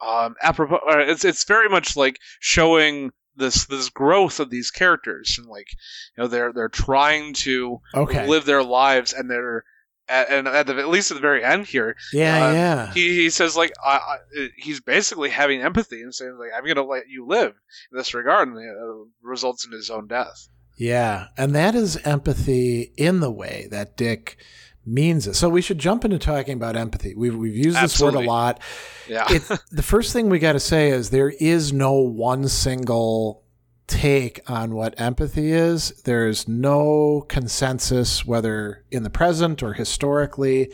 um 0.00 0.34
apropos. 0.42 0.80
Uh, 0.88 0.98
it's 0.98 1.24
it's 1.24 1.44
very 1.44 1.68
much 1.68 1.96
like 1.96 2.18
showing 2.40 3.12
this 3.36 3.66
this 3.66 3.88
growth 3.88 4.40
of 4.40 4.50
these 4.50 4.70
characters 4.70 5.36
and 5.38 5.46
like 5.46 5.68
you 6.16 6.22
know 6.22 6.28
they're 6.28 6.52
they're 6.52 6.68
trying 6.68 7.32
to 7.32 7.80
okay. 7.94 8.26
live 8.26 8.44
their 8.44 8.62
lives 8.62 9.12
and 9.12 9.30
they're 9.30 9.64
at, 10.08 10.28
and 10.30 10.48
at, 10.48 10.66
the, 10.66 10.76
at 10.76 10.88
least 10.88 11.10
at 11.10 11.14
the 11.14 11.20
very 11.20 11.42
end 11.42 11.66
here 11.66 11.96
yeah, 12.12 12.46
uh, 12.46 12.52
yeah. 12.52 12.92
he, 12.92 13.14
he 13.14 13.30
says 13.30 13.56
like 13.56 13.72
I, 13.82 14.18
I, 14.36 14.48
he's 14.56 14.80
basically 14.80 15.30
having 15.30 15.62
empathy 15.62 16.02
and 16.02 16.14
saying 16.14 16.36
like 16.38 16.50
i'm 16.56 16.66
gonna 16.66 16.86
let 16.86 17.08
you 17.08 17.26
live 17.26 17.54
in 17.90 17.96
this 17.96 18.12
regard 18.12 18.48
and 18.48 18.58
it 18.58 18.76
uh, 18.76 19.04
results 19.22 19.64
in 19.64 19.72
his 19.72 19.90
own 19.90 20.08
death 20.08 20.48
Yeah, 20.76 21.28
and 21.36 21.54
that 21.54 21.74
is 21.74 21.96
empathy 21.98 22.92
in 22.96 23.20
the 23.20 23.30
way 23.30 23.68
that 23.70 23.96
Dick 23.96 24.36
means 24.84 25.26
it. 25.26 25.34
So 25.34 25.48
we 25.48 25.62
should 25.62 25.78
jump 25.78 26.04
into 26.04 26.18
talking 26.18 26.54
about 26.54 26.76
empathy. 26.76 27.14
We've 27.14 27.36
we've 27.36 27.56
used 27.56 27.80
this 27.80 28.00
word 28.00 28.14
a 28.14 28.20
lot. 28.20 28.60
yeah 29.08 29.26
It, 29.28 29.42
the 29.70 29.82
first 29.82 30.12
thing 30.12 30.28
we 30.28 30.38
got 30.38 30.52
to 30.54 30.60
say 30.60 30.88
is 30.90 31.10
there 31.10 31.30
is 31.30 31.72
no 31.72 31.94
one 31.94 32.48
single 32.48 33.42
take 33.86 34.40
on 34.50 34.74
what 34.74 34.98
empathy 34.98 35.52
is. 35.52 35.90
There's 36.04 36.48
no 36.48 37.24
consensus, 37.28 38.24
whether 38.24 38.84
in 38.90 39.02
the 39.02 39.10
present 39.10 39.62
or 39.62 39.74
historically. 39.74 40.72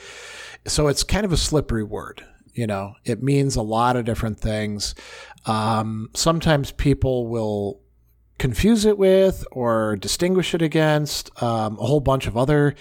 So 0.67 0.89
it's 0.89 1.03
kind 1.03 1.25
of 1.25 1.33
a 1.33 1.37
slippery 1.37 1.85
word. 1.85 2.25
You 2.55 2.67
know, 2.67 2.95
it 3.05 3.23
means 3.23 3.57
a 3.57 3.63
lot 3.63 3.97
of 3.97 4.05
different 4.05 4.41
things. 4.41 4.95
Um, 5.47 6.11
sometimes 6.15 6.73
people 6.73 7.29
will 7.29 7.81
confuse 8.39 8.85
it 8.85 8.99
with 8.99 9.45
or 9.51 9.97
distinguish 9.97 10.55
it 10.55 10.63
against 10.63 11.31
um, 11.43 11.79
a 11.79 11.87
whole 11.87 12.01
bunch 12.01 12.27
of 12.27 12.37
other 12.37 12.75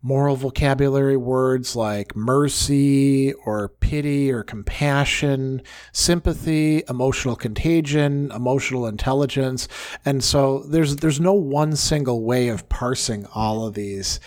moral 0.00 0.36
vocabulary 0.36 1.16
words 1.16 1.74
like 1.74 2.14
mercy 2.14 3.32
or 3.44 3.68
pity 3.68 4.30
or 4.30 4.44
compassion, 4.44 5.60
sympathy, 5.92 6.82
emotional 6.88 7.34
contagion, 7.34 8.30
emotional 8.32 8.86
intelligence. 8.86 9.66
And 10.04 10.22
so 10.22 10.60
there's 10.60 10.96
there's 10.96 11.20
no 11.20 11.34
one 11.34 11.74
single 11.74 12.22
way 12.22 12.48
of 12.48 12.68
parsing 12.68 13.26
all 13.34 13.66
of 13.66 13.74
these 13.74 14.20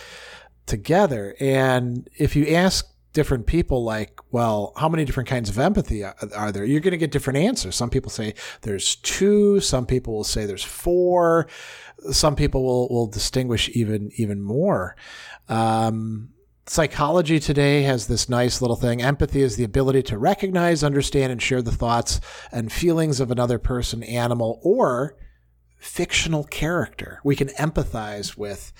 together. 0.66 1.34
And 1.40 2.08
if 2.18 2.36
you 2.36 2.46
ask 2.48 2.91
different 3.12 3.46
people 3.46 3.84
like, 3.84 4.18
well, 4.30 4.72
how 4.76 4.88
many 4.88 5.04
different 5.04 5.28
kinds 5.28 5.50
of 5.50 5.58
empathy 5.58 6.04
are, 6.04 6.16
are 6.34 6.52
there? 6.52 6.64
You're 6.64 6.80
going 6.80 6.92
to 6.92 6.98
get 6.98 7.10
different 7.10 7.38
answers. 7.38 7.76
Some 7.76 7.90
people 7.90 8.10
say 8.10 8.34
there's 8.62 8.96
two, 8.96 9.60
some 9.60 9.86
people 9.86 10.14
will 10.14 10.24
say 10.24 10.46
there's 10.46 10.64
four. 10.64 11.48
Some 12.10 12.34
people 12.34 12.64
will, 12.64 12.88
will 12.88 13.06
distinguish 13.06 13.68
even 13.74 14.10
even 14.16 14.42
more. 14.42 14.96
Um, 15.48 16.30
psychology 16.66 17.38
today 17.38 17.82
has 17.82 18.06
this 18.06 18.28
nice 18.28 18.60
little 18.60 18.76
thing. 18.76 19.02
Empathy 19.02 19.42
is 19.42 19.56
the 19.56 19.64
ability 19.64 20.02
to 20.04 20.18
recognize, 20.18 20.82
understand, 20.82 21.32
and 21.32 21.42
share 21.42 21.62
the 21.62 21.72
thoughts 21.72 22.20
and 22.50 22.72
feelings 22.72 23.20
of 23.20 23.30
another 23.30 23.58
person, 23.58 24.02
animal, 24.02 24.60
or 24.62 25.16
fictional 25.76 26.44
character. 26.44 27.20
We 27.24 27.34
can 27.34 27.48
empathize 27.48 28.36
with 28.36 28.72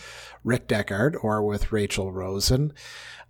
Rick 0.45 0.69
Deckard 0.69 1.17
or 1.23 1.45
with 1.45 1.73
Rachael 1.73 2.13
Rosen. 2.13 2.73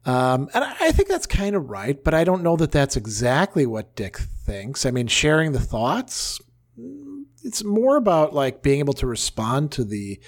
Um, 0.05 0.49
and 0.53 0.65
I 0.65 0.91
think 0.93 1.09
that's 1.09 1.27
kind 1.27 1.55
of 1.55 1.71
right, 1.71 2.03
but 2.03 2.13
I 2.15 2.25
don't 2.25 2.43
know 2.43 2.57
that 2.57 2.73
that's 2.73 2.97
exactly 2.97 3.67
what 3.67 3.95
Dick 3.95 4.19
thinks. 4.19 4.85
I 4.85 4.91
mean, 4.91 5.07
sharing 5.07 5.53
the 5.53 5.61
thoughts, 5.61 6.41
mm, 6.79 7.23
it's 7.45 7.63
more 7.63 7.97
about 7.97 8.35
like 8.35 8.63
being 8.63 8.81
able 8.81 8.95
to 8.95 9.07
respond 9.07 9.71
to 9.73 9.85
the 9.85 10.21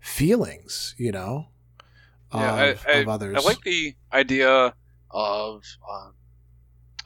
feelings, 0.00 0.94
you 0.96 1.12
know, 1.12 1.48
of, 2.32 2.40
Yeah, 2.40 2.74
I- 2.86 2.92
of 3.00 3.08
others. 3.08 3.36
i 3.36 3.40
like 3.46 3.60
the 3.62 3.94
idea 4.12 4.74
of 5.10 5.62
um, 5.90 6.14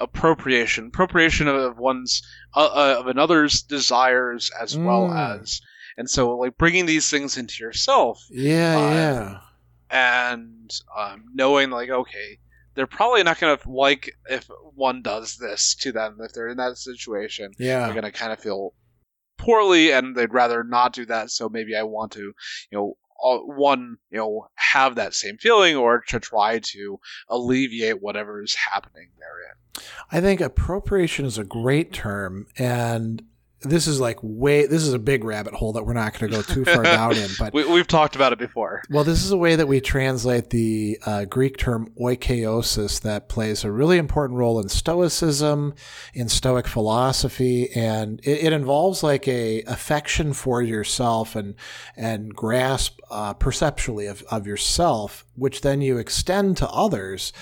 appropriation 0.00 0.86
appropriation 0.86 1.46
of 1.48 1.78
one's 1.78 2.22
uh, 2.56 2.64
uh, 2.72 2.96
of 3.00 3.06
another's 3.06 3.62
desires 3.62 4.50
as 4.60 4.76
well 4.76 5.08
Mm. 5.08 5.40
as 5.42 5.60
and 5.96 6.10
so 6.10 6.36
like 6.36 6.56
bringing 6.58 6.86
these 6.86 7.08
things 7.08 7.36
into 7.36 7.62
yourself 7.62 8.20
yeah, 8.30 8.76
uh, 8.76 8.90
yeah. 8.90 9.38
And 9.92 10.70
um, 10.98 11.24
knowing 11.34 11.70
like 11.70 11.90
okay 11.90 12.38
they're 12.74 12.86
probably 12.86 13.22
not 13.22 13.38
going 13.38 13.56
to 13.56 13.70
like 13.70 14.10
if 14.28 14.48
one 14.74 15.02
does 15.02 15.36
this 15.36 15.74
to 15.76 15.92
them 15.92 16.16
if 16.20 16.32
they're 16.32 16.48
in 16.48 16.56
that 16.56 16.76
situation 16.76 17.52
yeah. 17.58 17.84
they're 17.84 18.00
going 18.00 18.02
to 18.02 18.10
kind 18.10 18.32
of 18.32 18.40
feel 18.40 18.74
poorly 19.36 19.92
and 19.92 20.16
they'd 20.16 20.32
rather 20.32 20.64
not 20.64 20.92
do 20.92 21.04
that 21.04 21.30
so 21.30 21.48
maybe 21.48 21.76
i 21.76 21.82
want 21.82 22.12
to 22.12 22.32
you 22.70 22.72
know 22.72 22.94
one 23.24 23.96
you 24.10 24.18
know 24.18 24.48
have 24.56 24.96
that 24.96 25.14
same 25.14 25.36
feeling 25.36 25.76
or 25.76 26.02
to 26.08 26.18
try 26.18 26.58
to 26.58 26.98
alleviate 27.28 28.02
whatever 28.02 28.42
is 28.42 28.54
happening 28.54 29.08
therein 29.18 29.54
I 30.10 30.20
think 30.20 30.40
appropriation 30.40 31.24
is 31.24 31.38
a 31.38 31.44
great 31.44 31.92
term, 31.92 32.46
and 32.58 33.22
this 33.62 33.86
is 33.86 34.00
like 34.00 34.18
way. 34.22 34.66
This 34.66 34.82
is 34.82 34.92
a 34.92 34.98
big 34.98 35.24
rabbit 35.24 35.54
hole 35.54 35.72
that 35.74 35.84
we're 35.84 35.92
not 35.92 36.18
going 36.18 36.30
to 36.30 36.36
go 36.36 36.42
too 36.42 36.64
far 36.64 36.82
down 36.82 37.16
in. 37.16 37.30
But 37.38 37.52
we, 37.54 37.64
we've 37.64 37.86
talked 37.86 38.16
about 38.16 38.32
it 38.32 38.38
before 38.38 38.82
well, 38.90 39.04
this 39.04 39.24
is 39.24 39.30
a 39.30 39.36
way 39.36 39.56
that 39.56 39.68
we 39.68 39.80
translate 39.80 40.50
the 40.50 40.98
uh, 41.04 41.24
Greek 41.24 41.56
term 41.56 41.92
oikeiosis 42.00 43.00
that 43.02 43.28
plays 43.28 43.64
a 43.64 43.70
really 43.70 43.98
important 43.98 44.38
role 44.38 44.60
in 44.60 44.68
Stoicism, 44.68 45.74
in 46.14 46.28
Stoic 46.28 46.66
philosophy, 46.66 47.70
and 47.74 48.20
it, 48.20 48.46
it 48.46 48.52
involves 48.52 49.02
like 49.02 49.26
a 49.28 49.62
affection 49.62 50.32
for 50.32 50.62
yourself 50.62 51.36
and 51.36 51.54
and 51.96 52.34
grasp 52.34 53.00
uh, 53.10 53.34
perceptually 53.34 54.06
of, 54.06 54.22
of 54.30 54.46
yourself, 54.46 55.24
which 55.34 55.60
then 55.60 55.80
you 55.80 55.98
extend 55.98 56.56
to 56.56 56.68
others 56.68 57.32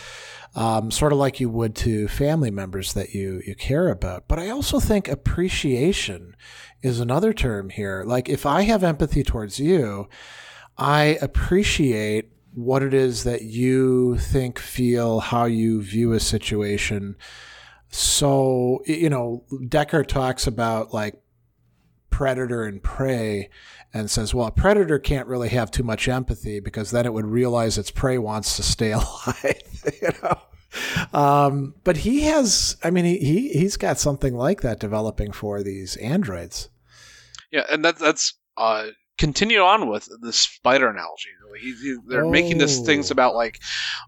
um, 0.55 0.91
sort 0.91 1.13
of 1.13 1.19
like 1.19 1.41
you 1.41 1.49
would 1.49 1.75
to 1.77 2.09
family 2.09 2.51
members 2.51 2.93
that 2.95 3.15
you, 3.15 3.43
you 3.47 3.55
care 3.55 3.89
about. 3.89 4.27
But 4.27 4.39
I 4.39 4.51
also 4.51 4.81
think 4.81 5.09
appreciation 5.09 6.35
is 6.83 6.99
another 6.99 7.33
term 7.33 7.71
here. 7.71 8.05
Like 8.07 8.29
if 8.29 8.47
I 8.47 8.63
have 8.63 8.83
empathy 8.83 9.23
towards 9.23 9.61
you, 9.61 10.09
I 10.77 11.19
appreciate 11.21 12.31
what 12.53 12.83
it 12.83 12.93
is 12.93 13.25
that 13.25 13.43
you 13.43 14.19
think, 14.19 14.59
feel, 14.59 15.21
how 15.21 15.45
you 15.45 15.83
view 15.83 16.13
a 16.13 16.21
situation. 16.21 17.17
so 17.91 18.83
you 18.87 19.11
know, 19.11 19.45
Deckard 19.53 20.07
talks 20.07 20.47
about 20.47 20.93
like 20.93 21.21
predator 22.21 22.65
and 22.65 22.83
prey 22.83 23.49
and 23.95 24.11
says, 24.11 24.35
well, 24.35 24.49
a 24.49 24.51
predator 24.51 24.99
can't 24.99 25.27
really 25.27 25.49
have 25.49 25.71
too 25.71 25.83
much 25.83 26.07
empathy 26.07 26.61
because 26.61 26.91
then 26.91 27.07
it 27.07 27.15
would 27.15 27.25
realize 27.25 27.79
its 27.79 27.91
prey 27.91 28.19
wants 28.19 28.57
to 28.57 28.63
stay 28.63 28.93
alive, 28.93 29.63
you 30.03 30.11
know. 30.23 30.39
Um, 31.19 31.75
but 31.83 31.97
he 31.97 32.25
has, 32.25 32.77
I 32.85 32.91
mean, 32.91 33.07
he, 33.07 33.17
he 33.17 33.49
he's 33.49 33.79
got 33.79 33.99
something 33.99 34.35
like 34.35 34.61
that 34.61 34.79
developing 34.79 35.33
for 35.33 35.63
these 35.63 35.97
androids. 35.97 36.69
Yeah, 37.51 37.65
and 37.71 37.83
that, 37.87 37.97
that's 37.97 38.35
uh, 38.59 38.89
continue 39.17 39.61
on 39.61 39.89
with 39.89 40.07
the 40.21 40.35
spider 40.35 40.91
analogy. 40.91 41.31
He, 41.59 41.73
he, 41.73 41.97
they're 42.07 42.27
oh. 42.27 42.31
making 42.31 42.59
this 42.59 42.81
things 42.81 43.11
about 43.11 43.35
like 43.35 43.61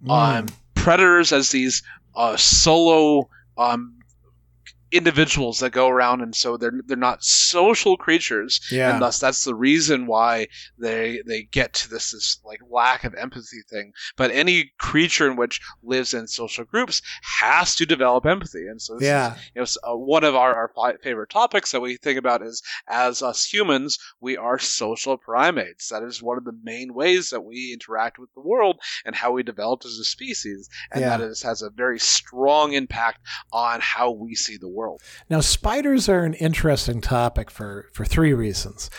um, 0.06 0.48
mm. 0.48 0.52
predators 0.74 1.32
as 1.32 1.50
these 1.50 1.82
uh, 2.14 2.36
solo 2.36 3.30
um, 3.56 4.01
individuals 4.92 5.60
that 5.60 5.70
go 5.70 5.88
around 5.88 6.20
and 6.20 6.34
so 6.36 6.58
they're 6.58 6.80
they're 6.86 6.96
not 6.96 7.24
social 7.24 7.96
creatures 7.96 8.60
yeah. 8.70 8.92
and 8.92 9.00
thus 9.00 9.18
that's 9.18 9.44
the 9.44 9.54
reason 9.54 10.06
why 10.06 10.46
they 10.78 11.22
they 11.26 11.42
get 11.44 11.72
to 11.72 11.88
this 11.88 12.12
this 12.12 12.38
like 12.44 12.60
lack 12.70 13.04
of 13.04 13.14
empathy 13.14 13.62
thing 13.70 13.92
but 14.18 14.30
any 14.30 14.70
creature 14.78 15.30
in 15.30 15.36
which 15.36 15.60
lives 15.82 16.12
in 16.12 16.26
social 16.26 16.64
groups 16.64 17.00
has 17.22 17.74
to 17.74 17.86
develop 17.86 18.26
empathy 18.26 18.66
and 18.66 18.82
so 18.82 18.98
yeah. 19.00 19.34
Is, 19.34 19.40
you 19.54 19.60
know 19.62 19.92
uh, 19.92 19.96
one 19.96 20.24
of 20.24 20.34
our, 20.34 20.54
our 20.54 20.98
favorite 21.02 21.30
topics 21.30 21.72
that 21.72 21.80
we 21.80 21.96
think 21.96 22.18
about 22.18 22.42
is 22.42 22.62
as 22.86 23.22
us 23.22 23.44
humans 23.46 23.98
we 24.20 24.36
are 24.36 24.58
social 24.58 25.16
primates 25.16 25.88
that 25.88 26.02
is 26.02 26.22
one 26.22 26.36
of 26.36 26.44
the 26.44 26.58
main 26.62 26.92
ways 26.92 27.30
that 27.30 27.40
we 27.40 27.72
interact 27.72 28.18
with 28.18 28.28
the 28.34 28.42
world 28.42 28.78
and 29.06 29.14
how 29.14 29.32
we 29.32 29.42
developed 29.42 29.86
as 29.86 29.98
a 29.98 30.04
species 30.04 30.68
and 30.92 31.00
yeah. 31.00 31.16
that 31.16 31.22
is 31.22 31.42
has 31.42 31.62
a 31.62 31.70
very 31.70 31.98
strong 31.98 32.74
impact 32.74 33.20
on 33.52 33.80
how 33.80 34.10
we 34.10 34.34
see 34.34 34.58
the 34.58 34.68
world 34.68 34.81
world. 34.82 35.02
Now, 35.30 35.40
spiders 35.40 36.08
are 36.08 36.24
an 36.24 36.34
interesting 36.34 37.00
topic 37.00 37.50
for, 37.50 37.88
for 37.92 38.04
three 38.04 38.32
reasons. 38.32 38.90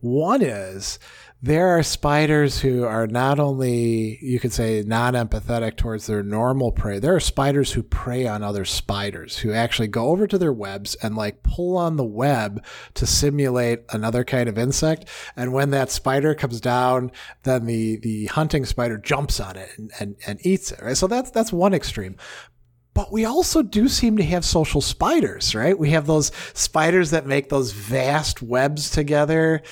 One 0.00 0.42
is 0.42 0.98
there 1.42 1.68
are 1.68 1.82
spiders 1.82 2.60
who 2.60 2.84
are 2.84 3.06
not 3.06 3.40
only, 3.40 4.18
you 4.20 4.38
could 4.38 4.52
say, 4.52 4.82
non 4.86 5.14
empathetic 5.14 5.76
towards 5.76 6.06
their 6.06 6.22
normal 6.22 6.70
prey, 6.70 6.98
there 6.98 7.14
are 7.14 7.20
spiders 7.20 7.72
who 7.72 7.82
prey 7.82 8.26
on 8.26 8.42
other 8.42 8.66
spiders, 8.66 9.38
who 9.38 9.52
actually 9.52 9.88
go 9.88 10.08
over 10.08 10.26
to 10.26 10.36
their 10.36 10.52
webs 10.52 10.96
and 10.96 11.16
like 11.16 11.42
pull 11.42 11.78
on 11.78 11.96
the 11.96 12.04
web 12.04 12.62
to 12.92 13.06
simulate 13.06 13.80
another 13.90 14.22
kind 14.22 14.50
of 14.50 14.58
insect. 14.58 15.06
And 15.34 15.54
when 15.54 15.70
that 15.70 15.90
spider 15.90 16.34
comes 16.34 16.60
down, 16.60 17.10
then 17.44 17.64
the, 17.64 17.96
the 17.96 18.26
hunting 18.26 18.66
spider 18.66 18.98
jumps 18.98 19.40
on 19.40 19.56
it 19.56 19.70
and, 19.78 19.90
and, 19.98 20.16
and 20.26 20.46
eats 20.46 20.72
it, 20.72 20.82
right? 20.82 20.96
So 20.96 21.06
that's, 21.06 21.30
that's 21.30 21.54
one 21.54 21.72
extreme. 21.72 22.16
But 23.00 23.10
we 23.10 23.24
also 23.24 23.62
do 23.62 23.88
seem 23.88 24.18
to 24.18 24.22
have 24.24 24.44
social 24.44 24.82
spiders, 24.82 25.54
right? 25.54 25.78
We 25.78 25.88
have 25.92 26.06
those 26.06 26.30
spiders 26.52 27.12
that 27.12 27.24
make 27.24 27.48
those 27.48 27.72
vast 27.72 28.42
webs 28.42 28.90
together. 28.90 29.62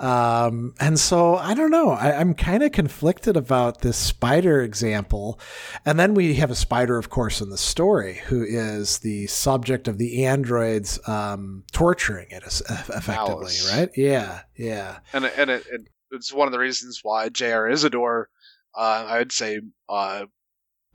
Um, 0.00 0.72
and 0.80 0.98
so 0.98 1.36
I 1.36 1.52
don't 1.52 1.70
know. 1.70 1.90
I, 1.90 2.12
am 2.18 2.32
kind 2.32 2.62
of 2.62 2.72
conflicted 2.72 3.36
about 3.36 3.82
this 3.82 3.98
spider 3.98 4.62
example. 4.62 5.38
And 5.84 6.00
then 6.00 6.14
we 6.14 6.36
have 6.36 6.50
a 6.50 6.54
spider, 6.54 6.96
of 6.96 7.10
course, 7.10 7.42
in 7.42 7.50
the 7.50 7.58
story 7.58 8.22
who 8.24 8.42
is 8.42 9.00
the 9.00 9.26
subject 9.26 9.86
of 9.86 9.98
the 9.98 10.24
androids 10.24 10.98
um, 11.06 11.64
torturing 11.70 12.28
it 12.30 12.42
effectively, 12.42 13.12
Malice. 13.12 13.70
right? 13.70 13.90
Yeah, 13.98 14.40
yeah. 14.56 15.00
And, 15.12 15.26
and 15.26 15.50
it, 15.50 15.66
it, 15.70 15.80
it's 16.10 16.32
one 16.32 16.48
of 16.48 16.52
the 16.52 16.58
reasons 16.58 17.00
why 17.02 17.28
J.R. 17.28 17.68
Isidore, 17.68 18.30
uh, 18.74 19.04
I 19.08 19.18
would 19.18 19.32
say, 19.32 19.60
uh, 19.90 20.24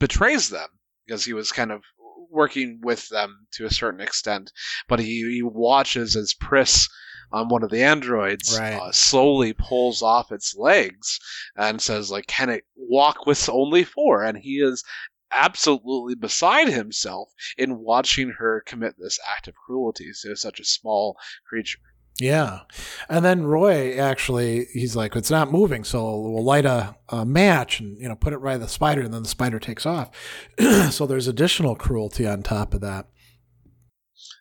betrays 0.00 0.48
them 0.48 0.66
because 1.06 1.24
he 1.24 1.32
was 1.32 1.52
kind 1.52 1.72
of 1.72 1.82
working 2.30 2.80
with 2.82 3.08
them 3.08 3.46
to 3.52 3.64
a 3.64 3.70
certain 3.70 4.00
extent. 4.00 4.52
But 4.88 5.00
he, 5.00 5.22
he 5.30 5.42
watches 5.42 6.16
as 6.16 6.34
Pris 6.34 6.88
on 7.32 7.48
one 7.48 7.62
of 7.62 7.70
the 7.70 7.82
androids 7.82 8.56
right. 8.58 8.74
uh, 8.74 8.92
slowly 8.92 9.52
pulls 9.52 10.02
off 10.02 10.30
its 10.30 10.54
legs 10.56 11.18
and 11.56 11.80
says 11.82 12.10
like 12.10 12.26
can 12.26 12.48
it 12.50 12.64
walk 12.76 13.26
with 13.26 13.48
only 13.48 13.82
four 13.82 14.22
and 14.22 14.38
he 14.38 14.60
is 14.60 14.84
absolutely 15.32 16.14
beside 16.14 16.68
himself 16.68 17.28
in 17.58 17.80
watching 17.80 18.30
her 18.38 18.62
commit 18.66 18.94
this 18.98 19.18
act 19.26 19.48
of 19.48 19.54
cruelty 19.54 20.10
to 20.22 20.36
such 20.36 20.60
a 20.60 20.64
small 20.64 21.16
creature 21.48 21.80
yeah. 22.20 22.60
And 23.08 23.24
then 23.24 23.42
Roy 23.42 23.98
actually, 23.98 24.66
he's 24.72 24.94
like, 24.94 25.16
it's 25.16 25.30
not 25.30 25.50
moving. 25.50 25.82
So 25.82 26.20
we'll 26.20 26.44
light 26.44 26.64
a, 26.64 26.96
a 27.08 27.24
match 27.24 27.80
and, 27.80 27.98
you 28.00 28.08
know, 28.08 28.14
put 28.14 28.32
it 28.32 28.38
right 28.38 28.58
the 28.58 28.68
spider 28.68 29.02
and 29.02 29.12
then 29.12 29.24
the 29.24 29.28
spider 29.28 29.58
takes 29.58 29.84
off. 29.84 30.10
so 30.90 31.06
there's 31.06 31.26
additional 31.26 31.74
cruelty 31.74 32.26
on 32.26 32.42
top 32.42 32.72
of 32.72 32.80
that. 32.82 33.06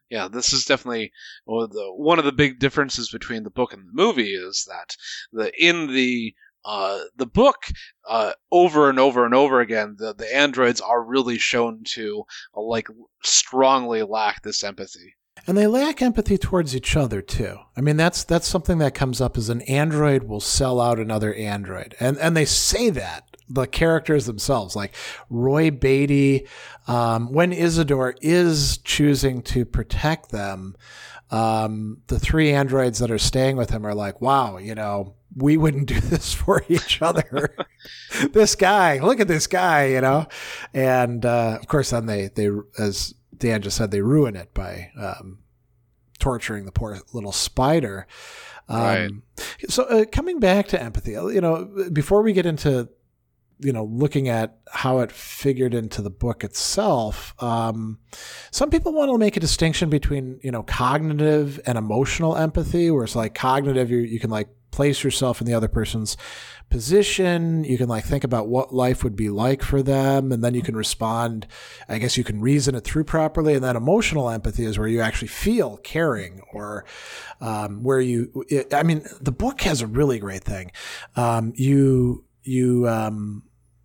Yeah, 0.09 0.28
this 0.28 0.53
is 0.53 0.65
definitely 0.65 1.11
well, 1.47 1.67
the, 1.67 1.91
one 1.95 2.19
of 2.19 2.26
the 2.26 2.32
big 2.32 2.59
differences 2.59 3.09
between 3.09 3.43
the 3.43 3.49
book 3.49 3.74
and 3.74 3.88
the 3.88 3.93
movie 3.93 4.36
is 4.36 4.67
that 4.69 4.95
the 5.32 5.51
in 5.59 5.88
the 5.88 6.36
uh, 6.65 6.99
the 7.15 7.26
book 7.26 7.63
uh, 8.07 8.34
over 8.51 8.89
and 8.91 8.99
over 8.99 9.26
and 9.26 9.34
over 9.34 9.59
again, 9.59 9.95
the, 9.97 10.13
the 10.13 10.34
androids 10.34 10.80
are 10.80 11.03
really 11.03 11.39
shown 11.39 11.82
to 11.84 12.24
uh, 12.55 12.61
like 12.61 12.88
strongly 13.24 14.03
lack 14.03 14.43
this 14.43 14.63
empathy 14.63 15.15
and 15.45 15.57
they 15.57 15.67
lack 15.67 16.01
empathy 16.01 16.37
towards 16.37 16.75
each 16.75 16.95
other 16.95 17.21
too. 17.21 17.57
I 17.75 17.81
mean, 17.81 17.97
that's 17.97 18.23
that's 18.23 18.47
something 18.47 18.77
that 18.77 18.95
comes 18.95 19.19
up 19.19 19.37
as 19.37 19.49
an 19.49 19.61
android 19.63 20.23
will 20.23 20.39
sell 20.39 20.79
out 20.79 20.99
another 20.99 21.33
android, 21.33 21.95
and 21.99 22.17
and 22.17 22.35
they 22.35 22.45
say 22.45 22.89
that 22.91 23.37
the 23.49 23.67
characters 23.67 24.25
themselves, 24.25 24.75
like 24.75 24.95
Roy 25.29 25.69
Baty, 25.69 26.47
um, 26.87 27.31
when 27.31 27.51
Isidore 27.51 28.15
is 28.21 28.77
choosing 28.79 29.41
to 29.43 29.65
protect 29.65 30.31
them, 30.31 30.75
um, 31.29 32.01
the 32.07 32.19
three 32.19 32.51
androids 32.51 32.99
that 32.99 33.11
are 33.11 33.19
staying 33.19 33.57
with 33.57 33.69
him 33.69 33.85
are 33.85 33.95
like, 33.95 34.21
"Wow, 34.21 34.57
you 34.57 34.75
know." 34.75 35.15
We 35.35 35.57
wouldn't 35.57 35.87
do 35.87 35.99
this 35.99 36.31
for 36.31 36.63
each 36.69 37.01
other. 37.01 37.55
this 38.33 38.53
guy, 38.53 38.99
look 38.99 39.19
at 39.19 39.27
this 39.27 39.47
guy, 39.47 39.85
you 39.85 39.99
know, 39.99 40.27
and 40.75 41.25
uh, 41.25 41.57
of 41.59 41.67
course, 41.67 41.89
then 41.89 42.05
they 42.05 42.27
they 42.27 42.51
as 42.77 43.15
Dan 43.38 43.61
just 43.61 43.77
said 43.77 43.91
they 43.91 44.01
ruin 44.01 44.36
it 44.36 44.53
by 44.53 44.91
um, 44.97 45.39
torturing 46.19 46.65
the 46.65 46.71
poor 46.71 46.99
little 47.13 47.31
spider. 47.31 48.07
Um, 48.69 48.79
right. 48.79 49.11
So 49.69 49.84
uh, 49.84 50.05
coming 50.05 50.39
back 50.39 50.67
to 50.69 50.81
empathy, 50.81 51.11
you 51.11 51.41
know, 51.41 51.89
before 51.91 52.21
we 52.21 52.34
get 52.34 52.45
into 52.45 52.89
you 53.59 53.71
know 53.71 53.86
looking 53.86 54.29
at 54.29 54.57
how 54.71 54.99
it 54.99 55.11
figured 55.11 55.73
into 55.73 56.01
the 56.01 56.09
book 56.09 56.43
itself 56.43 57.34
um, 57.41 57.99
some 58.51 58.69
people 58.69 58.91
want 58.93 59.11
to 59.11 59.17
make 59.17 59.38
a 59.38 59.39
distinction 59.39 59.89
between 59.89 60.39
you 60.43 60.51
know 60.51 60.63
cognitive 60.63 61.59
and 61.65 61.77
emotional 61.77 62.36
empathy 62.36 62.91
where 62.91 63.03
it's 63.03 63.15
like 63.15 63.34
cognitive 63.34 63.89
you, 63.89 63.99
you 63.99 64.19
can 64.19 64.29
like 64.29 64.49
place 64.74 65.03
yourself 65.03 65.39
in 65.39 65.47
the 65.47 65.53
other 65.53 65.67
person's 65.67 66.17
position. 66.69 67.63
You 67.63 67.78
can 67.78 67.88
like 67.88 68.03
think 68.03 68.24
about 68.24 68.47
what 68.47 68.74
life 68.74 69.03
would 69.03 69.15
be 69.15 69.30
like 69.30 69.61
for 69.61 69.84
them, 69.84 70.32
and 70.32 70.43
then 70.43 70.55
you 70.55 70.61
can 70.61 70.76
respond. 70.76 71.47
I 71.88 71.99
guess 71.99 72.17
you 72.17 72.24
can 72.24 72.41
reason 72.41 72.76
it 72.76 72.84
through 72.84 73.03
properly, 73.03 73.53
and 73.53 73.63
then 73.63 73.76
emotional 73.76 74.30
empathy 74.30 74.65
is 74.65 74.80
where 74.80 74.88
you 74.88 74.99
actually 74.99 75.30
feel 75.30 75.78
caring, 75.78 76.41
or 76.51 76.86
um, 77.39 77.84
where 77.84 78.01
you. 78.01 78.43
It, 78.49 78.74
I 78.74 78.84
mean, 78.84 79.05
the 79.21 79.32
book 79.32 79.61
has 79.61 79.82
a 79.82 79.88
really 79.88 80.19
great 80.19 80.43
thing. 80.43 80.71
Um, 81.15 81.53
you 81.55 82.26
you. 82.41 82.88
Um, 82.89 83.43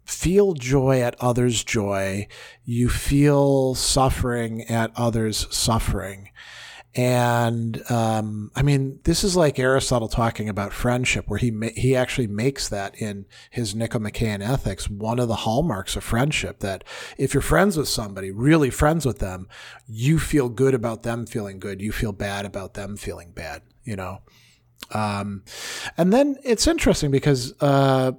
feel 0.09 0.55
joy 0.55 1.03
at 1.03 1.15
others' 1.21 1.63
joy. 1.63 2.27
You 2.65 2.89
feel 2.89 3.75
suffering 3.75 4.63
at 4.63 4.91
others' 4.97 5.47
suffering. 5.55 6.31
And 6.95 7.83
um, 7.91 8.51
I 8.57 8.63
mean, 8.63 8.99
this 9.05 9.23
is 9.23 9.37
like 9.37 9.59
Aristotle 9.59 10.09
talking 10.09 10.49
about 10.49 10.73
friendship, 10.73 11.27
where 11.29 11.39
he 11.39 11.51
ma- 11.51 11.69
he 11.77 11.95
actually 11.95 12.27
makes 12.27 12.69
that 12.69 13.01
in 13.01 13.27
his 13.51 13.75
Nicomachean 13.75 14.43
Ethics 14.43 14.89
one 14.89 15.19
of 15.19 15.29
the 15.29 15.37
hallmarks 15.37 15.97
of 15.97 16.03
friendship. 16.03 16.61
That 16.61 16.85
if 17.19 17.35
you're 17.35 17.43
friends 17.43 17.77
with 17.77 17.89
somebody, 17.89 18.31
really 18.31 18.71
friends 18.71 19.05
with 19.05 19.19
them, 19.19 19.49
you 19.87 20.19
feel 20.19 20.49
good 20.49 20.75
about 20.75 21.03
them 21.03 21.27
feeling 21.27 21.59
good. 21.59 21.81
You 21.81 21.93
feel 21.93 22.13
bad 22.13 22.47
about 22.47 22.75
them 22.75 22.97
feeling 22.97 23.33
bad. 23.33 23.63
You 23.85 23.97
know. 23.97 24.23
Um, 24.93 25.45
and 25.99 26.13
then 26.13 26.37
it's 26.43 26.67
interesting 26.67 27.11
because 27.11 27.53
uh, 27.61 28.13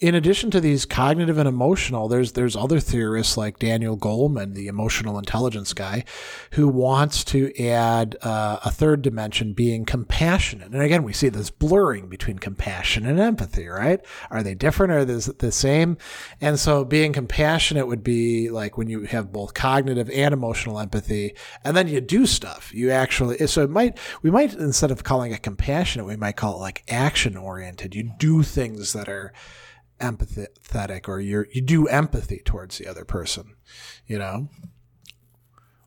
in 0.00 0.14
addition 0.14 0.48
to 0.52 0.60
these 0.60 0.84
cognitive 0.84 1.38
and 1.38 1.48
emotional, 1.48 2.06
there's 2.06 2.32
there's 2.32 2.54
other 2.54 2.78
theorists 2.78 3.36
like 3.36 3.58
Daniel 3.58 3.98
Goleman, 3.98 4.54
the 4.54 4.68
emotional 4.68 5.18
intelligence 5.18 5.72
guy, 5.72 6.04
who 6.52 6.68
wants 6.68 7.24
to 7.24 7.52
add 7.60 8.16
uh, 8.22 8.60
a 8.64 8.70
third 8.70 9.02
dimension, 9.02 9.54
being 9.54 9.84
compassionate. 9.84 10.70
And 10.70 10.82
again, 10.82 11.02
we 11.02 11.12
see 11.12 11.28
this 11.28 11.50
blurring 11.50 12.08
between 12.08 12.38
compassion 12.38 13.06
and 13.06 13.18
empathy. 13.18 13.66
Right? 13.66 14.00
Are 14.30 14.44
they 14.44 14.54
different? 14.54 14.92
Are 14.92 15.04
they 15.04 15.14
the 15.14 15.50
same? 15.50 15.98
And 16.40 16.60
so, 16.60 16.84
being 16.84 17.12
compassionate 17.12 17.88
would 17.88 18.04
be 18.04 18.50
like 18.50 18.78
when 18.78 18.88
you 18.88 19.02
have 19.02 19.32
both 19.32 19.54
cognitive 19.54 20.08
and 20.10 20.32
emotional 20.32 20.78
empathy, 20.78 21.34
and 21.64 21.76
then 21.76 21.88
you 21.88 22.00
do 22.00 22.24
stuff. 22.24 22.72
You 22.72 22.92
actually 22.92 23.44
so 23.48 23.64
it 23.64 23.70
might 23.70 23.98
we 24.22 24.30
might 24.30 24.54
instead 24.54 24.92
of 24.92 25.02
calling 25.02 25.32
it 25.32 25.42
compassionate, 25.42 26.06
we 26.06 26.14
might 26.14 26.36
call 26.36 26.54
it 26.54 26.60
like 26.60 26.84
action 26.88 27.36
oriented. 27.36 27.96
You 27.96 28.12
do 28.16 28.44
things 28.44 28.92
that 28.92 29.08
are 29.08 29.32
empathetic 30.00 31.08
or 31.08 31.20
you're 31.20 31.46
you 31.52 31.60
do 31.60 31.86
empathy 31.88 32.40
towards 32.44 32.78
the 32.78 32.86
other 32.86 33.04
person 33.04 33.54
you 34.06 34.18
know 34.18 34.48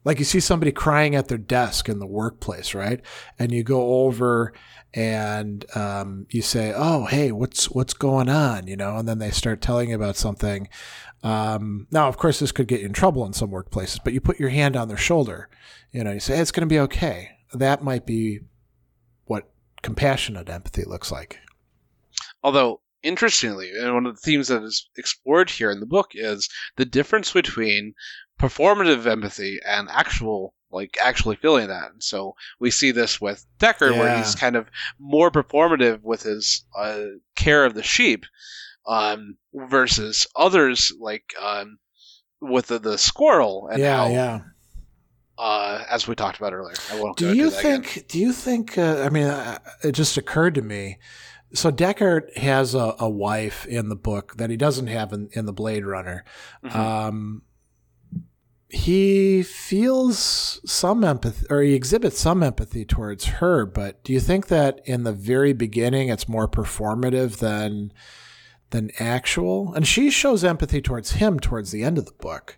Like 0.04 0.18
you 0.18 0.26
see 0.26 0.40
somebody 0.40 0.72
crying 0.72 1.16
at 1.16 1.28
their 1.28 1.38
desk 1.38 1.88
in 1.88 2.00
the 2.00 2.08
workplace, 2.08 2.74
right? 2.74 3.02
And 3.38 3.52
you 3.52 3.64
go 3.64 4.06
over 4.06 4.52
and 4.94 5.64
um, 5.76 6.26
you 6.32 6.42
say, 6.42 6.74
"Oh, 6.76 7.06
hey, 7.06 7.32
what's 7.32 7.70
what's 7.70 7.94
going 7.94 8.28
on?" 8.28 8.68
You 8.68 8.76
know, 8.76 8.98
and 8.98 9.08
then 9.08 9.20
they 9.20 9.30
start 9.32 9.62
telling 9.62 9.90
you 9.90 9.96
about 9.96 10.16
something. 10.18 10.68
Um, 11.24 11.88
now, 11.92 12.08
of 12.08 12.18
course, 12.18 12.40
this 12.40 12.52
could 12.52 12.68
get 12.68 12.80
you 12.80 12.88
in 12.88 12.94
trouble 12.94 13.26
in 13.26 13.34
some 13.34 13.52
workplaces, 13.52 14.00
but 14.04 14.14
you 14.14 14.20
put 14.22 14.40
your 14.40 14.50
hand 14.50 14.76
on 14.76 14.88
their 14.88 14.98
shoulder. 14.98 15.50
You 15.92 16.04
know, 16.04 16.12
you 16.12 16.20
say, 16.20 16.36
hey, 16.36 16.42
"It's 16.42 16.52
going 16.52 16.68
to 16.68 16.74
be 16.74 16.80
okay." 16.80 17.38
That 17.54 17.84
might 17.84 18.06
be 18.06 18.40
what 19.26 19.52
compassionate 19.84 20.50
empathy 20.50 20.84
looks 20.84 21.12
like. 21.12 21.40
Although, 22.44 22.82
interestingly, 23.04 23.72
and 23.72 23.94
one 23.94 24.06
of 24.06 24.16
the 24.16 24.22
themes 24.22 24.48
that 24.50 24.64
is 24.64 24.90
explored 24.98 25.50
here 25.50 25.72
in 25.72 25.80
the 25.80 25.86
book 25.86 26.12
is 26.14 26.50
the 26.78 26.86
difference 26.86 27.32
between 27.32 27.94
performative 28.40 29.06
empathy 29.06 29.60
and 29.66 29.88
actual 29.90 30.54
like 30.72 30.98
actually 31.02 31.36
feeling 31.36 31.68
that. 31.68 31.92
And 31.92 32.02
so 32.02 32.36
we 32.60 32.72
see 32.72 32.92
this 32.92 33.20
with 33.20 33.46
Deckard, 33.60 33.98
where 33.98 34.18
he's 34.18 34.36
kind 34.36 34.56
of 34.56 34.68
more 35.00 35.30
performative 35.30 36.02
with 36.02 36.24
his 36.24 36.66
uh, 36.78 37.04
care 37.36 37.66
of 37.66 37.74
the 37.74 37.84
sheep, 37.84 38.26
um, 38.88 39.38
versus 39.54 40.28
others 40.36 40.92
like 41.00 41.34
um, 41.42 41.78
with 42.40 42.68
the, 42.68 42.80
the 42.80 42.98
squirrel 42.98 43.68
and 43.68 43.82
yeah, 43.82 43.98
how, 43.98 44.08
yeah. 44.08 44.40
uh, 45.38 45.84
as 45.90 46.08
we 46.08 46.16
talked 46.16 46.38
about 46.38 46.54
earlier. 46.54 46.76
I 46.92 47.02
won't 47.02 47.18
go 47.18 47.26
Do 47.26 47.32
into 47.32 47.44
you 47.44 47.50
think? 47.50 48.06
Do 48.08 48.20
you 48.20 48.32
think? 48.34 48.78
I 48.78 49.10
mean, 49.10 49.28
uh, 49.28 49.60
it 49.84 49.92
just 49.92 50.18
occurred 50.18 50.56
to 50.56 50.62
me. 50.62 51.00
So 51.54 51.72
Deckard 51.72 52.36
has 52.38 52.76
a, 52.76 52.96
a 53.00 53.10
wife 53.10 53.66
in 53.66 53.90
the 53.90 53.96
book 53.96 54.36
that 54.38 54.50
he 54.50 54.58
doesn't 54.58 54.88
have 54.88 55.12
in, 55.12 55.30
in 55.34 55.46
the 55.46 55.54
Blade 55.54 55.86
Runner. 55.86 56.24
Mhm. 56.64 56.76
Um, 56.76 57.42
he 58.70 59.44
feels 59.44 60.62
some 60.66 61.04
empathy, 61.04 61.46
or 61.50 61.62
he 61.62 61.74
exhibits 61.74 62.20
some 62.20 62.42
empathy 62.42 62.86
towards 62.86 63.26
her. 63.26 63.66
But 63.66 64.02
do 64.06 64.14
you 64.14 64.22
think 64.22 64.48
that 64.48 64.80
in 64.86 65.04
the 65.04 65.12
very 65.12 65.52
beginning, 65.52 66.08
it's 66.08 66.30
more 66.30 66.48
performative 66.48 67.38
than 67.38 67.92
than 68.70 68.92
actual? 68.98 69.74
And 69.74 69.86
she 69.86 70.10
shows 70.10 70.46
empathy 70.46 70.82
towards 70.82 71.12
him 71.14 71.38
towards 71.38 71.72
the 71.72 71.84
end 71.84 71.98
of 71.98 72.06
the 72.06 72.14
book. 72.14 72.58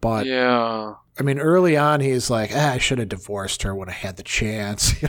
But 0.00 0.24
yeah. 0.24 0.94
I 1.18 1.22
mean, 1.22 1.38
early 1.38 1.76
on, 1.76 2.00
he's 2.00 2.30
like, 2.30 2.50
ah, 2.54 2.72
I 2.72 2.78
should 2.78 2.98
have 2.98 3.10
divorced 3.10 3.62
her 3.62 3.74
when 3.74 3.90
I 3.90 3.92
had 3.92 4.16
the 4.16 4.22
chance. 4.22 4.94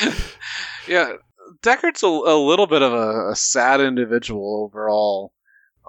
Yeah, 0.88 1.14
Deckard's 1.62 2.02
a, 2.02 2.06
a 2.06 2.36
little 2.38 2.66
bit 2.66 2.82
of 2.82 2.92
a, 2.92 3.30
a 3.30 3.36
sad 3.36 3.80
individual 3.80 4.64
overall. 4.64 5.32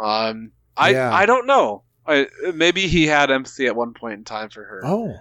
Um, 0.01 0.51
I 0.75 0.91
Yeah. 0.91 1.13
I 1.13 1.25
don't 1.25 1.47
know. 1.47 1.83
I, 2.05 2.27
maybe 2.53 2.87
he 2.87 3.05
had 3.07 3.31
empathy 3.31 3.67
at 3.67 3.75
one 3.75 3.93
point 3.93 4.13
in 4.19 4.23
time 4.23 4.49
for 4.49 4.63
her, 4.63 4.81
oh, 4.85 5.15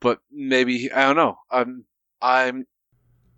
but 0.00 0.20
maybe 0.30 0.78
he, 0.78 0.90
I 0.92 1.02
don't 1.06 1.16
know. 1.16 1.38
I'm 1.50 1.84
I'm 2.22 2.66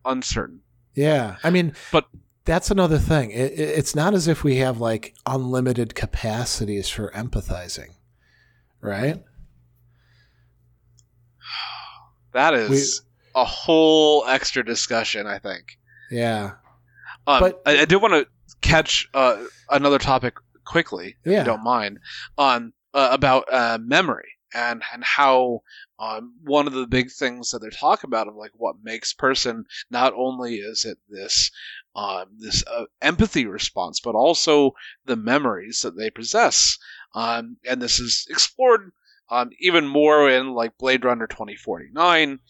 uncertain. 0.04 0.60
yeah. 0.94 1.36
I 1.42 1.48
mean, 1.50 1.74
But- 1.90 2.08
that's 2.44 2.70
another 2.70 2.98
thing. 2.98 3.30
It, 3.30 3.52
it- 3.52 3.78
it's 3.78 3.94
not 3.94 4.12
as 4.14 4.28
if 4.28 4.44
we 4.44 4.56
have 4.56 4.78
like 4.80 5.14
unlimited 5.24 5.94
capacities 5.94 6.88
for 6.90 7.10
empathizing, 7.12 7.94
right? 8.82 9.22
That 12.32 12.54
is 12.54 13.02
a 13.34 13.44
whole 13.44 14.24
extra 14.26 14.64
discussion. 14.64 15.26
I 15.26 15.38
think. 15.38 15.78
Yeah, 16.10 16.52
Um, 17.26 17.40
But- 17.40 17.62
I, 17.66 17.82
I 17.82 17.84
do 17.84 17.98
want 17.98 18.14
to 18.14 18.26
catch 18.60 19.08
uh, 19.14 19.44
another 19.70 19.98
topic 19.98 20.34
quickly, 20.64 21.16
if 21.24 21.32
Yeah. 21.32 21.38
you 21.40 21.44
don't 21.44 21.62
mind, 21.62 21.98
on 22.36 22.72
uh, 22.94 23.10
about 23.12 23.44
uh, 23.52 23.78
memory 23.80 24.28
and 24.52 24.82
and 24.92 25.04
how 25.04 25.60
um, 26.00 26.34
one 26.42 26.66
of 26.66 26.72
the 26.72 26.86
big 26.88 27.10
things 27.12 27.50
that 27.50 27.60
they're 27.60 27.70
talking 27.70 28.08
about 28.08 28.26
of 28.26 28.34
like 28.34 28.50
what 28.56 28.74
makes 28.82 29.12
person 29.12 29.64
not 29.90 30.12
only 30.16 30.56
is 30.56 30.84
it 30.84 30.98
this 31.08 31.52
um, 31.94 32.24
this 32.38 32.64
uh, 32.66 32.84
empathy 33.02 33.46
response, 33.46 34.00
but 34.00 34.14
also 34.16 34.72
the 35.04 35.16
memories 35.16 35.82
that 35.82 35.96
they 35.96 36.10
possess, 36.10 36.76
um, 37.14 37.56
and 37.68 37.80
this 37.80 38.00
is 38.00 38.26
explored. 38.30 38.90
Um, 39.32 39.50
even 39.60 39.86
more 39.86 40.28
in 40.28 40.54
like 40.54 40.76
Blade 40.76 41.04
Runner 41.04 41.28
2049, 41.28 42.40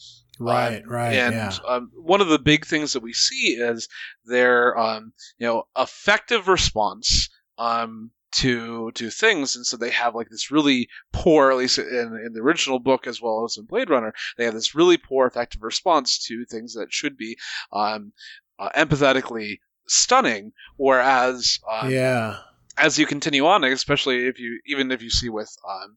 right, 0.41 0.83
right. 0.87 1.15
and 1.15 1.35
yeah, 1.35 1.57
um, 1.69 1.91
one 1.95 2.21
of 2.21 2.29
the 2.29 2.39
big 2.39 2.67
things 2.67 2.93
that 2.93 3.03
we 3.03 3.13
see 3.13 3.55
is 3.55 3.89
their 4.25 4.77
um, 4.79 5.13
you 5.39 5.47
know 5.47 5.65
effective 5.77 6.49
response 6.49 7.29
um, 7.59 8.11
to 8.33 8.91
to 8.93 9.11
things, 9.11 9.57
and 9.57 9.67
so 9.67 9.77
they 9.77 9.91
have 9.91 10.15
like 10.15 10.29
this 10.31 10.51
really 10.51 10.89
poor, 11.13 11.51
at 11.51 11.59
least 11.59 11.79
in, 11.79 12.21
in 12.25 12.33
the 12.33 12.41
original 12.41 12.79
book 12.79 13.07
as 13.07 13.21
well 13.21 13.45
as 13.45 13.57
in 13.57 13.65
Blade 13.67 13.91
Runner, 13.91 14.15
they 14.37 14.45
have 14.45 14.55
this 14.55 14.75
really 14.75 14.97
poor 14.97 15.27
effective 15.27 15.63
response 15.63 16.25
to 16.27 16.45
things 16.45 16.75
that 16.75 16.93
should 16.93 17.17
be 17.17 17.37
um, 17.73 18.13
uh, 18.59 18.71
empathetically 18.77 19.59
stunning, 19.87 20.53
whereas 20.77 21.61
um, 21.71 21.91
yeah, 21.91 22.39
as 22.79 22.99
you 22.99 23.07
continue 23.07 23.47
on, 23.47 23.65
especially 23.65 24.27
if 24.27 24.39
you 24.39 24.61
even 24.67 24.91
if 24.91 25.03
you 25.03 25.11
see 25.11 25.29
with 25.29 25.55
um, 25.69 25.97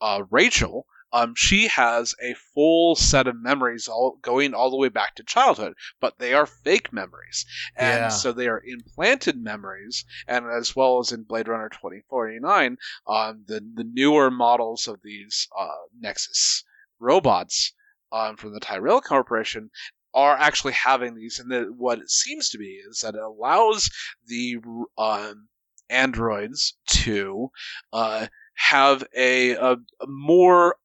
uh, 0.00 0.22
Rachael, 0.30 0.86
um, 1.12 1.34
she 1.36 1.66
has 1.68 2.14
a 2.22 2.34
full 2.54 2.94
set 2.94 3.26
of 3.26 3.36
memories 3.40 3.88
all 3.88 4.18
going 4.22 4.54
all 4.54 4.70
the 4.70 4.76
way 4.76 4.88
back 4.88 5.14
to 5.16 5.24
childhood, 5.24 5.74
but 6.00 6.18
they 6.18 6.34
are 6.34 6.46
fake 6.46 6.92
memories, 6.92 7.44
and 7.76 8.04
Yeah. 8.04 8.08
so 8.08 8.32
they 8.32 8.48
are 8.48 8.62
implanted 8.64 9.36
memories, 9.42 10.04
and 10.28 10.46
as 10.46 10.76
well 10.76 10.98
as 11.00 11.12
in 11.12 11.24
Blade 11.24 11.48
Runner 11.48 11.68
twenty 11.68 12.02
forty 12.08 12.38
nine, 12.38 12.76
um, 13.06 13.44
the 13.46 13.60
the 13.74 13.84
newer 13.84 14.30
models 14.30 14.86
of 14.88 15.00
these 15.02 15.48
uh, 15.58 15.68
Nexus 15.98 16.64
robots 16.98 17.72
um, 18.12 18.36
from 18.36 18.52
the 18.52 18.60
Tyrell 18.60 19.00
Corporation 19.00 19.70
are 20.12 20.36
actually 20.36 20.72
having 20.72 21.14
these, 21.14 21.38
and 21.38 21.50
the, 21.50 21.72
what 21.76 21.98
it 21.98 22.10
seems 22.10 22.50
to 22.50 22.58
be 22.58 22.80
is 22.88 23.00
that 23.00 23.14
it 23.14 23.20
allows 23.22 23.90
the 24.26 24.56
um, 24.98 25.48
androids 25.88 26.74
to 26.88 27.48
uh, 27.92 28.26
have 28.54 29.04
a, 29.16 29.52
a, 29.52 29.72
a 29.72 30.06
more 30.06 30.76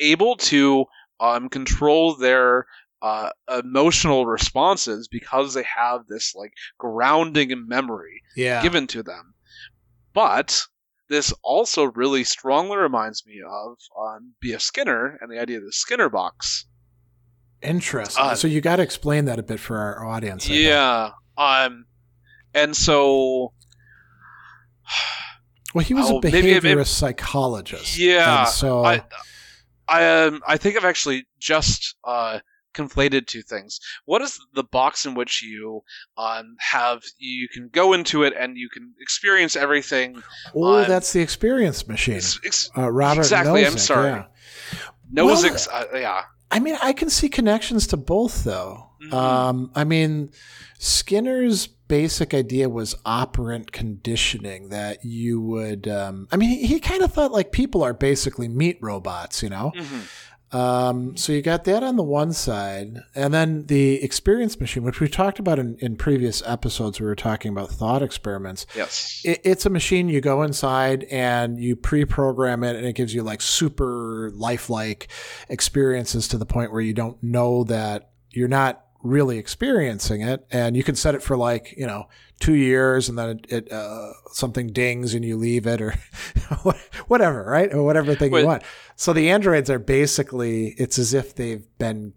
able 0.00 0.36
to 0.36 0.86
um, 1.20 1.48
control 1.48 2.16
their 2.16 2.66
uh, 3.02 3.30
emotional 3.64 4.26
responses 4.26 5.08
because 5.08 5.54
they 5.54 5.62
have 5.64 6.06
this 6.08 6.34
like 6.34 6.52
grounding 6.78 7.66
memory 7.68 8.22
yeah. 8.36 8.62
given 8.62 8.86
to 8.88 9.02
them. 9.02 9.34
But 10.12 10.62
this 11.08 11.32
also 11.42 11.84
really 11.84 12.24
strongly 12.24 12.76
reminds 12.76 13.24
me 13.26 13.40
of 13.48 13.76
um, 13.98 14.32
B.F. 14.40 14.60
Skinner 14.60 15.18
and 15.20 15.30
the 15.30 15.40
idea 15.40 15.58
of 15.58 15.64
the 15.64 15.72
Skinner 15.72 16.08
box. 16.08 16.66
Interesting. 17.62 18.24
uh, 18.24 18.34
so 18.34 18.48
you 18.48 18.60
got 18.60 18.76
to 18.76 18.82
explain 18.82 19.26
that 19.26 19.38
a 19.38 19.42
bit 19.42 19.60
for 19.60 19.76
our 19.76 20.04
audience. 20.06 20.48
I. 20.48 20.54
Yeah. 20.54 21.10
Um, 21.36 21.84
and 22.54 22.76
so 22.76 23.52
Well, 25.74 25.84
he 25.84 25.94
was 25.94 26.10
Oh, 26.10 26.18
a 26.18 26.20
maybe- 26.22 26.48
behaviorist 26.48 26.62
maybe- 26.62 26.84
psychologist. 26.84 27.96
Yeah, 27.98 28.40
And 28.40 28.48
so 28.48 28.84
I, 28.84 29.04
I, 29.90 30.24
um, 30.24 30.40
I 30.46 30.56
think 30.56 30.76
I've 30.76 30.84
actually 30.84 31.26
just 31.38 31.96
uh, 32.04 32.38
conflated 32.74 33.26
two 33.26 33.42
things. 33.42 33.80
What 34.04 34.22
is 34.22 34.38
the 34.54 34.62
box 34.64 35.04
in 35.04 35.14
which 35.14 35.42
you 35.42 35.82
um, 36.16 36.54
have 36.60 37.02
you 37.18 37.48
can 37.48 37.68
go 37.72 37.92
into 37.92 38.22
it 38.22 38.32
and 38.38 38.56
you 38.56 38.68
can 38.68 38.94
experience 39.00 39.56
everything? 39.56 40.22
oh, 40.54 40.76
I'm- 40.78 40.88
that's 40.88 41.12
the 41.12 41.20
experience 41.20 41.88
machine. 41.88 42.16
Ex- 42.16 42.40
ex- 42.44 42.70
Uh, 42.78 42.90
Robert 42.90 43.20
Exactly, 43.22 43.66
I'm 43.66 43.76
sorry. 43.78 44.10
yeah. 44.10 44.26
Well, 45.24 45.44
uh, 45.72 45.84
yeah, 45.94 46.22
I 46.52 46.60
mean, 46.60 46.76
I 46.80 46.92
can 46.92 47.10
see 47.10 47.28
connections 47.28 47.88
to 47.88 47.96
both, 47.96 48.44
though. 48.44 48.90
Mhm. 49.02 49.12
Um, 49.12 49.70
I 49.74 49.82
mean, 49.84 50.30
Skinner's 50.78 51.68
basic 51.90 52.32
idea 52.32 52.68
was 52.70 52.94
operant 53.04 53.72
conditioning 53.72 54.70
that 54.70 55.04
you 55.04 55.40
would. 55.42 55.86
Um, 55.88 56.28
I 56.32 56.36
mean, 56.36 56.48
he, 56.50 56.66
he 56.66 56.80
kind 56.80 57.02
of 57.02 57.12
thought 57.12 57.32
like 57.32 57.52
people 57.52 57.82
are 57.82 57.92
basically 57.92 58.48
meat 58.48 58.78
robots, 58.80 59.42
you 59.42 59.50
know. 59.50 59.72
Mhm. 59.76 60.08
Um, 60.52 61.16
so 61.16 61.32
you 61.32 61.42
got 61.42 61.62
that 61.64 61.84
on 61.84 61.94
the 61.94 62.02
one 62.02 62.32
side, 62.32 62.98
and 63.14 63.32
then 63.32 63.66
the 63.66 64.02
experience 64.02 64.58
machine, 64.58 64.82
which 64.82 64.98
we 64.98 65.08
talked 65.08 65.38
about 65.38 65.60
in, 65.60 65.76
in 65.78 65.94
previous 65.94 66.42
episodes. 66.44 66.98
We 66.98 67.06
were 67.06 67.14
talking 67.14 67.52
about 67.52 67.70
thought 67.70 68.02
experiments. 68.02 68.66
yes, 68.74 69.20
It, 69.24 69.40
it's 69.44 69.64
a 69.64 69.70
machine 69.70 70.08
you 70.08 70.20
go 70.20 70.42
inside 70.42 71.04
and 71.04 71.60
you 71.60 71.76
pre-program 71.76 72.64
it, 72.64 72.74
and 72.74 72.84
it 72.84 72.94
gives 72.96 73.14
you 73.14 73.22
like 73.22 73.40
super 73.40 74.32
lifelike 74.34 75.06
experiences 75.48 76.26
to 76.28 76.36
the 76.38 76.46
point 76.46 76.72
where 76.72 76.80
you 76.80 76.94
don't 76.94 77.22
know 77.22 77.62
that 77.64 78.10
you're 78.32 78.48
not 78.48 78.84
really 79.02 79.38
experiencing 79.38 80.20
it, 80.20 80.46
and 80.50 80.76
you 80.76 80.82
can 80.82 80.94
set 80.94 81.14
it 81.14 81.22
for 81.22 81.36
like 81.36 81.74
you 81.76 81.86
know 81.86 82.08
two 82.40 82.54
years, 82.54 83.08
and 83.08 83.18
then 83.18 83.30
it, 83.30 83.46
it 83.48 83.72
uh, 83.72 84.12
something 84.32 84.68
dings 84.68 85.14
and 85.14 85.24
you 85.24 85.36
leave 85.36 85.66
it, 85.66 85.80
or 85.80 85.94
whatever, 87.06 87.44
right, 87.44 87.72
or 87.72 87.84
whatever 87.84 88.14
thing 88.14 88.34
you 88.34 88.46
want. 88.46 88.62
So 88.96 89.12
the 89.12 89.30
androids 89.30 89.70
are 89.70 89.78
basically 89.78 90.68
it's 90.78 90.98
as 90.98 91.14
if 91.14 91.34
they've 91.34 91.66
been 91.78 92.14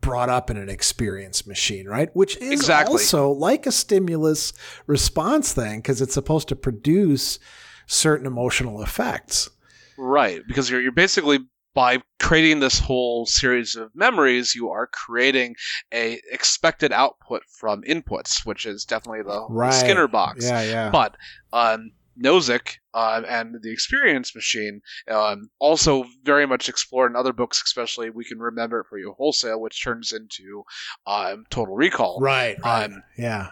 brought 0.00 0.28
up 0.28 0.50
in 0.50 0.56
an 0.56 0.68
experience 0.68 1.46
machine, 1.48 1.88
right? 1.88 2.14
Which 2.14 2.36
is 2.36 2.52
Exactly. 2.52 2.92
also 2.92 3.30
like 3.32 3.66
a 3.66 3.72
stimulus 3.72 4.52
response 4.86 5.52
thing 5.52 5.80
because 5.80 6.00
it's 6.00 6.14
supposed 6.14 6.46
to 6.48 6.56
produce 6.56 7.40
certain 7.86 8.26
emotional 8.26 8.82
effects. 8.82 9.50
Right, 9.98 10.42
because 10.46 10.70
you're 10.70 10.80
you're 10.80 10.92
basically 10.92 11.40
by 11.76 11.98
creating 12.18 12.60
this 12.60 12.78
whole 12.78 13.26
series 13.26 13.76
of 13.76 13.94
memories, 13.94 14.54
you 14.54 14.70
are 14.70 14.86
creating 14.86 15.54
a 15.92 16.18
expected 16.32 16.90
output 16.90 17.42
from 17.44 17.82
inputs, 17.82 18.46
which 18.46 18.64
is 18.64 18.86
definitely 18.86 19.22
the 19.22 19.46
Right. 19.50 19.74
Skinner 19.74 20.08
box. 20.08 20.46
Yeah, 20.46 20.62
yeah. 20.62 20.90
But 20.90 21.16
um, 21.52 21.92
Nozick 22.18 22.76
uh, 22.94 23.20
and 23.28 23.56
the 23.60 23.70
Experience 23.70 24.34
Machine 24.34 24.80
um, 25.10 25.50
also 25.58 26.06
very 26.24 26.46
much 26.46 26.70
explored 26.70 27.12
in 27.12 27.16
other 27.16 27.34
books, 27.34 27.60
especially 27.62 28.08
We 28.08 28.24
Can 28.24 28.38
Remember 28.38 28.80
It 28.80 28.86
For 28.88 28.96
You 28.96 29.12
Wholesale, 29.12 29.60
which 29.60 29.84
turns 29.84 30.14
into 30.14 30.64
um, 31.06 31.44
Total 31.50 31.76
Recall. 31.76 32.20
right, 32.22 32.56
right. 32.64 32.84
Um, 32.84 33.02
yeah. 33.18 33.50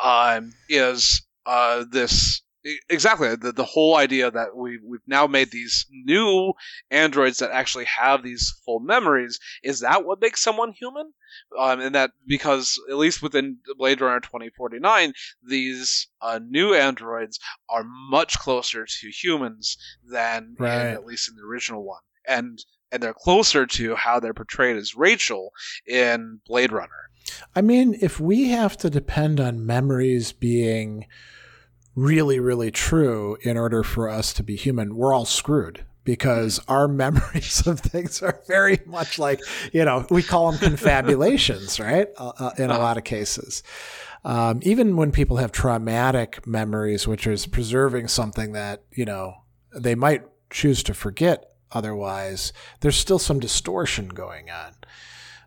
um, 0.00 0.52
is 0.68 1.26
uh, 1.46 1.84
this 1.90 2.42
exactly 2.88 3.34
the, 3.36 3.52
the 3.52 3.64
whole 3.64 3.96
idea 3.96 4.30
that 4.30 4.56
we 4.56 4.78
we've 4.84 5.00
now 5.06 5.26
made 5.26 5.50
these 5.50 5.86
new 5.90 6.52
androids 6.90 7.38
that 7.38 7.50
actually 7.50 7.84
have 7.84 8.22
these 8.22 8.60
full 8.64 8.80
memories. 8.80 9.38
Is 9.62 9.80
that 9.80 10.04
what 10.04 10.20
makes 10.20 10.42
someone 10.42 10.72
human? 10.72 11.12
Um, 11.58 11.80
and 11.80 11.94
that 11.94 12.10
because 12.26 12.80
at 12.90 12.96
least 12.96 13.22
within 13.22 13.58
Blade 13.76 14.00
Runner 14.00 14.20
2049, 14.20 15.12
these 15.46 16.08
uh, 16.20 16.40
new 16.46 16.74
androids 16.74 17.38
are 17.68 17.84
much 17.84 18.38
closer 18.38 18.86
to 18.86 19.08
humans 19.08 19.76
than 20.10 20.56
in, 20.58 20.64
at 20.66 21.04
least 21.04 21.28
in 21.28 21.36
the 21.36 21.42
original 21.42 21.84
one, 21.84 22.02
and 22.26 22.58
and 22.90 23.02
they're 23.02 23.14
closer 23.14 23.66
to 23.66 23.94
how 23.94 24.18
they're 24.18 24.34
portrayed 24.34 24.76
as 24.76 24.96
Rachael 24.96 25.50
in 25.86 26.40
Blade 26.46 26.72
Runner. 26.72 27.10
I 27.54 27.60
mean, 27.60 27.96
if 28.00 28.18
we 28.18 28.48
have 28.48 28.76
to 28.78 28.88
depend 28.88 29.38
on 29.38 29.66
memories 29.66 30.32
being 30.32 31.06
really, 31.98 32.38
really 32.38 32.70
true 32.70 33.36
in 33.42 33.56
order 33.56 33.82
for 33.82 34.08
us 34.08 34.32
to 34.34 34.42
be 34.42 34.54
human, 34.54 34.94
we're 34.94 35.12
all 35.12 35.24
screwed 35.24 35.84
because 36.04 36.60
our 36.68 36.86
memories 37.04 37.66
of 37.66 37.80
things 37.80 38.22
are 38.22 38.40
very 38.46 38.80
much 38.86 39.18
like, 39.18 39.40
you 39.72 39.84
know, 39.84 40.06
we 40.10 40.22
call 40.22 40.52
them 40.52 40.60
confabulations, 40.60 41.80
right? 41.80 42.08
Uh, 42.16 42.32
uh, 42.38 42.50
in 42.56 42.70
a 42.70 42.78
lot 42.78 42.96
of 42.96 43.04
cases. 43.04 43.62
Um, 44.24 44.60
even 44.62 44.96
when 44.96 45.12
people 45.12 45.36
have 45.38 45.52
traumatic 45.52 46.46
memories, 46.46 47.06
which 47.06 47.26
is 47.26 47.46
preserving 47.46 48.08
something 48.08 48.52
that, 48.52 48.82
you 48.92 49.04
know, 49.04 49.34
they 49.74 49.94
might 49.94 50.22
choose 50.50 50.82
to 50.84 50.94
forget 50.94 51.52
otherwise, 51.72 52.52
there's 52.80 52.96
still 52.96 53.18
some 53.18 53.40
distortion 53.40 54.08
going 54.08 54.48
on. 54.50 54.74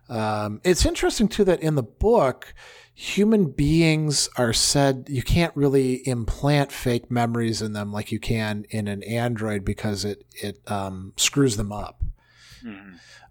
Um, 0.08 0.60
it's 0.64 0.84
interesting 0.84 1.28
too 1.28 1.44
that 1.44 1.60
in 1.60 1.74
the 1.74 1.82
book, 1.82 2.54
human 3.02 3.50
beings 3.50 4.28
are 4.36 4.52
said 4.52 5.04
you 5.08 5.24
can't 5.24 5.54
really 5.56 6.06
implant 6.06 6.70
fake 6.70 7.10
memories 7.10 7.60
in 7.60 7.72
them 7.72 7.92
like 7.92 8.12
you 8.12 8.20
can 8.20 8.64
in 8.70 8.86
an 8.86 9.02
android 9.02 9.64
because 9.64 10.04
it 10.04 10.24
it 10.40 10.60
um, 10.70 11.12
screws 11.16 11.56
them 11.56 11.72
up. 11.72 12.00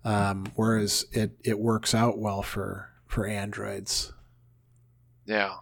Um, 0.03 0.45
whereas 0.55 1.05
it 1.13 1.37
it 1.45 1.57
works 1.57 1.95
out 1.95 2.17
well 2.17 2.41
for 2.41 2.89
for 3.07 3.25
androids. 3.25 4.11
Yeah. 5.25 5.53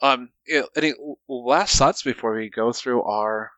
Um. 0.00 0.30
Any 0.74 0.94
last 1.28 1.76
thoughts 1.76 2.02
before 2.02 2.34
we 2.34 2.48
go 2.48 2.72
through 2.72 3.02
our? 3.02 3.50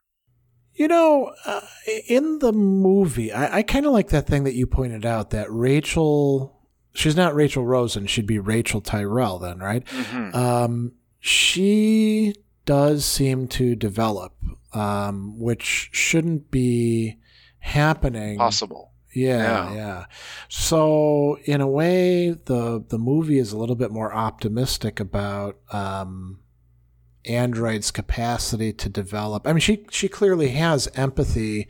You 0.74 0.88
know, 0.88 1.32
uh, 1.44 1.60
in 2.08 2.40
the 2.40 2.52
movie, 2.52 3.32
I, 3.32 3.58
I 3.58 3.62
kind 3.62 3.86
of 3.86 3.92
like 3.92 4.08
that 4.08 4.26
thing 4.26 4.42
that 4.44 4.54
you 4.54 4.66
pointed 4.66 5.06
out 5.06 5.30
that 5.30 5.46
Rachael, 5.48 6.55
she's 6.96 7.16
not 7.16 7.34
Rachael 7.34 7.64
Rosen, 7.64 8.06
she'd 8.06 8.26
be 8.26 8.38
Rachael 8.38 8.80
Tyrell 8.80 9.38
then, 9.38 9.58
right? 9.60 9.84
Mhm. 9.86 10.34
Um, 10.34 10.92
she 11.20 12.34
does 12.64 13.04
seem 13.04 13.46
to 13.48 13.76
develop, 13.76 14.34
um, 14.72 15.38
which 15.38 15.88
shouldn't 15.92 16.50
be 16.50 17.16
happening. 17.58 18.38
Possible. 18.38 18.92
Yeah, 19.14 19.70
Yeah. 19.70 19.74
yeah, 19.74 20.04
So 20.50 21.38
in 21.44 21.60
a 21.62 21.66
way, 21.68 22.30
the 22.32 22.84
the 22.86 22.98
movie 22.98 23.38
is 23.38 23.52
a 23.52 23.56
little 23.58 23.76
bit 23.76 23.90
more 23.90 24.12
optimistic 24.14 25.00
about 25.00 25.56
um, 25.72 26.40
Android's 27.24 27.90
capacity 27.90 28.72
to 28.74 28.88
develop. 28.88 29.46
I 29.46 29.52
mean, 29.52 29.60
she 29.60 29.86
she 29.90 30.08
clearly 30.08 30.48
has 30.50 30.88
empathy 30.94 31.66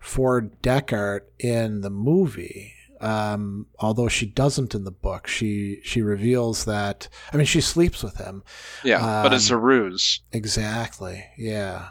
for 0.00 0.40
Deckard 0.62 1.20
in 1.38 1.82
the 1.82 1.90
movie. 1.90 2.72
Um, 3.00 3.66
although 3.78 4.08
she 4.08 4.26
doesn't 4.26 4.74
in 4.74 4.84
the 4.84 4.90
book, 4.90 5.26
she 5.26 5.80
she 5.84 6.02
reveals 6.02 6.64
that. 6.64 7.08
I 7.32 7.36
mean, 7.36 7.46
she 7.46 7.60
sleeps 7.60 8.02
with 8.02 8.16
him. 8.16 8.42
Yeah, 8.84 9.22
but 9.22 9.32
it's 9.32 9.50
a 9.50 9.56
Um, 9.56 9.62
ruse. 9.62 10.20
Exactly. 10.32 11.24
Yeah. 11.36 11.88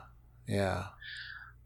Yeah. 0.48 0.86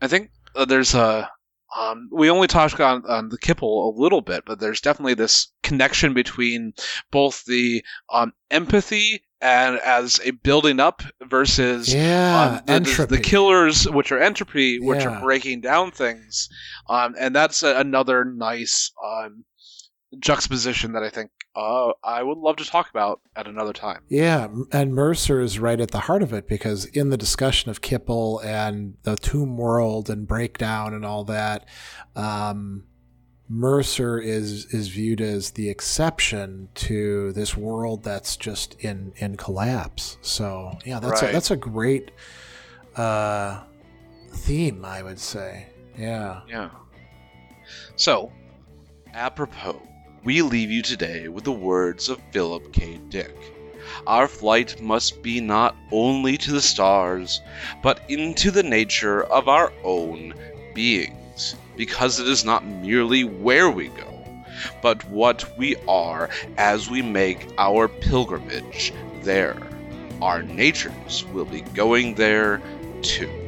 I 0.01 0.07
think 0.07 0.31
uh, 0.55 0.65
there's 0.65 0.93
a. 0.95 1.29
Um, 1.77 2.09
we 2.11 2.31
only 2.31 2.47
talked 2.47 2.79
on, 2.79 3.05
on 3.05 3.29
the 3.29 3.37
Kipple 3.37 3.93
a 3.95 4.01
little 4.01 4.21
bit, 4.21 4.43
but 4.45 4.59
there's 4.59 4.81
definitely 4.81 5.13
this 5.13 5.51
connection 5.61 6.13
between 6.15 6.73
both 7.11 7.45
the 7.45 7.83
um, 8.11 8.33
empathy 8.49 9.21
and 9.41 9.77
as 9.79 10.19
a 10.23 10.31
building 10.31 10.79
up 10.79 11.01
versus 11.21 11.93
Yeah. 11.93 12.59
um, 12.67 12.83
the, 12.83 13.05
the- 13.09 13.19
killers, 13.19 13.87
which 13.89 14.11
are 14.11 14.19
entropy, 14.19 14.79
which 14.79 14.99
Yeah. 15.01 15.09
are 15.17 15.21
breaking 15.21 15.61
down 15.61 15.91
things, 15.91 16.49
um, 16.89 17.15
and 17.17 17.35
that's 17.35 17.63
a, 17.63 17.77
another 17.79 18.25
nice 18.25 18.91
um, 19.03 19.43
juxtaposition 20.19 20.93
that 20.93 21.03
I 21.03 21.09
think 21.09 21.31
uh, 21.55 21.91
I 22.03 22.23
would 22.23 22.37
love 22.37 22.57
to 22.57 22.65
talk 22.65 22.89
about 22.89 23.21
at 23.35 23.47
another 23.47 23.73
time. 23.73 24.01
Yeah, 24.07 24.47
and 24.71 24.93
Mercer 24.93 25.41
is 25.41 25.59
right 25.59 25.79
at 25.81 25.91
the 25.91 25.99
heart 26.01 26.21
of 26.23 26.31
it 26.31 26.47
because 26.47 26.85
in 26.85 27.09
the 27.09 27.17
discussion 27.17 27.69
of 27.69 27.81
Kipple 27.81 28.43
and 28.45 28.95
the 29.03 29.15
tomb 29.17 29.57
world 29.57 30.09
and 30.09 30.27
breakdown 30.27 30.93
and 30.93 31.05
all 31.05 31.23
that, 31.25 31.65
um, 32.15 32.85
Mercer 33.51 34.19
is 34.19 34.65
is 34.67 34.89
viewed 34.89 35.21
as 35.21 35.51
the 35.51 35.69
exception 35.69 36.69
to 36.75 37.31
this 37.33 37.57
world 37.57 38.03
that's 38.03 38.37
just 38.37 38.75
in 38.79 39.11
in 39.17 39.37
collapse. 39.37 40.17
So 40.21 40.77
yeah, 40.85 40.99
that's 40.99 41.21
Right. 41.23 41.31
a, 41.31 41.33
that's 41.33 41.49
a 41.51 41.55
great 41.57 42.11
uh, 42.95 43.63
theme, 44.31 44.85
I 44.85 45.01
would 45.01 45.19
say. 45.19 45.67
Yeah. 45.97 46.41
Yeah. 46.47 46.69
So, 47.95 48.31
apropos, 49.13 49.81
we 50.23 50.41
leave 50.41 50.69
you 50.69 50.81
today 50.81 51.27
with 51.27 51.43
the 51.43 51.51
words 51.51 52.07
of 52.09 52.19
Philip 52.31 52.71
K. 52.71 52.99
Dick. 53.09 53.35
Our 54.05 54.27
flight 54.27 54.79
must 54.81 55.21
be 55.23 55.41
not 55.41 55.75
only 55.91 56.37
to 56.37 56.51
the 56.51 56.61
stars, 56.61 57.41
but 57.81 58.01
into 58.09 58.51
the 58.51 58.63
nature 58.63 59.23
of 59.23 59.47
our 59.47 59.73
own 59.83 60.33
beings, 60.75 61.28
because 61.79 62.19
it 62.19 62.27
is 62.27 62.43
not 62.43 62.65
merely 62.65 63.23
where 63.23 63.71
we 63.71 63.87
go, 63.87 64.21
but 64.81 65.01
what 65.09 65.57
we 65.57 65.77
are 65.87 66.29
as 66.57 66.89
we 66.89 67.01
make 67.01 67.47
our 67.57 67.87
pilgrimage 67.87 68.91
there. 69.21 69.57
Our 70.21 70.43
natures 70.43 71.23
will 71.31 71.45
be 71.45 71.61
going 71.61 72.15
there 72.15 72.61
too. 73.01 73.38